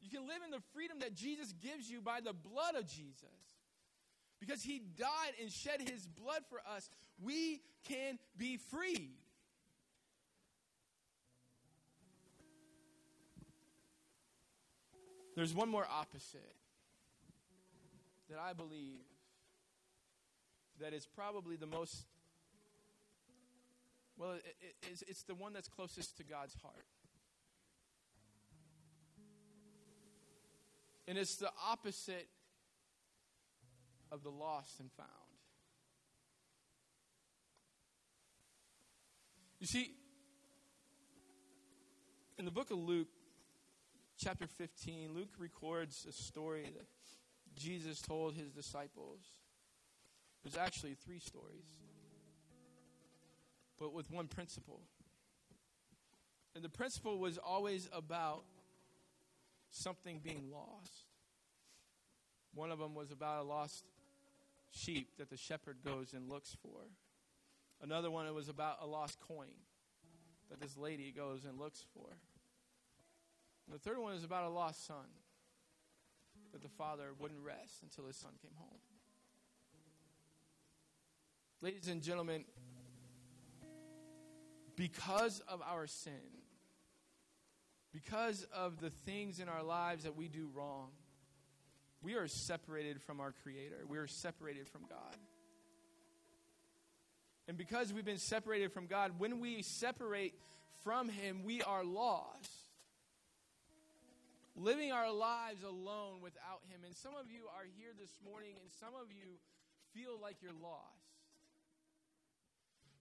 You 0.00 0.10
can 0.10 0.26
live 0.28 0.42
in 0.44 0.50
the 0.50 0.60
freedom 0.74 0.98
that 1.00 1.14
Jesus 1.14 1.54
gives 1.62 1.88
you 1.88 2.02
by 2.02 2.20
the 2.20 2.34
blood 2.34 2.74
of 2.74 2.86
Jesus. 2.86 3.53
Because 4.44 4.62
he 4.62 4.82
died 4.98 5.32
and 5.40 5.50
shed 5.50 5.80
his 5.80 6.06
blood 6.06 6.42
for 6.50 6.60
us, 6.76 6.90
we 7.22 7.62
can 7.88 8.18
be 8.36 8.58
free. 8.58 9.12
There's 15.34 15.54
one 15.54 15.70
more 15.70 15.86
opposite 15.90 16.56
that 18.28 18.38
I 18.38 18.52
believe 18.52 19.00
that 20.80 20.92
is 20.92 21.06
probably 21.06 21.56
the 21.56 21.66
most, 21.66 22.04
well, 24.18 24.32
it, 24.32 24.44
it, 24.60 24.74
it's, 24.92 25.02
it's 25.08 25.22
the 25.22 25.34
one 25.34 25.54
that's 25.54 25.68
closest 25.68 26.18
to 26.18 26.24
God's 26.24 26.54
heart. 26.62 26.84
And 31.08 31.16
it's 31.16 31.36
the 31.36 31.50
opposite 31.66 32.28
of 34.10 34.22
the 34.22 34.30
lost 34.30 34.80
and 34.80 34.90
found. 34.92 35.08
You 39.60 39.66
see, 39.66 39.94
in 42.38 42.44
the 42.44 42.50
book 42.50 42.70
of 42.70 42.78
Luke, 42.78 43.08
chapter 44.18 44.46
15, 44.46 45.14
Luke 45.14 45.34
records 45.38 46.06
a 46.08 46.12
story 46.12 46.70
that 46.76 46.86
Jesus 47.54 48.00
told 48.00 48.34
his 48.34 48.50
disciples. 48.50 49.20
There's 50.42 50.56
actually 50.56 50.94
three 50.94 51.20
stories, 51.20 51.64
but 53.78 53.94
with 53.94 54.10
one 54.10 54.26
principle. 54.28 54.82
And 56.54 56.62
the 56.62 56.68
principle 56.68 57.18
was 57.18 57.38
always 57.38 57.88
about 57.92 58.44
something 59.70 60.20
being 60.22 60.50
lost. 60.52 61.06
One 62.54 62.70
of 62.70 62.78
them 62.78 62.94
was 62.94 63.10
about 63.10 63.40
a 63.40 63.48
lost 63.48 63.84
sheep 64.74 65.16
that 65.18 65.30
the 65.30 65.36
shepherd 65.36 65.78
goes 65.84 66.12
and 66.12 66.28
looks 66.28 66.56
for. 66.62 66.80
Another 67.82 68.10
one 68.10 68.26
it 68.26 68.34
was 68.34 68.48
about 68.48 68.78
a 68.80 68.86
lost 68.86 69.18
coin 69.20 69.54
that 70.50 70.60
this 70.60 70.76
lady 70.76 71.12
goes 71.16 71.44
and 71.44 71.58
looks 71.58 71.84
for. 71.94 72.08
And 73.66 73.74
the 73.74 73.78
third 73.78 73.98
one 73.98 74.14
is 74.14 74.24
about 74.24 74.44
a 74.44 74.48
lost 74.48 74.86
son 74.86 75.06
that 76.52 76.62
the 76.62 76.68
father 76.68 77.06
wouldn't 77.18 77.40
rest 77.40 77.82
until 77.82 78.06
his 78.06 78.16
son 78.16 78.32
came 78.40 78.52
home. 78.56 78.78
Ladies 81.60 81.88
and 81.88 82.02
gentlemen, 82.02 82.44
because 84.76 85.40
of 85.48 85.62
our 85.62 85.86
sin, 85.86 86.12
because 87.92 88.46
of 88.52 88.80
the 88.80 88.90
things 88.90 89.40
in 89.40 89.48
our 89.48 89.62
lives 89.62 90.04
that 90.04 90.16
we 90.16 90.28
do 90.28 90.50
wrong, 90.54 90.90
we 92.04 92.14
are 92.14 92.28
separated 92.28 93.00
from 93.00 93.20
our 93.20 93.32
Creator. 93.42 93.86
We 93.88 93.96
are 93.96 94.06
separated 94.06 94.68
from 94.68 94.82
God. 94.88 95.16
And 97.48 97.56
because 97.56 97.92
we've 97.92 98.04
been 98.04 98.18
separated 98.18 98.72
from 98.72 98.86
God, 98.86 99.12
when 99.18 99.40
we 99.40 99.62
separate 99.62 100.34
from 100.82 101.08
Him, 101.08 101.42
we 101.44 101.62
are 101.62 101.82
lost. 101.82 102.50
Living 104.54 104.92
our 104.92 105.12
lives 105.12 105.64
alone 105.64 106.20
without 106.22 106.60
Him. 106.68 106.84
And 106.84 106.94
some 106.94 107.12
of 107.18 107.32
you 107.32 107.48
are 107.56 107.64
here 107.76 107.90
this 107.98 108.12
morning, 108.22 108.52
and 108.60 108.70
some 108.80 108.94
of 108.94 109.08
you 109.10 109.40
feel 109.94 110.20
like 110.20 110.36
you're 110.42 110.56
lost. 110.62 111.08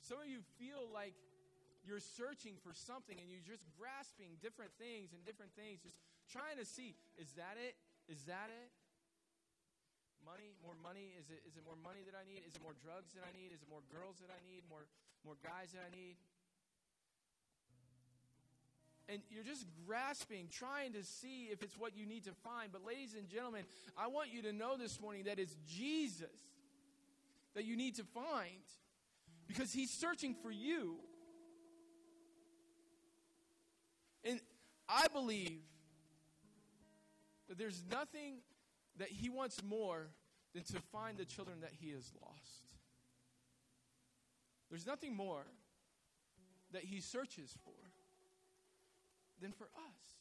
Some 0.01 0.19
of 0.19 0.27
you 0.27 0.39
feel 0.59 0.87
like 0.93 1.13
you're 1.87 2.03
searching 2.15 2.55
for 2.63 2.71
something 2.71 3.19
and 3.19 3.27
you're 3.27 3.43
just 3.43 3.67
grasping 3.75 4.39
different 4.39 4.71
things 4.79 5.11
and 5.11 5.19
different 5.27 5.51
things, 5.55 5.83
just 5.83 5.99
trying 6.31 6.55
to 6.59 6.63
see 6.63 6.95
is 7.19 7.31
that 7.35 7.59
it? 7.59 7.75
Is 8.11 8.23
that 8.27 8.47
it? 8.47 8.71
Money, 10.23 10.55
more 10.63 10.75
money? 10.79 11.11
Is 11.19 11.27
it, 11.29 11.43
is 11.43 11.59
it 11.59 11.63
more 11.67 11.77
money 11.83 11.99
that 12.07 12.15
I 12.15 12.23
need? 12.23 12.47
Is 12.47 12.55
it 12.55 12.63
more 12.63 12.75
drugs 12.79 13.11
that 13.13 13.27
I 13.27 13.31
need? 13.35 13.51
Is 13.51 13.59
it 13.59 13.69
more 13.69 13.83
girls 13.91 14.23
that 14.23 14.31
I 14.31 14.39
need? 14.47 14.63
More, 14.71 14.87
more 15.27 15.35
guys 15.43 15.75
that 15.75 15.83
I 15.83 15.91
need? 15.91 16.15
And 19.09 19.19
you're 19.29 19.43
just 19.43 19.67
grasping, 19.85 20.47
trying 20.47 20.93
to 20.93 21.03
see 21.03 21.51
if 21.51 21.61
it's 21.61 21.77
what 21.77 21.95
you 21.95 22.05
need 22.05 22.23
to 22.23 22.31
find. 22.43 22.71
But, 22.71 22.85
ladies 22.87 23.15
and 23.19 23.27
gentlemen, 23.27 23.67
I 23.97 24.07
want 24.07 24.33
you 24.33 24.41
to 24.43 24.53
know 24.53 24.77
this 24.77 24.99
morning 25.01 25.25
that 25.25 25.39
it's 25.39 25.55
Jesus 25.67 26.39
that 27.53 27.65
you 27.65 27.75
need 27.75 27.95
to 27.95 28.03
find 28.03 28.63
because 29.47 29.73
he's 29.73 29.91
searching 29.91 30.35
for 30.41 30.51
you. 30.51 30.95
And 34.23 34.39
I 34.87 35.07
believe 35.11 35.61
that 37.49 37.57
there's 37.57 37.83
nothing 37.91 38.37
that 38.97 39.09
he 39.09 39.29
wants 39.29 39.61
more 39.63 40.07
than 40.53 40.63
to 40.63 40.79
find 40.91 41.17
the 41.17 41.25
children 41.25 41.61
that 41.61 41.71
he 41.79 41.91
has 41.91 42.11
lost. 42.21 42.67
There's 44.69 44.85
nothing 44.85 45.15
more 45.15 45.45
that 46.71 46.83
he 46.83 47.01
searches 47.01 47.55
for 47.63 47.71
than 49.41 49.51
for 49.51 49.65
us. 49.65 50.17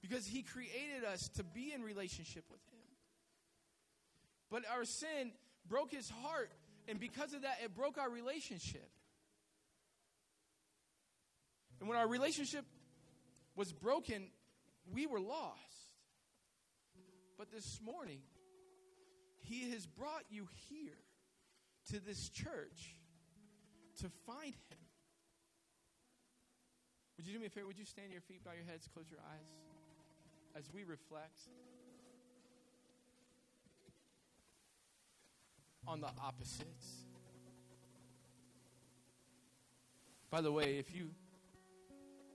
Because 0.00 0.26
he 0.26 0.42
created 0.42 1.04
us 1.10 1.28
to 1.36 1.42
be 1.42 1.72
in 1.74 1.82
relationship 1.82 2.44
with 2.50 2.60
him. 2.72 2.78
But 4.50 4.62
our 4.70 4.84
sin 4.84 5.32
broke 5.68 5.90
his 5.90 6.08
heart, 6.08 6.50
and 6.86 7.00
because 7.00 7.34
of 7.34 7.42
that, 7.42 7.58
it 7.64 7.74
broke 7.74 7.98
our 7.98 8.08
relationship. 8.08 8.88
And 11.80 11.88
when 11.88 11.98
our 11.98 12.08
relationship 12.08 12.64
was 13.56 13.72
broken, 13.72 14.28
we 14.92 15.06
were 15.06 15.20
lost. 15.20 15.77
But 17.38 17.52
this 17.52 17.80
morning, 17.80 18.18
He 19.38 19.70
has 19.70 19.86
brought 19.86 20.24
you 20.28 20.48
here 20.68 20.98
to 21.92 22.04
this 22.04 22.28
church 22.28 22.96
to 24.00 24.10
find 24.26 24.54
Him. 24.68 24.78
Would 27.16 27.26
you 27.26 27.32
do 27.32 27.38
me 27.38 27.46
a 27.46 27.50
favor? 27.50 27.68
Would 27.68 27.78
you 27.78 27.84
stand 27.84 28.12
your 28.12 28.20
feet, 28.20 28.44
bow 28.44 28.50
your 28.54 28.64
heads, 28.68 28.88
close 28.92 29.06
your 29.08 29.20
eyes 29.20 29.46
as 30.56 30.68
we 30.72 30.82
reflect 30.82 31.38
on 35.86 36.00
the 36.00 36.10
opposites? 36.20 37.04
By 40.30 40.40
the 40.40 40.52
way, 40.52 40.78
if 40.78 40.94
you 40.94 41.10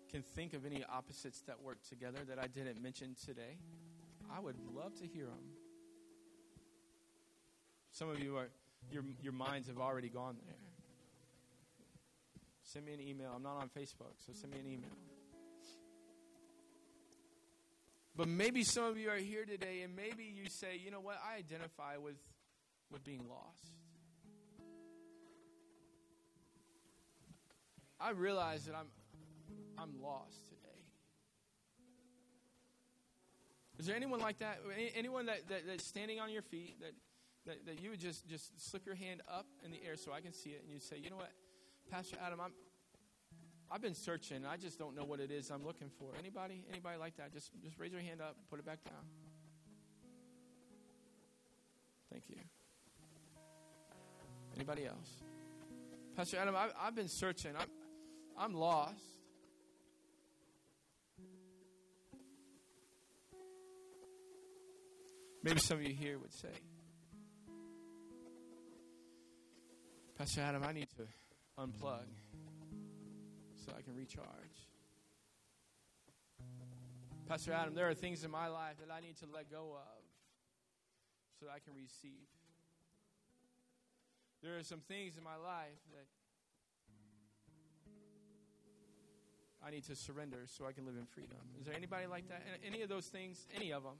can 0.10 0.22
think 0.22 0.54
of 0.54 0.66
any 0.66 0.84
opposites 0.84 1.42
that 1.42 1.62
work 1.62 1.78
together 1.88 2.20
that 2.28 2.40
I 2.40 2.48
didn't 2.48 2.82
mention 2.82 3.16
today, 3.26 3.58
I 4.32 4.40
would 4.40 4.58
love 4.74 4.96
to 5.00 5.08
hear 5.08 5.26
them. 5.26 5.44
Some 7.92 8.10
of 8.10 8.20
you 8.20 8.38
are, 8.38 8.50
your, 8.92 9.04
your 9.22 9.34
minds 9.34 9.68
have 9.68 9.78
already 9.78 10.10
gone 10.10 10.38
there. 10.46 10.56
Send 12.64 12.86
me 12.86 12.94
an 12.94 13.02
email. 13.02 13.32
I'm 13.36 13.44
not 13.44 13.58
on 13.58 13.70
Facebook, 13.70 14.16
so 14.26 14.34
send 14.34 14.54
me 14.54 14.60
an 14.60 14.68
email. 14.68 14.90
But 18.16 18.28
maybe 18.28 18.64
some 18.64 18.86
of 18.86 18.98
you 18.98 19.10
are 19.10 19.18
here 19.18 19.46
today 19.46 19.82
and 19.82 19.96
maybe 19.96 20.24
you 20.24 20.50
say, 20.50 20.80
you 20.84 20.92
know 20.92 21.00
what, 21.00 21.18
I 21.24 21.38
identify 21.38 21.98
with, 21.98 22.18
with 22.92 23.04
being 23.04 23.24
lost. 23.28 23.68
I 28.00 28.12
realize 28.12 28.66
that 28.66 28.76
I'm, 28.76 28.88
I'm 29.78 30.02
lost 30.02 30.38
today. 30.50 30.60
Is 33.84 33.88
there 33.88 33.98
anyone 33.98 34.22
like 34.22 34.40
that? 34.40 34.60
Anyone 34.96 35.26
that, 35.26 35.50
that, 35.50 35.68
that's 35.68 35.86
standing 35.86 36.18
on 36.22 36.32
your 36.32 36.42
feet 36.42 36.80
that, 36.80 36.94
that, 37.46 37.66
that 37.66 37.82
you 37.82 37.90
would 37.90 38.00
just, 38.00 38.26
just 38.30 38.72
slip 38.72 38.86
your 38.86 38.96
hand 38.96 39.22
up 39.30 39.46
in 39.66 39.72
the 39.72 39.80
air 39.86 39.98
so 39.98 40.14
I 40.14 40.22
can 40.22 40.32
see 40.32 40.52
it 40.52 40.62
and 40.64 40.72
you 40.72 40.80
say, 40.80 40.96
you 41.04 41.10
know 41.10 41.18
what, 41.18 41.32
Pastor 41.92 42.16
Adam, 42.26 42.40
I'm, 42.40 42.54
I've 43.70 43.82
been 43.82 43.94
searching. 43.94 44.46
I 44.46 44.56
just 44.56 44.80
don't 44.80 44.96
know 44.96 45.04
what 45.04 45.20
it 45.20 45.32
is 45.32 45.52
I'm 45.52 45.66
looking 45.66 45.90
for. 46.00 46.14
Anybody? 46.18 46.64
Anybody 46.72 46.98
like 46.98 47.18
that? 47.18 47.34
Just, 47.34 47.52
just 47.62 47.78
raise 47.78 47.92
your 47.92 48.00
hand 48.00 48.22
up, 48.22 48.38
put 48.50 48.58
it 48.58 48.66
back 48.66 48.82
down. 48.86 49.04
Thank 52.10 52.30
you. 52.30 52.38
Anybody 54.56 54.86
else? 54.86 55.10
Pastor 56.16 56.38
Adam, 56.38 56.56
I've, 56.56 56.72
I've 56.82 56.96
been 56.96 57.10
searching. 57.10 57.52
I'm, 57.60 57.68
I'm 58.38 58.54
lost. 58.54 59.13
Maybe 65.44 65.60
some 65.60 65.78
of 65.78 65.84
you 65.84 65.94
here 65.94 66.18
would 66.18 66.32
say, 66.32 66.48
Pastor 70.18 70.40
Adam, 70.40 70.64
I 70.64 70.72
need 70.72 70.88
to 70.96 71.04
unplug 71.60 72.08
so 73.66 73.74
I 73.78 73.82
can 73.82 73.94
recharge. 73.94 74.24
Pastor 77.28 77.52
Adam, 77.52 77.74
there 77.74 77.90
are 77.90 77.94
things 77.94 78.24
in 78.24 78.32
my 78.32 78.48
life 78.48 78.76
that 78.80 78.94
I 78.94 79.02
need 79.02 79.18
to 79.18 79.26
let 79.34 79.52
go 79.52 79.76
of 79.76 80.04
so 81.40 81.48
I 81.54 81.60
can 81.60 81.74
receive. 81.76 82.28
There 84.42 84.58
are 84.58 84.64
some 84.64 84.80
things 84.80 85.18
in 85.18 85.24
my 85.24 85.36
life 85.36 85.80
that 85.92 86.08
I 89.66 89.72
need 89.72 89.84
to 89.86 89.96
surrender 89.96 90.46
so 90.46 90.66
I 90.66 90.72
can 90.72 90.86
live 90.86 90.96
in 90.96 91.06
freedom. 91.06 91.38
Is 91.60 91.66
there 91.66 91.76
anybody 91.76 92.08
like 92.08 92.30
that? 92.30 92.44
Any 92.66 92.82
of 92.82 92.88
those 92.88 93.08
things? 93.08 93.46
Any 93.54 93.72
of 93.74 93.84
them? 93.84 93.96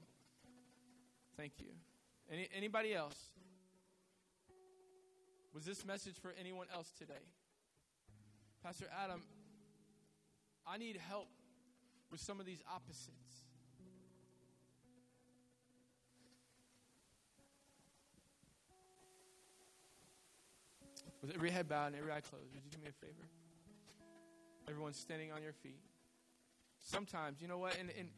Thank 1.36 1.52
you. 1.58 1.66
Any, 2.30 2.48
anybody 2.56 2.94
else? 2.94 3.16
Was 5.52 5.64
this 5.64 5.84
message 5.84 6.16
for 6.20 6.32
anyone 6.38 6.66
else 6.72 6.90
today? 6.98 7.14
Pastor 8.62 8.86
Adam, 9.04 9.22
I 10.66 10.78
need 10.78 10.96
help 10.96 11.28
with 12.10 12.20
some 12.20 12.40
of 12.40 12.46
these 12.46 12.62
opposites. 12.72 13.10
With 21.20 21.34
every 21.34 21.50
head 21.50 21.68
bowed 21.68 21.86
and 21.86 21.96
every 21.96 22.12
eye 22.12 22.20
closed, 22.20 22.52
would 22.54 22.64
you 22.64 22.70
do 22.70 22.78
me 22.78 22.88
a 22.88 22.92
favor? 22.92 23.28
Everyone's 24.68 24.98
standing 24.98 25.32
on 25.32 25.42
your 25.42 25.52
feet. 25.52 25.80
Sometimes, 26.80 27.40
you 27.40 27.48
know 27.48 27.58
what? 27.58 27.78
And, 27.78 27.90
and 27.98 28.08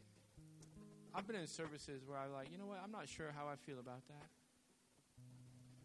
I've 1.16 1.26
been 1.26 1.36
in 1.36 1.46
services 1.46 2.02
where 2.06 2.18
I'm 2.18 2.30
like, 2.30 2.52
you 2.52 2.58
know 2.58 2.66
what? 2.66 2.78
I'm 2.84 2.92
not 2.92 3.08
sure 3.08 3.28
how 3.34 3.46
I 3.46 3.56
feel 3.64 3.78
about 3.78 4.06
that. 4.08 4.28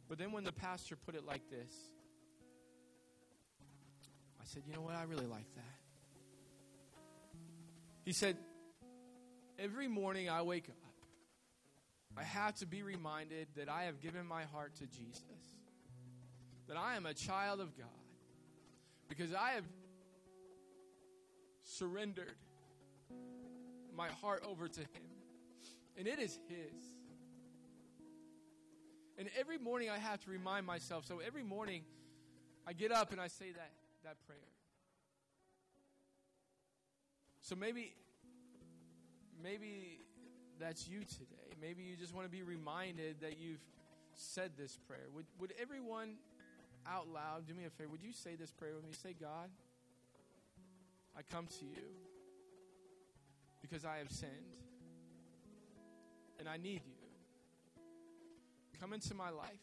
But 0.09 0.17
then 0.17 0.33
when 0.33 0.43
the 0.43 0.51
pastor 0.51 0.97
put 0.97 1.15
it 1.15 1.25
like 1.25 1.49
this, 1.49 1.71
I 4.41 4.43
said, 4.43 4.63
you 4.67 4.73
know 4.73 4.81
what? 4.81 4.95
I 4.95 5.03
really 5.03 5.25
like 5.25 5.47
that. 5.55 5.79
He 8.03 8.11
said, 8.11 8.35
every 9.57 9.87
morning 9.87 10.29
I 10.29 10.41
wake 10.41 10.67
up, 10.67 10.75
I 12.17 12.23
have 12.23 12.55
to 12.55 12.65
be 12.65 12.83
reminded 12.83 13.47
that 13.55 13.69
I 13.69 13.83
have 13.83 14.01
given 14.01 14.27
my 14.27 14.43
heart 14.43 14.75
to 14.79 14.85
Jesus, 14.85 15.23
that 16.67 16.75
I 16.75 16.97
am 16.97 17.05
a 17.05 17.13
child 17.13 17.61
of 17.61 17.77
God, 17.77 17.87
because 19.07 19.33
I 19.33 19.51
have 19.51 19.63
surrendered 21.63 22.35
my 23.95 24.09
heart 24.09 24.43
over 24.45 24.67
to 24.67 24.81
Him 24.81 25.20
and 25.97 26.07
it 26.07 26.19
is 26.19 26.37
His. 26.47 26.83
And 29.17 29.29
every 29.39 29.57
morning 29.57 29.89
I 29.89 29.97
have 29.97 30.19
to 30.21 30.31
remind 30.31 30.65
myself. 30.65 31.05
So 31.05 31.19
every 31.19 31.43
morning 31.43 31.83
I 32.67 32.73
get 32.73 32.91
up 32.91 33.11
and 33.11 33.21
I 33.21 33.27
say 33.27 33.51
that, 33.51 33.71
that 34.03 34.15
prayer. 34.25 34.39
So 37.41 37.55
maybe, 37.55 37.93
maybe 39.43 39.99
that's 40.59 40.87
you 40.87 40.99
today. 41.01 41.53
Maybe 41.61 41.83
you 41.83 41.95
just 41.95 42.15
want 42.15 42.25
to 42.25 42.31
be 42.31 42.43
reminded 42.43 43.21
that 43.21 43.37
you've 43.39 43.61
said 44.15 44.51
this 44.57 44.77
prayer. 44.87 45.07
Would, 45.13 45.25
would 45.39 45.53
everyone 45.61 46.15
out 46.87 47.07
loud 47.07 47.47
do 47.47 47.53
me 47.53 47.65
a 47.65 47.69
favor? 47.69 47.89
Would 47.89 48.03
you 48.03 48.13
say 48.13 48.35
this 48.35 48.51
prayer 48.51 48.73
with 48.75 48.85
me? 48.85 48.91
Say, 48.93 49.15
God, 49.19 49.49
I 51.15 51.21
come 51.31 51.47
to 51.59 51.65
you 51.65 51.83
because 53.61 53.85
I 53.85 53.97
have 53.97 54.09
sinned 54.09 54.31
and 56.41 56.49
I 56.49 56.57
need 56.57 56.81
you. 56.83 56.97
Come 58.79 58.93
into 58.93 59.13
my 59.13 59.29
life 59.29 59.61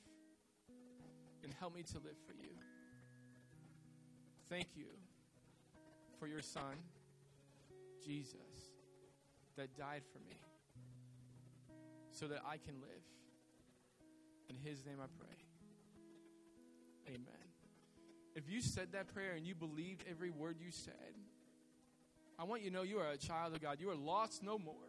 and 1.42 1.52
help 1.58 1.74
me 1.74 1.82
to 1.82 1.94
live 1.96 2.16
for 2.24 2.32
you. 2.32 2.50
Thank 4.48 4.68
you 4.76 4.86
for 6.20 6.28
your 6.28 6.40
son, 6.40 6.76
Jesus, 8.06 8.38
that 9.56 9.76
died 9.76 10.02
for 10.12 10.20
me 10.20 10.40
so 12.12 12.28
that 12.28 12.42
I 12.48 12.58
can 12.58 12.80
live. 12.80 13.02
In 14.48 14.54
his 14.54 14.86
name 14.86 14.98
I 15.02 15.08
pray. 15.18 15.36
Amen. 17.08 17.48
If 18.36 18.48
you 18.48 18.60
said 18.60 18.92
that 18.92 19.12
prayer 19.12 19.32
and 19.36 19.44
you 19.44 19.56
believed 19.56 20.04
every 20.08 20.30
word 20.30 20.58
you 20.64 20.70
said, 20.70 20.94
I 22.38 22.44
want 22.44 22.62
you 22.62 22.70
to 22.70 22.76
know 22.76 22.82
you 22.82 22.98
are 22.98 23.10
a 23.10 23.16
child 23.16 23.52
of 23.54 23.60
God. 23.60 23.78
You 23.80 23.90
are 23.90 23.96
lost 23.96 24.44
no 24.44 24.58
more. 24.58 24.87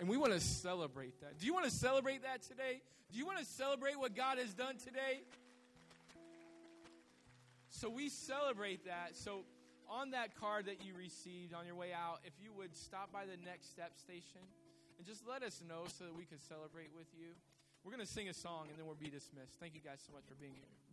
And 0.00 0.08
we 0.08 0.16
want 0.16 0.32
to 0.32 0.40
celebrate 0.40 1.20
that. 1.20 1.38
Do 1.38 1.44
you 1.44 1.52
want 1.52 1.66
to 1.66 1.70
celebrate 1.70 2.22
that 2.22 2.42
today? 2.42 2.80
Do 3.12 3.18
you 3.18 3.26
want 3.26 3.38
to 3.38 3.44
celebrate 3.44 3.98
what 3.98 4.16
God 4.16 4.38
has 4.38 4.54
done 4.54 4.76
today? 4.78 5.20
So 7.68 7.90
we 7.90 8.08
celebrate 8.08 8.86
that. 8.86 9.12
So 9.12 9.44
on 9.90 10.12
that 10.12 10.34
card 10.40 10.66
that 10.66 10.82
you 10.82 10.94
received 10.96 11.52
on 11.52 11.66
your 11.66 11.74
way 11.74 11.92
out, 11.92 12.20
if 12.24 12.32
you 12.42 12.50
would 12.56 12.74
stop 12.74 13.12
by 13.12 13.26
the 13.26 13.36
next 13.44 13.70
step 13.70 13.92
station 13.98 14.40
and 14.96 15.06
just 15.06 15.28
let 15.28 15.42
us 15.42 15.62
know 15.68 15.84
so 15.86 16.04
that 16.04 16.16
we 16.16 16.24
can 16.24 16.38
celebrate 16.38 16.88
with 16.96 17.08
you. 17.12 17.36
We're 17.84 17.92
going 17.92 18.06
to 18.06 18.10
sing 18.10 18.28
a 18.28 18.34
song 18.34 18.68
and 18.70 18.78
then 18.78 18.86
we'll 18.86 18.94
be 18.94 19.10
dismissed. 19.10 19.60
Thank 19.60 19.74
you 19.74 19.80
guys 19.80 20.00
so 20.06 20.12
much 20.14 20.24
for 20.26 20.34
being 20.34 20.54
here. 20.54 20.89